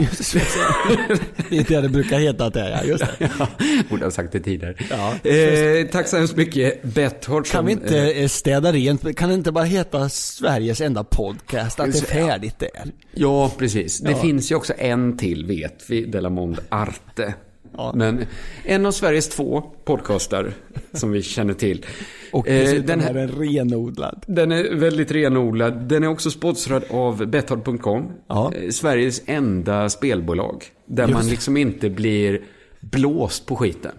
det 1.50 1.58
är 1.58 1.64
det 1.68 1.80
det 1.80 1.88
brukar 1.88 2.18
heta 2.18 2.50
det, 2.50 2.70
ja. 2.70 2.84
Just 2.84 3.04
det. 3.18 3.30
ja, 3.38 3.48
borde 3.90 4.04
ha 4.04 4.10
sagt 4.10 4.32
det 4.32 4.40
tidigare. 4.40 4.74
Ja, 4.90 5.30
eh, 5.30 5.86
tack 5.86 6.08
så 6.08 6.16
hemskt 6.16 6.36
mycket, 6.36 6.82
Betthard. 6.82 7.46
Kan 7.46 7.66
vi 7.66 7.72
inte 7.72 8.12
eh, 8.12 8.28
städa 8.28 8.72
rent? 8.72 9.16
Kan 9.16 9.28
det 9.28 9.34
inte 9.34 9.52
bara 9.52 9.64
heta 9.64 10.08
Sveriges 10.50 10.80
enda 10.80 11.04
podcast? 11.04 11.80
Att 11.80 11.92
det 11.92 11.98
är 11.98 12.02
färdigt 12.02 12.58
där? 12.58 12.92
Ja, 13.14 13.52
precis. 13.58 13.98
Det 13.98 14.14
finns 14.14 14.50
ju 14.50 14.54
också 14.54 14.72
en 14.78 15.16
till, 15.16 15.46
vet 15.46 15.90
vi, 15.90 16.04
Delamond 16.04 16.58
Arte. 16.68 17.34
Ja. 17.76 17.92
Men 17.94 18.24
en 18.64 18.86
av 18.86 18.92
Sveriges 18.92 19.28
två 19.28 19.62
podcastar 19.84 20.52
som 20.92 21.12
vi 21.12 21.22
känner 21.22 21.54
till. 21.54 21.86
Och 22.32 22.48
eh, 22.48 22.82
den 22.82 23.00
här 23.00 23.14
är 23.14 23.28
renodlad. 23.28 24.24
Den 24.26 24.52
är 24.52 24.74
väldigt 24.74 25.10
renodlad. 25.10 25.88
Den 25.88 26.04
är 26.04 26.08
också 26.08 26.30
sponsrad 26.30 26.84
av 26.90 27.26
Betthard.com. 27.26 28.12
Ja. 28.26 28.52
Eh, 28.54 28.70
Sveriges 28.70 29.22
enda 29.26 29.88
spelbolag. 29.88 30.64
Där 30.86 31.08
Just. 31.08 31.14
man 31.14 31.28
liksom 31.28 31.56
inte 31.56 31.90
blir 31.90 32.40
blåst 32.80 33.46
på 33.46 33.56
skiten. 33.56 33.92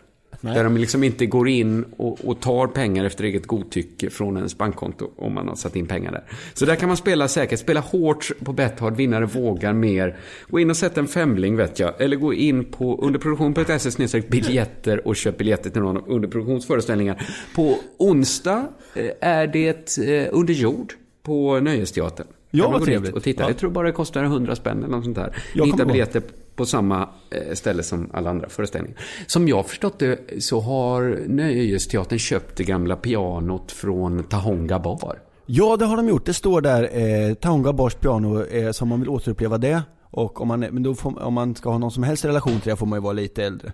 Nej. 0.44 0.54
Där 0.54 0.64
de 0.64 0.78
liksom 0.78 1.04
inte 1.04 1.26
går 1.26 1.50
in 1.50 1.86
och, 1.98 2.26
och, 2.26 2.40
tar 2.40 2.68
pengar 2.68 3.06
efter 3.06 3.24
eget 3.24 3.48
godtycke 3.48 4.10
från 4.10 4.38
ens 4.38 4.58
bankkonto 4.58 5.10
om 5.16 5.34
man 5.34 5.48
har 5.48 5.56
satt 5.56 5.76
in 5.76 5.88
pengar 5.88 6.12
där. 6.12 6.24
Så 6.54 6.66
där 6.66 6.76
kan 6.76 6.88
man 6.88 6.98
spela 6.98 7.28
säkert, 7.28 7.60
spela 7.60 7.80
hårt 7.80 8.32
på 8.44 8.54
Betthard, 8.54 8.96
vinnare 8.96 9.26
vågar 9.26 9.74
mer. 9.74 10.18
Gå 10.50 10.60
in 10.60 10.70
och 10.70 10.78
sätt 10.78 10.98
en 10.98 11.08
femling 11.08 11.56
vet 11.56 11.80
jag. 11.80 12.02
Eller 12.02 12.18
gå 12.18 12.34
in 12.34 12.66
på 12.66 12.98
underproduktion.se 13.02 14.22
biljetter 14.22 15.08
och 15.08 15.16
köp 15.16 15.38
biljetter 15.38 15.70
till 15.70 15.82
någon 15.82 15.98
av 15.98 16.10
underproduktionsföreställningar. 16.10 17.28
På 17.56 17.78
onsdag 17.98 18.68
eh, 18.96 19.12
är 19.22 19.48
det 19.48 19.98
eh, 19.98 20.28
Under 20.32 20.54
jord 20.54 20.94
på 21.24 21.60
Nöjesteatern. 21.60 22.28
Ja, 22.52 22.70
vad 22.70 22.86
trevligt. 22.86 23.14
Och 23.14 23.24
titta. 23.24 23.44
Ja. 23.44 23.50
Jag 23.50 23.58
tror 23.58 23.72
bara 23.72 23.88
det 23.88 23.94
kostar 23.94 24.24
100 24.24 24.56
spänn 24.56 24.78
eller 24.78 24.96
något 24.96 25.04
sånt 25.04 25.16
där. 25.16 25.38
Jag 25.54 25.66
Hitta 25.66 25.86
biljetter 25.86 26.20
på 26.20 26.28
samma 26.66 27.10
eh, 27.30 27.54
ställe 27.54 27.84
som 27.84 28.10
alla 28.14 28.30
andra 28.30 28.50
föreställningar. 28.50 29.00
Som 29.28 29.48
jag 29.48 29.68
förstått 29.68 30.00
det 30.00 30.44
så 30.44 30.60
har 30.60 31.20
Nöjesteatern 31.28 32.20
köpt 32.20 32.58
det 32.58 32.64
gamla 32.64 32.96
pianot 32.96 33.72
från 33.72 34.24
Tahonga 34.24 34.80
bar. 34.80 35.20
Ja, 35.46 35.78
det 35.78 35.86
har 35.86 35.98
de 35.98 36.08
gjort. 36.08 36.26
Det 36.26 36.34
står 36.34 36.62
där 36.62 36.90
eh, 36.94 37.34
Tahonga 37.34 37.74
bars 37.74 37.96
piano 37.96 38.44
eh, 38.44 38.72
som 38.72 38.90
man 38.90 39.00
vill 39.00 39.10
återuppleva 39.10 39.58
det. 39.58 39.84
Och 40.04 40.42
om 40.42 40.48
man, 40.48 40.60
men 40.60 40.84
då 40.84 40.96
får, 40.96 41.24
om 41.24 41.34
man 41.34 41.56
ska 41.56 41.70
ha 41.70 41.78
någon 41.78 41.92
som 41.92 42.04
helst 42.04 42.26
relation 42.26 42.60
till 42.60 42.70
det 42.70 42.76
får 42.76 42.86
man 42.86 42.98
ju 42.98 43.04
vara 43.04 43.14
lite 43.14 43.44
äldre. 43.44 43.72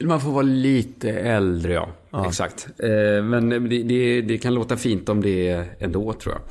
Man 0.00 0.20
får 0.20 0.30
vara 0.30 0.42
lite 0.42 1.10
äldre, 1.10 1.72
ja. 1.72 1.88
ja. 2.10 2.26
Exakt. 2.26 2.68
Eh, 2.78 3.24
men 3.24 3.48
det, 3.48 3.82
det, 3.82 4.20
det, 4.20 4.38
kan 4.38 4.54
låta 4.54 4.76
fint 4.76 5.08
om 5.08 5.22
det 5.22 5.64
ändå, 5.78 6.12
tror 6.12 6.34
jag. 6.34 6.42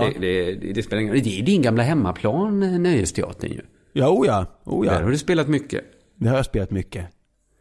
Ja. 0.00 0.12
Det, 0.20 0.54
det, 0.54 0.72
det, 0.72 0.82
spelar 0.82 1.02
ingen 1.02 1.14
roll. 1.14 1.22
Det 1.22 1.38
är 1.38 1.42
din 1.42 1.62
gamla 1.62 1.82
hemmaplan, 1.82 2.62
eh, 2.62 2.78
Nöjesteatern 2.78 3.50
ju. 3.50 3.60
Ja, 3.92 4.08
oh 4.08 4.26
ja. 4.26 4.46
Oh 4.64 4.86
ja. 4.86 4.92
Där 4.92 5.02
har 5.02 5.10
du 5.10 5.18
spelat 5.18 5.48
mycket. 5.48 5.84
Det 6.14 6.28
har 6.28 6.36
jag 6.36 6.44
spelat 6.44 6.70
mycket. 6.70 7.06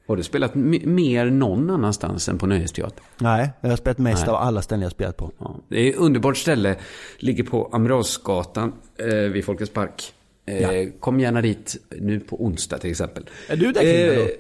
Har 0.08 0.16
du 0.16 0.24
spelat 0.24 0.56
mer 0.56 1.26
någon 1.26 1.70
annanstans 1.70 2.30
än 2.30 2.38
på 2.38 2.46
Nöjesteatern? 2.46 3.06
Nej, 3.18 3.50
jag 3.62 3.70
har 3.70 3.78
spelat 3.78 3.98
mest 3.98 4.26
Nej. 4.26 4.30
av 4.30 4.36
alla 4.36 4.62
ställen 4.62 4.82
jag 4.82 4.92
spelat 4.92 5.18
på. 5.18 5.32
Ja. 5.38 5.56
Det 5.68 5.80
är 5.80 5.90
ett 5.90 5.96
underbart 5.96 6.38
ställe. 6.38 6.76
Ligger 7.18 7.44
på 7.44 7.70
Amiralsgatan 7.72 8.74
eh, 8.98 9.08
vid 9.08 9.46
Folkets 9.46 9.72
Park. 9.72 10.14
Eh, 10.46 10.62
ja. 10.62 10.92
Kom 11.00 11.20
gärna 11.20 11.42
dit 11.42 11.78
nu 11.90 12.20
på 12.20 12.44
onsdag 12.44 12.78
till 12.78 12.92
exempel. 12.92 13.30
Är 13.50 13.56
du 13.56 13.72
där 13.72 13.82
kring 13.82 14.20
eh, 14.20 14.26
då? 14.26 14.32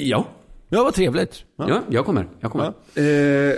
Ja. 0.00 0.26
Ja, 0.68 0.82
vad 0.82 0.94
trevligt. 0.94 1.44
Ja, 1.56 1.68
ja 1.68 1.82
jag 1.90 2.06
kommer. 2.06 2.28
Jag 2.40 2.52
kommer. 2.52 2.72
Ja. 2.94 3.02
Eh, 3.02 3.54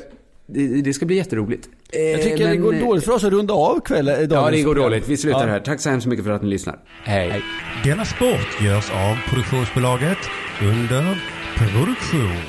det, 0.47 0.82
det, 0.82 0.93
ska 0.93 1.07
bli 1.07 1.16
jätteroligt. 1.16 1.68
Jag 1.93 2.22
tycker 2.22 2.45
men, 2.45 2.51
det 2.51 2.57
går 2.57 2.72
dåligt 2.72 3.05
för 3.05 3.12
oss 3.12 3.24
att 3.24 3.32
runda 3.32 3.55
av 3.55 3.80
kvällen. 3.80 4.28
Ja, 4.30 4.51
det 4.51 4.62
går 4.62 4.74
dåligt. 4.74 5.09
Vi 5.09 5.16
slutar 5.16 5.41
ja. 5.41 5.53
här. 5.53 5.61
Tack 5.61 5.80
så 5.80 5.91
hemskt 5.91 6.07
mycket 6.07 6.24
för 6.24 6.32
att 6.32 6.43
ni 6.43 6.49
lyssnar. 6.49 6.78
Hej. 7.05 7.30
Hej. 7.30 7.43
Denna 7.84 8.05
sport 8.05 8.62
görs 8.62 8.91
av 8.91 9.16
produktionsbolaget 9.28 10.18
under 10.62 11.22
produktion. 11.57 12.43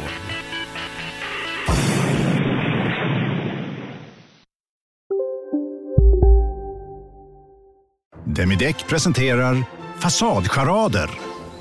Demideck 8.25 8.87
presenterar 8.87 9.63
Fasadcharader 9.99 11.28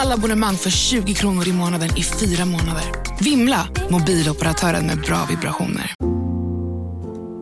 Alla 0.00 0.14
abonnemang 0.14 0.56
för 0.56 0.70
20 0.70 1.14
kronor 1.14 1.48
i 1.48 1.52
månaden 1.52 1.88
i 1.96 2.02
fyra 2.02 2.44
månader. 2.44 2.84
Vimla! 3.20 3.68
Mobiloperatören 3.90 4.86
med 4.86 5.00
bra 5.00 5.26
vibrationer. 5.30 5.94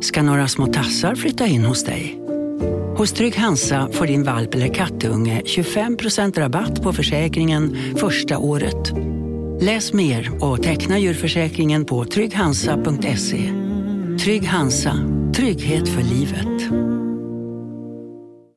Ska 0.02 0.22
några 0.22 0.48
små 0.48 0.66
tassar 0.66 1.14
flytta 1.14 1.46
in 1.46 1.64
hos 1.64 1.84
dig? 1.84 2.18
Hos 2.96 3.12
Trygg 3.12 3.36
Hansa 3.36 3.88
får 3.92 4.06
din 4.06 4.24
valp 4.24 4.54
eller 4.54 4.74
kattunge 4.74 5.42
25% 5.44 6.38
rabatt 6.38 6.82
på 6.82 6.92
försäkringen 6.92 7.94
första 7.96 8.38
året. 8.38 8.92
Läs 9.60 9.92
mer 9.92 10.44
och 10.44 10.62
teckna 10.62 10.98
djurförsäkringen 10.98 11.84
på 11.84 12.04
trygghansa.se. 12.04 13.52
Trygg 14.24 14.46
Hansa. 14.46 14.94
Trygghet 15.34 15.88
för 15.88 16.02
livet. 16.02 16.72